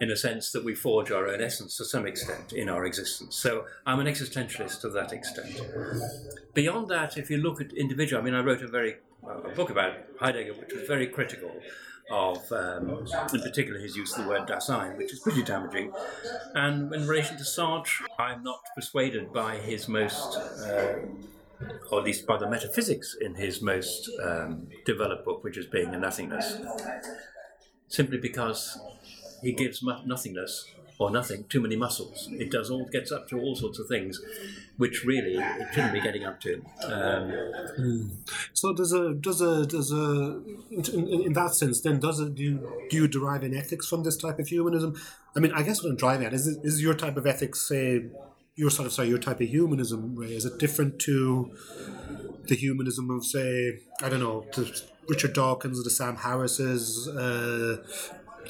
In 0.00 0.10
a 0.10 0.16
sense 0.16 0.52
that 0.52 0.62
we 0.62 0.74
forge 0.74 1.10
our 1.10 1.26
own 1.26 1.40
essence 1.40 1.76
to 1.78 1.84
some 1.84 2.06
extent 2.06 2.52
in 2.52 2.68
our 2.68 2.84
existence. 2.84 3.36
So 3.36 3.64
I'm 3.86 3.98
an 3.98 4.06
existentialist 4.06 4.82
to 4.82 4.90
that 4.90 5.12
extent. 5.12 5.60
Beyond 6.52 6.88
that, 6.88 7.16
if 7.16 7.30
you 7.30 7.38
look 7.38 7.60
at 7.60 7.72
individual, 7.72 8.20
I 8.20 8.24
mean, 8.24 8.34
I 8.34 8.40
wrote 8.40 8.62
a 8.62 8.68
very 8.68 8.96
a 9.26 9.48
book 9.50 9.70
about 9.70 9.94
Heidegger, 10.20 10.52
which 10.54 10.72
was 10.72 10.86
very 10.86 11.06
critical 11.06 11.50
of, 12.10 12.50
um, 12.52 13.06
in 13.32 13.40
particular, 13.40 13.78
his 13.80 13.96
use 13.96 14.16
of 14.16 14.24
the 14.24 14.30
word 14.30 14.46
Dasein, 14.46 14.96
which 14.96 15.12
is 15.12 15.20
pretty 15.20 15.42
damaging. 15.42 15.92
And 16.54 16.94
in 16.94 17.06
relation 17.06 17.36
to 17.38 17.44
Sartre, 17.44 18.04
I'm 18.18 18.42
not 18.42 18.60
persuaded 18.74 19.32
by 19.32 19.56
his 19.56 19.88
most 19.88 20.36
uh, 20.36 20.98
or 21.90 22.00
at 22.00 22.04
least 22.04 22.26
by 22.26 22.36
the 22.36 22.48
metaphysics 22.48 23.16
in 23.20 23.34
his 23.34 23.62
most 23.62 24.10
um, 24.22 24.68
developed 24.84 25.24
book, 25.24 25.42
which 25.42 25.56
is 25.56 25.66
Being 25.66 25.92
and 25.92 26.02
Nothingness, 26.02 26.58
simply 27.88 28.18
because 28.18 28.78
he 29.42 29.52
gives 29.52 29.82
nothingness 29.82 30.70
or 30.98 31.10
nothing 31.10 31.44
too 31.48 31.60
many 31.60 31.76
muscles. 31.76 32.28
It 32.32 32.50
does 32.50 32.70
all 32.70 32.86
gets 32.86 33.12
up 33.12 33.28
to 33.28 33.38
all 33.38 33.54
sorts 33.54 33.78
of 33.78 33.86
things, 33.86 34.20
which 34.76 35.04
really 35.04 35.34
it 35.34 35.68
shouldn't 35.72 35.92
be 35.92 36.00
getting 36.00 36.24
up 36.24 36.40
to. 36.40 36.62
Um, 36.84 38.12
So 38.54 38.72
does 38.72 38.92
a 38.92 39.14
does 39.14 39.40
a 39.40 39.66
does 39.66 39.92
a 39.92 40.40
in, 40.70 41.08
in, 41.26 41.32
that 41.34 41.54
sense 41.54 41.80
then 41.80 42.00
does 42.00 42.20
it 42.20 42.34
do 42.34 42.42
you, 42.42 42.86
do 42.90 42.96
you 42.96 43.08
derive 43.08 43.42
an 43.42 43.54
ethics 43.54 43.86
from 43.86 44.02
this 44.02 44.16
type 44.16 44.38
of 44.38 44.48
humanism? 44.48 44.94
I 45.36 45.40
mean, 45.40 45.52
I 45.52 45.62
guess 45.62 45.82
what 45.82 45.90
I'm 45.90 45.96
driving 45.96 46.26
at 46.26 46.32
is 46.32 46.46
it, 46.46 46.58
is 46.64 46.80
your 46.80 46.94
type 46.94 47.16
of 47.16 47.26
ethics 47.26 47.60
say 47.68 48.06
your 48.54 48.70
sort 48.70 48.86
of 48.86 48.92
sorry 48.92 49.08
your 49.08 49.18
type 49.18 49.40
of 49.40 49.48
humanism 49.48 50.16
Ray, 50.16 50.34
is 50.34 50.46
it 50.46 50.58
different 50.58 50.98
to 51.00 51.50
the 52.48 52.56
humanism 52.56 53.10
of 53.10 53.24
say 53.24 53.80
I 54.02 54.08
don't 54.08 54.20
know 54.20 54.46
Richard 55.08 55.34
Dawkins, 55.34 55.82
the 55.82 55.90
Sam 55.90 56.16
Harris's, 56.16 57.08
uh, 57.08 57.76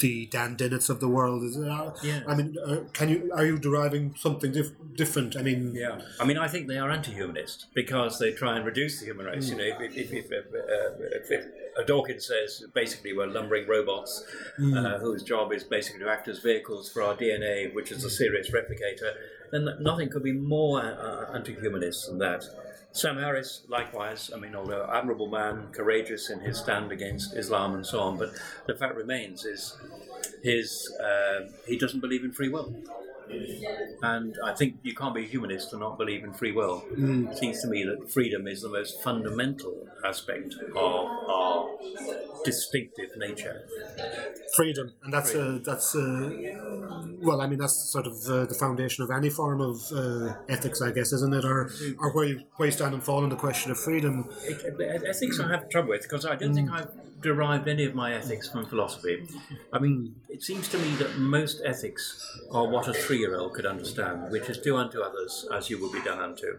the 0.00 0.26
Dan 0.26 0.56
Dennett's 0.56 0.88
of 0.88 1.00
the 1.00 1.08
world? 1.08 1.42
Is 1.44 1.56
it, 1.56 1.68
uh, 1.68 1.92
Yeah. 2.02 2.20
I 2.26 2.34
mean, 2.34 2.56
uh, 2.64 2.80
can 2.92 3.08
you 3.08 3.30
are 3.34 3.44
you 3.44 3.58
deriving 3.58 4.14
something 4.16 4.52
dif- 4.52 4.72
different? 4.94 5.36
I 5.36 5.42
mean, 5.42 5.74
Yeah, 5.74 6.00
I 6.20 6.24
mean, 6.24 6.38
I 6.38 6.48
think 6.48 6.68
they 6.68 6.78
are 6.78 6.90
anti-humanist 6.90 7.66
because 7.74 8.18
they 8.18 8.32
try 8.32 8.56
and 8.56 8.64
reduce 8.64 9.00
the 9.00 9.06
human 9.06 9.26
race. 9.26 9.50
You 9.50 9.56
know, 9.56 9.64
if, 9.64 9.96
if, 9.96 10.12
if, 10.12 10.32
if, 10.32 10.46
uh, 10.54 11.18
if, 11.20 11.30
if 11.30 11.86
Dawkins 11.86 12.26
says 12.26 12.64
basically 12.74 13.12
we're 13.12 13.26
lumbering 13.26 13.68
robots 13.68 14.24
uh, 14.58 14.98
whose 14.98 15.22
job 15.22 15.52
is 15.52 15.62
basically 15.62 16.00
to 16.00 16.08
act 16.10 16.26
as 16.28 16.38
vehicles 16.38 16.90
for 16.90 17.02
our 17.02 17.14
DNA, 17.14 17.72
which 17.74 17.92
is 17.92 18.02
a 18.04 18.10
serious 18.10 18.50
replicator, 18.50 19.12
then 19.52 19.68
nothing 19.80 20.08
could 20.08 20.22
be 20.22 20.32
more 20.32 20.80
uh, 20.82 21.32
anti-humanist 21.34 22.06
than 22.08 22.18
that. 22.18 22.44
Sam 22.96 23.18
Harris, 23.18 23.60
likewise, 23.68 24.30
I 24.34 24.38
mean, 24.38 24.56
although 24.56 24.88
admirable 24.90 25.28
man, 25.28 25.68
courageous 25.70 26.30
in 26.30 26.40
his 26.40 26.58
stand 26.58 26.92
against 26.92 27.36
Islam 27.36 27.74
and 27.74 27.84
so 27.84 28.00
on, 28.00 28.16
but 28.16 28.30
the 28.66 28.74
fact 28.74 28.94
remains 28.96 29.44
is 29.44 29.76
his 30.42 30.96
uh, 30.98 31.50
he 31.66 31.76
doesn't 31.76 32.00
believe 32.00 32.24
in 32.24 32.32
free 32.32 32.48
will. 32.48 32.74
And 34.02 34.36
I 34.44 34.52
think 34.52 34.76
you 34.82 34.94
can't 34.94 35.14
be 35.14 35.24
a 35.24 35.28
humanist 35.28 35.72
and 35.72 35.80
not 35.80 35.98
believe 35.98 36.22
in 36.24 36.32
free 36.32 36.52
will. 36.52 36.86
It 37.30 37.36
seems 37.38 37.60
to 37.62 37.68
me 37.68 37.84
that 37.84 38.10
freedom 38.10 38.46
is 38.46 38.62
the 38.62 38.68
most 38.68 39.02
fundamental 39.02 39.88
aspect 40.04 40.54
of 40.74 41.12
our 41.28 41.70
distinctive 42.44 43.10
nature. 43.16 43.62
freedom, 44.54 44.94
and 45.02 45.12
that's 45.12 45.34
uh, 45.34 45.58
that's 45.64 45.94
uh, 45.94 46.30
well, 47.20 47.40
I 47.40 47.46
mean 47.46 47.58
that's 47.58 47.90
sort 47.90 48.06
of 48.06 48.14
uh, 48.28 48.46
the 48.46 48.54
foundation 48.54 49.04
of 49.04 49.10
any 49.10 49.30
form 49.30 49.60
of 49.60 49.76
uh, 49.92 50.30
ethics, 50.48 50.80
I 50.80 50.92
guess, 50.92 51.12
isn't 51.12 51.34
it? 51.34 51.44
Or 51.44 51.70
or 51.98 52.12
where 52.12 52.26
you 52.26 52.40
where 52.56 52.66
you 52.66 52.72
stand 52.72 52.94
and 52.94 53.02
fall 53.04 53.22
on 53.22 53.28
the 53.30 53.36
question 53.36 53.70
of 53.70 53.78
freedom. 53.78 54.28
It- 54.44 54.62
Ethics 55.08 55.40
I 55.40 55.48
have 55.50 55.68
trouble 55.68 55.90
with 55.90 56.02
because 56.02 56.24
I 56.24 56.36
don't 56.36 56.54
think 56.54 56.70
I've 56.70 56.90
derived 57.20 57.66
any 57.68 57.84
of 57.84 57.94
my 57.94 58.12
ethics 58.14 58.48
from 58.48 58.66
philosophy. 58.66 59.26
I 59.72 59.78
mean, 59.78 60.14
it 60.28 60.42
seems 60.42 60.68
to 60.68 60.78
me 60.78 60.94
that 60.96 61.16
most 61.18 61.62
ethics 61.64 62.38
are 62.50 62.66
what 62.68 62.88
a 62.88 62.92
three-year-old 62.94 63.54
could 63.54 63.66
understand, 63.66 64.30
which 64.30 64.48
is 64.48 64.58
do 64.58 64.76
unto 64.76 65.00
others 65.00 65.48
as 65.52 65.70
you 65.70 65.78
will 65.78 65.90
be 65.92 66.02
done 66.02 66.18
unto. 66.20 66.58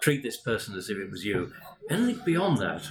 Treat 0.00 0.22
this 0.22 0.36
person 0.36 0.76
as 0.76 0.88
if 0.90 0.96
it 0.98 1.10
was 1.10 1.24
you. 1.24 1.52
Anything 1.88 2.20
beyond 2.24 2.58
that, 2.58 2.88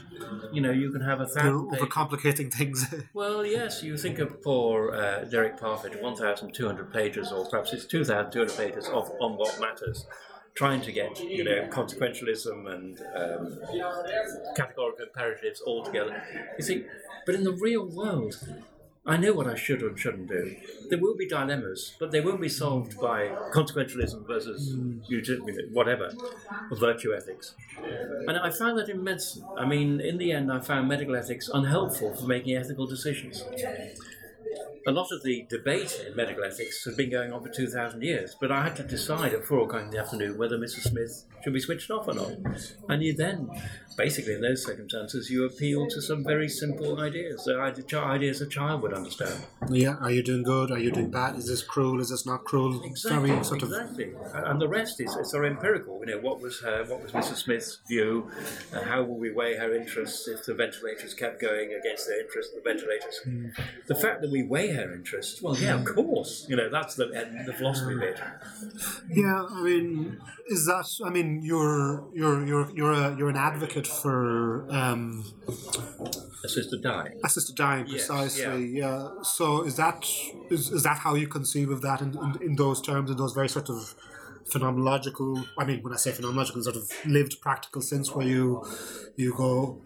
you 0.52 0.62
know, 0.62 0.72
you 0.72 0.91
can 0.91 1.02
have 1.02 1.20
a 1.22 1.24
You're 1.24 1.34
thousand. 1.36 1.70
pages- 1.70 1.86
overcomplicating 1.86 2.54
things. 2.54 2.93
Well, 3.14 3.45
yes, 3.45 3.82
you 3.84 3.97
think 3.97 4.20
of 4.20 4.41
poor 4.43 4.91
uh, 4.93 5.24
Derek 5.26 5.58
Parfit, 5.60 6.02
1,200 6.02 6.91
pages, 6.93 7.32
or 7.32 7.45
perhaps 7.50 7.72
it's 7.74 7.86
2,200 7.86 8.56
pages 8.58 8.88
of 8.88 9.10
on 9.22 9.38
what 9.38 9.60
matters, 9.60 10.06
trying 10.56 10.82
to 10.82 10.91
get 10.91 11.20
you 11.20 11.43
know 11.43 11.68
consequentialism 11.72 12.72
and 12.74 13.00
um, 13.16 13.60
categorical 14.56 15.06
imperatives 15.06 15.62
all 15.62 15.84
together. 15.84 16.14
You 16.58 16.64
think, 16.66 16.86
but 17.26 17.36
in 17.36 17.43
the 17.43 17.54
real 17.54 17.86
world, 17.86 18.36
I 19.06 19.18
know 19.18 19.34
what 19.34 19.47
I 19.47 19.56
should 19.56 19.82
and 19.82 19.97
shouldn't 19.97 20.28
do. 20.28 20.56
There 20.89 21.00
will 21.00 21.16
be 21.16 21.28
dilemmas, 21.28 21.95
but 22.00 22.12
they 22.12 22.22
won't 22.22 22.41
be 22.41 22.50
solved 22.50 23.00
by 23.00 23.38
consequentialism 23.52 24.28
versus 24.28 24.76
know, 25.56 25.64
whatever, 25.72 26.12
virtue 26.72 27.14
ethics. 27.14 27.56
And 28.28 28.38
I 28.38 28.50
found 28.52 28.78
that 28.80 28.89
in 28.89 29.04
medicine. 29.04 29.50
I 29.58 29.66
mean, 29.66 30.00
in 30.02 30.18
the 30.18 30.32
end, 30.32 30.52
I 30.52 30.60
found 30.60 30.88
medical 30.88 31.16
ethics 31.16 31.50
unhelpful 31.52 32.16
for 32.16 32.26
making 32.28 32.56
ethical 32.56 32.88
decisions. 32.88 33.50
A 34.88 34.92
lot 34.92 35.12
of 35.12 35.24
the 35.24 35.46
debate 35.50 36.04
in 36.08 36.16
medical 36.16 36.44
ethics 36.44 36.84
has 36.86 36.96
been 36.96 37.10
going 37.10 37.32
on 37.34 37.44
for 37.44 37.50
2,000 37.50 38.02
years, 38.02 38.36
but 38.40 38.52
I 38.52 38.64
had 38.64 38.76
to 38.78 38.84
decide 38.84 39.34
at 39.34 39.46
4 39.46 39.64
o'clock 39.64 39.84
in 39.84 39.90
the 39.90 40.00
afternoon 40.00 40.38
whether 40.38 40.58
Mrs. 40.58 40.90
Smith 40.90 41.26
should 41.44 41.54
be 41.54 41.60
switched 41.60 41.92
off 41.92 42.08
or 42.08 42.14
not. 42.14 42.32
And 42.88 43.04
you 43.04 43.14
then, 43.14 43.50
basically 43.98 44.34
in 44.34 44.42
those 44.42 44.66
circumstances, 44.66 45.30
you 45.30 45.46
appeal 45.46 45.88
to 45.88 46.02
some 46.02 46.24
very 46.24 46.50
simple 46.50 47.00
ideas, 47.00 47.48
ideas 47.94 48.42
a 48.42 48.48
child 48.48 48.82
would 48.82 48.94
understand. 48.94 49.44
yeah, 49.70 49.96
are 50.02 50.12
you 50.12 50.24
doing 50.24 50.44
good? 50.44 50.72
Are 50.72 50.80
you 50.80 50.92
doing 50.92 51.12
bad? 51.12 51.36
Is 51.36 51.48
this 51.48 51.62
cruel? 51.62 52.00
Is 52.00 52.10
this 52.10 52.26
not 52.26 52.46
cruel? 52.46 52.82
Exactly, 52.84 53.30
Very 53.30 53.44
sort 53.44 53.64
of 53.64 53.70
exactly. 53.70 54.14
And 54.34 54.62
the 54.62 54.68
rest 54.68 55.00
is 55.02 55.16
it's 55.18 55.34
are 55.34 55.46
empirical. 55.46 56.00
You 56.00 56.16
know, 56.16 56.20
what 56.20 56.42
was 56.42 56.60
her, 56.62 56.86
what 56.86 57.04
was 57.04 57.12
Mrs. 57.12 57.44
Smith's 57.44 57.80
view? 57.88 58.30
Uh, 58.74 58.84
how 58.84 59.04
will 59.04 59.18
we 59.18 59.32
weigh 59.32 59.58
her 59.58 59.76
interests 59.76 60.28
if 60.28 60.46
the 60.46 60.54
ventilators 60.54 61.14
kept 61.14 61.42
going 61.42 61.74
against 61.74 62.08
the 62.08 62.20
interests 62.20 62.54
of 62.56 62.64
the 62.64 62.70
ventilators? 62.70 63.56
The 63.88 63.96
fact 63.96 64.22
that 64.22 64.32
we 64.32 64.44
weigh 64.44 64.68
her 64.74 64.93
interests, 64.93 65.41
well, 65.41 65.55
yeah, 65.57 65.76
of 65.80 65.86
course. 65.86 66.45
You 66.49 66.55
know, 66.55 66.70
that's 66.70 66.95
the 66.95 67.05
the 67.47 67.53
philosophy 67.53 67.95
bit. 67.99 68.20
Yeah, 69.09 69.45
I 69.49 69.61
mean, 69.63 70.20
is 70.47 70.65
that? 70.65 70.88
I 71.05 71.09
mean, 71.09 71.41
you're 71.43 72.05
you're 72.13 72.45
you're 72.45 72.70
you're 72.76 72.91
a 72.93 73.15
you're 73.17 73.30
an 73.30 73.38
advocate 73.38 73.88
for 73.88 74.65
um, 74.72 75.24
Assisted 76.43 76.82
dying. 76.82 77.20
assisted 77.24 77.55
dying, 77.55 77.86
Yes, 77.88 78.07
precisely. 78.07 78.67
yeah. 78.67 79.09
So 79.24 79.63
is 79.63 79.76
that 79.76 80.05
is, 80.49 80.72
is 80.72 80.84
that 80.84 80.99
how 80.99 81.15
you 81.15 81.28
conceive 81.28 81.70
of 81.70 81.82
that 81.82 82.01
in, 82.01 82.17
in, 82.17 82.41
in 82.41 82.55
those 82.55 82.82
terms, 82.82 83.11
in 83.11 83.17
those 83.17 83.34
very 83.34 83.49
sort 83.49 83.70
of 83.70 83.93
phenomenological? 84.51 85.45
I 85.57 85.65
mean, 85.65 85.82
when 85.84 85.93
I 85.93 85.97
say 85.97 86.11
phenomenological, 86.11 86.63
sort 86.63 86.76
of 86.78 86.89
lived 87.05 87.41
practical 87.41 87.82
sense, 87.82 88.13
where 88.15 88.26
you 88.26 88.65
you 89.17 89.34
go. 89.36 89.82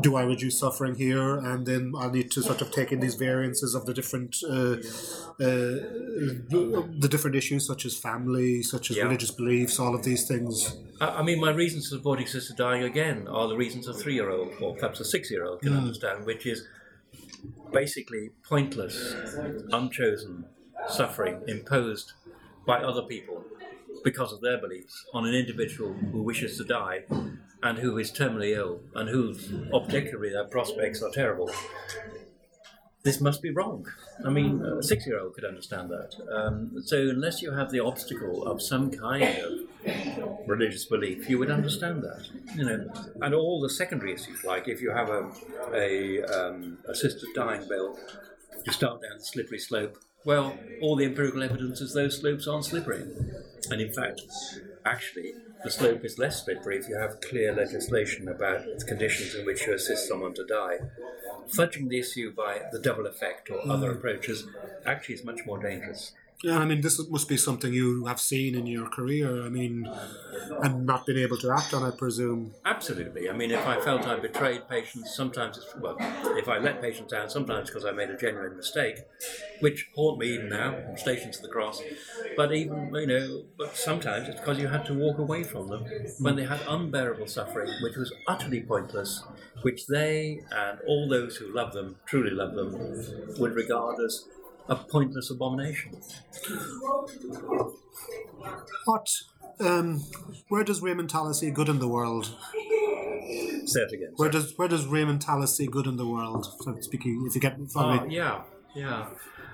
Do 0.00 0.16
I 0.16 0.22
reduce 0.22 0.58
suffering 0.58 0.96
here, 0.96 1.36
and 1.38 1.66
then 1.66 1.92
I 1.96 2.08
need 2.10 2.30
to 2.32 2.42
sort 2.42 2.60
of 2.60 2.70
take 2.70 2.92
in 2.92 3.00
these 3.00 3.14
variances 3.14 3.74
of 3.74 3.86
the 3.86 3.94
different, 3.94 4.36
uh, 4.44 4.50
uh, 4.52 4.78
the 7.04 7.08
different 7.10 7.36
issues 7.36 7.66
such 7.66 7.84
as 7.86 7.96
family, 7.96 8.62
such 8.62 8.90
as 8.90 8.96
Yeah. 8.96 9.04
religious 9.04 9.30
beliefs, 9.30 9.78
all 9.78 9.94
of 9.94 10.02
these 10.04 10.26
things. 10.26 10.76
I, 11.00 11.20
I 11.20 11.22
mean, 11.22 11.40
my 11.40 11.52
reasons 11.52 11.88
for 11.88 11.96
supporting 11.96 12.26
assisted 12.26 12.56
dying 12.56 12.82
again 12.82 13.28
are 13.28 13.48
the 13.48 13.56
reasons 13.56 13.88
a 13.88 13.94
three-year-old 13.94 14.50
or 14.60 14.74
perhaps 14.74 15.00
a 15.00 15.04
six-year-old 15.04 15.62
can 15.62 15.72
understand, 15.72 16.26
which 16.26 16.44
is 16.46 16.66
basically 17.72 18.30
pointless, 18.42 19.14
unchosen 19.72 20.44
suffering 20.88 21.40
imposed 21.46 22.12
by 22.66 22.78
other 22.82 23.02
people 23.02 23.44
because 24.04 24.32
of 24.32 24.40
their 24.40 24.58
beliefs 24.58 25.04
on 25.12 25.26
an 25.26 25.34
individual 25.34 25.92
who 26.12 26.22
wishes 26.22 26.56
to 26.58 26.64
die 26.64 27.04
and 27.62 27.78
who 27.78 27.98
is 27.98 28.12
terminally 28.12 28.56
ill 28.56 28.80
and 28.94 29.08
whose 29.08 29.52
objectively 29.72 30.30
their 30.30 30.44
prospects 30.44 31.02
are 31.02 31.10
terrible. 31.10 31.50
This 33.04 33.20
must 33.20 33.40
be 33.42 33.50
wrong. 33.50 33.86
I 34.24 34.28
mean, 34.28 34.62
a 34.62 34.82
six-year-old 34.82 35.34
could 35.34 35.44
understand 35.44 35.88
that. 35.90 36.14
Um, 36.30 36.82
so 36.84 36.96
unless 37.08 37.40
you 37.40 37.52
have 37.52 37.70
the 37.70 37.80
obstacle 37.80 38.46
of 38.46 38.60
some 38.60 38.90
kind 38.90 39.38
of 39.38 39.52
religious 40.46 40.84
belief, 40.84 41.30
you 41.30 41.38
would 41.38 41.50
understand 41.50 42.02
that. 42.02 42.28
You 42.54 42.64
know, 42.64 42.90
and 43.22 43.34
all 43.34 43.60
the 43.60 43.70
secondary 43.70 44.12
issues, 44.14 44.44
like 44.44 44.68
if 44.68 44.82
you 44.82 44.90
have 44.90 45.08
a, 45.08 45.30
a 45.72 46.22
um, 46.24 46.78
assisted 46.88 47.28
dying 47.34 47.66
bill, 47.68 47.96
you 48.66 48.72
start 48.72 49.00
down 49.00 49.18
the 49.18 49.24
slippery 49.24 49.60
slope. 49.60 49.96
Well, 50.24 50.58
all 50.82 50.96
the 50.96 51.04
empirical 51.04 51.42
evidence 51.42 51.80
is 51.80 51.94
those 51.94 52.18
slopes 52.18 52.46
aren't 52.46 52.64
slippery, 52.64 53.04
and 53.70 53.80
in 53.80 53.92
fact, 53.92 54.20
actually, 54.84 55.32
the 55.64 55.70
slope 55.70 56.04
is 56.04 56.18
less 56.18 56.44
slippery 56.44 56.78
if 56.78 56.88
you 56.88 56.96
have 56.96 57.20
clear 57.20 57.52
legislation 57.52 58.28
about 58.28 58.64
the 58.78 58.84
conditions 58.84 59.34
in 59.34 59.44
which 59.44 59.66
you 59.66 59.74
assist 59.74 60.08
someone 60.08 60.34
to 60.34 60.46
die. 60.46 60.78
Fudging 61.48 61.88
the 61.88 61.98
issue 61.98 62.32
by 62.32 62.62
the 62.72 62.78
double 62.78 63.06
effect 63.06 63.50
or 63.50 63.60
other 63.70 63.90
mm. 63.90 63.96
approaches 63.96 64.46
actually 64.86 65.16
is 65.16 65.24
much 65.24 65.40
more 65.46 65.58
dangerous. 65.58 66.12
Yeah, 66.42 66.58
I 66.58 66.64
mean, 66.66 66.80
this 66.82 67.00
must 67.10 67.28
be 67.28 67.36
something 67.36 67.72
you 67.72 68.06
have 68.06 68.20
seen 68.20 68.54
in 68.54 68.66
your 68.66 68.88
career. 68.88 69.44
I 69.44 69.48
mean, 69.48 69.90
and 70.62 70.86
not 70.86 71.06
been 71.06 71.18
able 71.18 71.36
to 71.38 71.50
act 71.52 71.74
on, 71.74 71.82
I 71.84 71.90
presume. 71.90 72.56
Absolutely. 72.64 73.28
I 73.28 73.32
mean, 73.32 73.50
if 73.50 73.66
I 73.66 73.80
felt 73.80 74.06
I 74.06 74.16
betrayed 74.16 74.68
patients, 74.68 75.14
sometimes 75.16 75.58
it's, 75.58 75.74
well, 75.76 75.96
if 76.38 76.48
I 76.48 76.58
let 76.58 76.80
patients 76.80 77.12
down, 77.12 77.28
sometimes 77.30 77.70
because 77.70 77.84
I 77.84 77.92
made 77.92 78.10
a 78.10 78.16
genuine 78.16 78.56
mistake, 78.56 78.98
which 79.60 79.88
haunt 79.96 80.18
me 80.18 80.28
even 80.28 80.48
now, 80.48 80.82
I'm 80.88 80.96
stationed 80.96 81.34
the 81.42 81.48
cross. 81.48 81.84
But 82.36 82.52
even, 82.52 82.90
you 82.94 83.06
know, 83.06 83.44
but 83.58 83.76
sometimes 83.76 84.28
it's 84.28 84.40
because 84.40 84.58
you 84.58 84.68
had 84.68 84.84
to 84.86 84.94
walk 84.94 85.18
away 85.18 85.44
from 85.44 85.68
them 85.68 85.92
when 86.18 86.36
they 86.36 86.44
had 86.44 86.62
unbearable 86.66 87.26
suffering, 87.26 87.76
which 87.80 87.96
was 87.96 88.14
utterly 88.28 88.64
pointless, 88.66 89.26
which 89.62 89.86
they 89.86 90.42
and 90.52 90.78
all 90.86 91.08
those 91.08 91.36
who 91.36 91.52
love 91.52 91.72
them, 91.72 91.96
truly 92.06 92.30
love 92.30 92.54
them, 92.54 92.80
would 93.38 93.54
regard 93.54 93.96
as 94.04 94.24
a 94.68 94.76
pointless 94.76 95.30
abomination. 95.30 95.92
What 98.84 99.08
um, 99.60 100.00
where 100.48 100.64
does 100.64 100.80
Raymond 100.82 101.10
Tallis 101.10 101.40
see 101.40 101.50
good 101.50 101.68
in 101.68 101.78
the 101.78 101.88
world? 101.88 102.26
Say 103.66 103.80
it 103.80 103.92
again. 103.92 104.12
Where 104.16 104.30
does 104.30 104.54
where 104.56 104.68
does 104.68 104.86
Raymond 104.86 105.20
Tallis 105.20 105.56
see 105.56 105.66
good 105.66 105.86
in 105.86 105.96
the 105.96 106.06
world? 106.06 106.46
So 106.60 106.76
speaking, 106.80 107.24
if 107.26 107.34
you 107.34 107.40
get 107.40 107.58
follow 107.70 108.00
Oh, 108.00 108.06
me. 108.06 108.16
yeah, 108.16 108.42
yeah. 108.74 109.08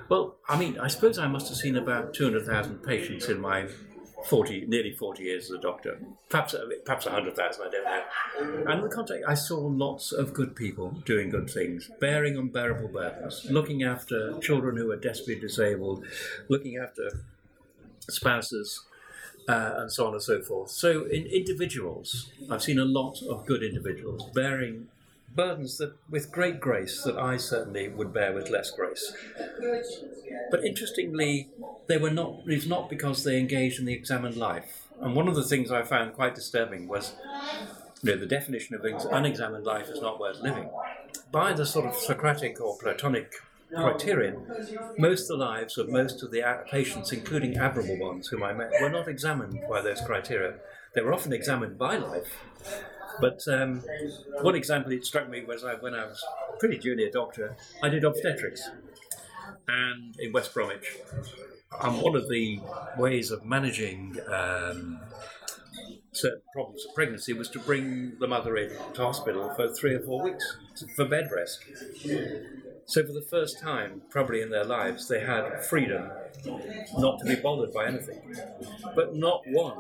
Well, 0.08 0.36
I 0.48 0.58
mean, 0.58 0.78
I 0.78 0.88
suppose 0.88 1.18
I 1.18 1.26
must 1.26 1.48
have 1.48 1.56
seen 1.56 1.76
about 1.76 2.12
200,000 2.12 2.82
patients 2.82 3.28
in 3.30 3.40
my 3.40 3.66
40, 4.24 4.66
nearly 4.66 4.92
40 4.92 5.22
years 5.22 5.44
as 5.44 5.50
a 5.50 5.58
doctor. 5.58 5.98
Perhaps, 6.28 6.54
perhaps 6.84 7.04
100,000, 7.04 7.62
I 7.62 7.70
don't 7.70 7.84
know. 7.84 8.70
And 8.70 8.80
in 8.80 8.88
the 8.88 8.94
context, 8.94 9.24
I 9.28 9.34
saw 9.34 9.58
lots 9.58 10.12
of 10.12 10.32
good 10.32 10.56
people 10.56 10.90
doing 11.04 11.30
good 11.30 11.50
things, 11.50 11.90
bearing 12.00 12.36
unbearable 12.36 12.88
burdens, 12.88 13.46
looking 13.50 13.82
after 13.82 14.38
children 14.40 14.76
who 14.76 14.90
are 14.90 14.96
desperately 14.96 15.40
disabled, 15.40 16.04
looking 16.48 16.76
after 16.76 17.20
spouses, 18.08 18.84
uh, 19.48 19.74
and 19.76 19.92
so 19.92 20.06
on 20.06 20.14
and 20.14 20.22
so 20.22 20.40
forth. 20.40 20.70
So, 20.70 21.04
in 21.04 21.26
individuals, 21.26 22.30
I've 22.50 22.62
seen 22.62 22.78
a 22.78 22.84
lot 22.84 23.22
of 23.22 23.44
good 23.46 23.62
individuals 23.62 24.30
bearing 24.34 24.88
burdens 25.34 25.78
that, 25.78 25.94
with 26.08 26.32
great 26.32 26.60
grace, 26.60 27.02
that 27.02 27.18
I 27.18 27.36
certainly 27.36 27.88
would 27.88 28.12
bear 28.12 28.32
with 28.32 28.50
less 28.50 28.70
grace. 28.70 29.12
But 30.50 30.64
interestingly, 30.64 31.50
they 31.86 31.98
were 31.98 32.10
not. 32.10 32.42
It's 32.46 32.66
not 32.66 32.88
because 32.88 33.24
they 33.24 33.38
engaged 33.38 33.78
in 33.78 33.86
the 33.86 33.92
examined 33.94 34.36
life. 34.36 34.88
And 35.00 35.14
one 35.14 35.28
of 35.28 35.34
the 35.34 35.44
things 35.44 35.70
I 35.70 35.82
found 35.82 36.14
quite 36.14 36.34
disturbing 36.34 36.86
was, 36.88 37.14
you 38.02 38.12
know, 38.12 38.18
the 38.18 38.26
definition 38.26 38.74
of 38.74 38.84
unexamined 39.12 39.64
life 39.64 39.88
is 39.88 40.00
not 40.00 40.20
worth 40.20 40.40
living. 40.40 40.70
By 41.30 41.52
the 41.52 41.66
sort 41.66 41.86
of 41.86 41.96
Socratic 41.96 42.60
or 42.60 42.76
Platonic 42.78 43.32
criterion, 43.74 44.46
most 44.98 45.22
of 45.30 45.38
the 45.38 45.44
lives 45.44 45.78
of 45.78 45.88
most 45.90 46.22
of 46.22 46.30
the 46.30 46.42
patients, 46.70 47.12
including 47.12 47.56
admirable 47.56 47.98
ones 47.98 48.28
whom 48.28 48.42
I 48.42 48.52
met, 48.52 48.72
were 48.80 48.90
not 48.90 49.08
examined 49.08 49.60
by 49.68 49.80
those 49.82 50.00
criteria. 50.00 50.54
They 50.94 51.02
were 51.02 51.12
often 51.14 51.32
examined 51.32 51.78
by 51.78 51.96
life. 51.96 52.38
But 53.20 53.40
um, 53.48 53.82
one 54.42 54.54
example 54.54 54.90
that 54.90 55.04
struck 55.04 55.28
me 55.28 55.44
was 55.44 55.64
I, 55.64 55.74
when 55.74 55.94
I 55.94 56.04
was 56.06 56.22
pretty 56.58 56.78
junior 56.78 57.10
doctor, 57.10 57.56
I 57.82 57.88
did 57.88 58.04
obstetrics 58.04 58.68
and 59.68 60.14
in 60.18 60.32
West 60.32 60.52
Bromwich. 60.54 60.98
And 61.82 62.00
one 62.00 62.14
of 62.16 62.28
the 62.28 62.60
ways 62.96 63.30
of 63.30 63.44
managing 63.44 64.16
um, 64.32 65.00
certain 66.12 66.42
problems 66.52 66.84
of 66.88 66.94
pregnancy 66.94 67.32
was 67.32 67.48
to 67.50 67.58
bring 67.58 68.16
the 68.20 68.28
mother 68.28 68.56
in 68.56 68.70
to 68.94 69.02
hospital 69.02 69.50
for 69.54 69.72
three 69.72 69.94
or 69.94 70.00
four 70.00 70.22
weeks 70.22 70.56
for 70.94 71.04
bed 71.04 71.30
rest. 71.34 71.60
So, 72.86 73.04
for 73.04 73.12
the 73.12 73.22
first 73.22 73.60
time, 73.60 74.02
probably 74.10 74.42
in 74.42 74.50
their 74.50 74.64
lives, 74.64 75.08
they 75.08 75.20
had 75.20 75.64
freedom 75.64 76.10
not 76.98 77.18
to 77.20 77.24
be 77.24 77.36
bothered 77.36 77.72
by 77.72 77.86
anything. 77.86 78.20
But 78.94 79.14
not 79.14 79.42
one 79.46 79.78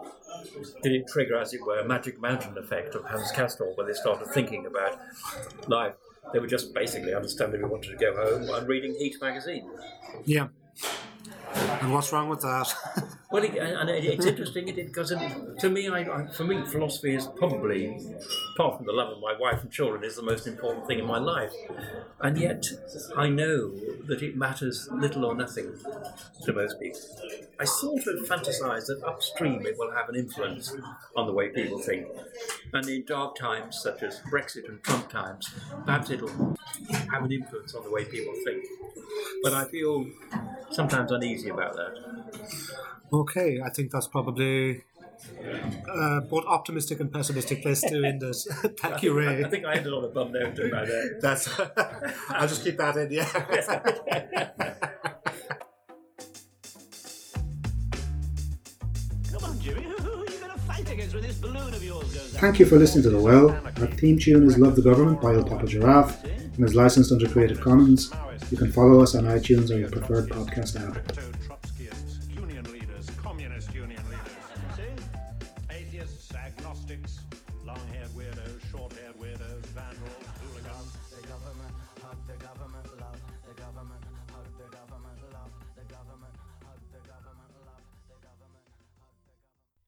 did 0.82 0.92
it 0.92 1.06
trigger, 1.08 1.36
as 1.38 1.52
it 1.54 1.64
were, 1.64 1.78
a 1.78 1.86
magic 1.86 2.20
mountain 2.20 2.56
effect 2.58 2.94
of 2.94 3.04
Hans 3.04 3.32
Castorp, 3.32 3.76
where 3.76 3.86
they 3.86 3.92
started 3.92 4.28
thinking 4.28 4.66
about 4.66 4.98
life. 5.68 5.94
They 6.32 6.38
were 6.38 6.46
just 6.46 6.74
basically 6.74 7.14
understandably 7.14 7.64
wanted 7.66 7.90
to 7.90 7.96
go 7.96 8.14
home 8.14 8.48
and 8.48 8.66
reading 8.68 8.94
Heat 8.98 9.16
magazine. 9.20 9.70
Yeah. 10.24 10.48
And 11.54 11.92
what's 11.92 12.12
wrong 12.12 12.28
with 12.28 12.40
that? 12.40 12.74
Well, 13.34 13.42
it, 13.42 13.56
and 13.56 13.90
it, 13.90 14.04
it's 14.04 14.26
interesting 14.26 14.68
it, 14.68 14.76
because 14.76 15.10
it, 15.10 15.18
to 15.58 15.68
me, 15.68 15.88
I, 15.88 16.02
I, 16.02 16.26
for 16.28 16.44
me, 16.44 16.64
philosophy 16.66 17.16
is 17.16 17.26
probably, 17.26 17.98
apart 18.54 18.76
from 18.76 18.86
the 18.86 18.92
love 18.92 19.10
of 19.10 19.20
my 19.20 19.34
wife 19.36 19.60
and 19.60 19.72
children, 19.72 20.04
is 20.04 20.14
the 20.14 20.22
most 20.22 20.46
important 20.46 20.86
thing 20.86 21.00
in 21.00 21.04
my 21.04 21.18
life. 21.18 21.52
And 22.20 22.38
yet, 22.38 22.64
I 23.16 23.28
know 23.28 23.72
that 24.06 24.22
it 24.22 24.36
matters 24.36 24.88
little 24.92 25.24
or 25.24 25.34
nothing 25.34 25.66
to 26.44 26.52
most 26.52 26.78
people. 26.78 27.00
I 27.58 27.64
sort 27.64 28.06
of 28.06 28.24
fantasize 28.28 28.86
that 28.86 29.02
upstream 29.04 29.66
it 29.66 29.76
will 29.80 29.90
have 29.90 30.08
an 30.08 30.14
influence 30.14 30.72
on 31.16 31.26
the 31.26 31.32
way 31.32 31.48
people 31.48 31.80
think. 31.80 32.06
And 32.72 32.88
in 32.88 33.04
dark 33.04 33.34
times, 33.34 33.80
such 33.82 34.04
as 34.04 34.20
Brexit 34.30 34.68
and 34.68 34.80
Trump 34.84 35.10
times, 35.10 35.52
perhaps 35.84 36.08
it'll 36.10 36.56
have 37.10 37.24
an 37.24 37.32
influence 37.32 37.74
on 37.74 37.82
the 37.82 37.90
way 37.90 38.04
people 38.04 38.34
think. 38.44 38.64
But 39.42 39.54
I 39.54 39.64
feel 39.64 40.06
sometimes 40.70 41.10
uneasy 41.10 41.48
about 41.48 41.74
that. 41.74 42.93
Okay, 43.12 43.60
I 43.64 43.70
think 43.70 43.90
that's 43.90 44.06
probably 44.06 44.82
uh, 45.90 46.20
both 46.20 46.44
optimistic 46.46 47.00
and 47.00 47.12
pessimistic 47.12 47.62
place 47.62 47.80
to 47.82 48.04
end 48.04 48.20
this. 48.20 48.46
Thank 48.78 49.02
you, 49.02 49.12
Ray. 49.14 49.44
I 49.44 49.48
think 49.48 49.64
I 49.64 49.74
ended 49.74 49.92
on 49.92 50.04
a 50.04 50.08
bum 50.08 50.32
note 50.32 50.58
about 50.58 50.86
that. 50.86 51.18
That's. 51.20 51.48
I'll 52.30 52.48
just 52.48 52.64
keep 52.64 52.76
that 52.78 52.96
in. 52.96 53.12
Yeah. 53.12 53.24
Come 59.32 59.44
on, 59.44 59.60
Jimmy. 59.60 59.82
Who, 59.82 59.90
who 59.90 60.22
are 60.22 60.30
you 60.30 60.38
going 60.38 60.52
to 60.52 60.58
fight 60.58 60.90
against 60.90 61.14
when 61.14 61.22
this 61.22 61.36
balloon 61.38 61.74
of 61.74 61.82
yours 61.82 62.12
goes 62.14 62.34
up? 62.34 62.40
Thank 62.40 62.58
you 62.58 62.66
for 62.66 62.76
listening 62.76 63.04
to 63.04 63.10
The 63.10 63.20
Well. 63.20 63.50
Our 63.50 63.86
theme 63.86 64.18
tune 64.18 64.46
is 64.46 64.58
Love 64.58 64.76
the 64.76 64.82
Government 64.82 65.20
by 65.20 65.34
El 65.34 65.44
Papa 65.44 65.66
Giraffe 65.66 66.24
and 66.24 66.64
is 66.64 66.74
licensed 66.74 67.12
under 67.12 67.28
Creative 67.28 67.60
Commons. 67.60 68.12
You 68.50 68.56
can 68.58 68.70
follow 68.70 69.00
us 69.00 69.14
on 69.14 69.24
iTunes 69.24 69.70
or 69.70 69.78
your 69.78 69.90
preferred 69.90 70.28
podcast 70.28 70.76
app. 70.80 71.43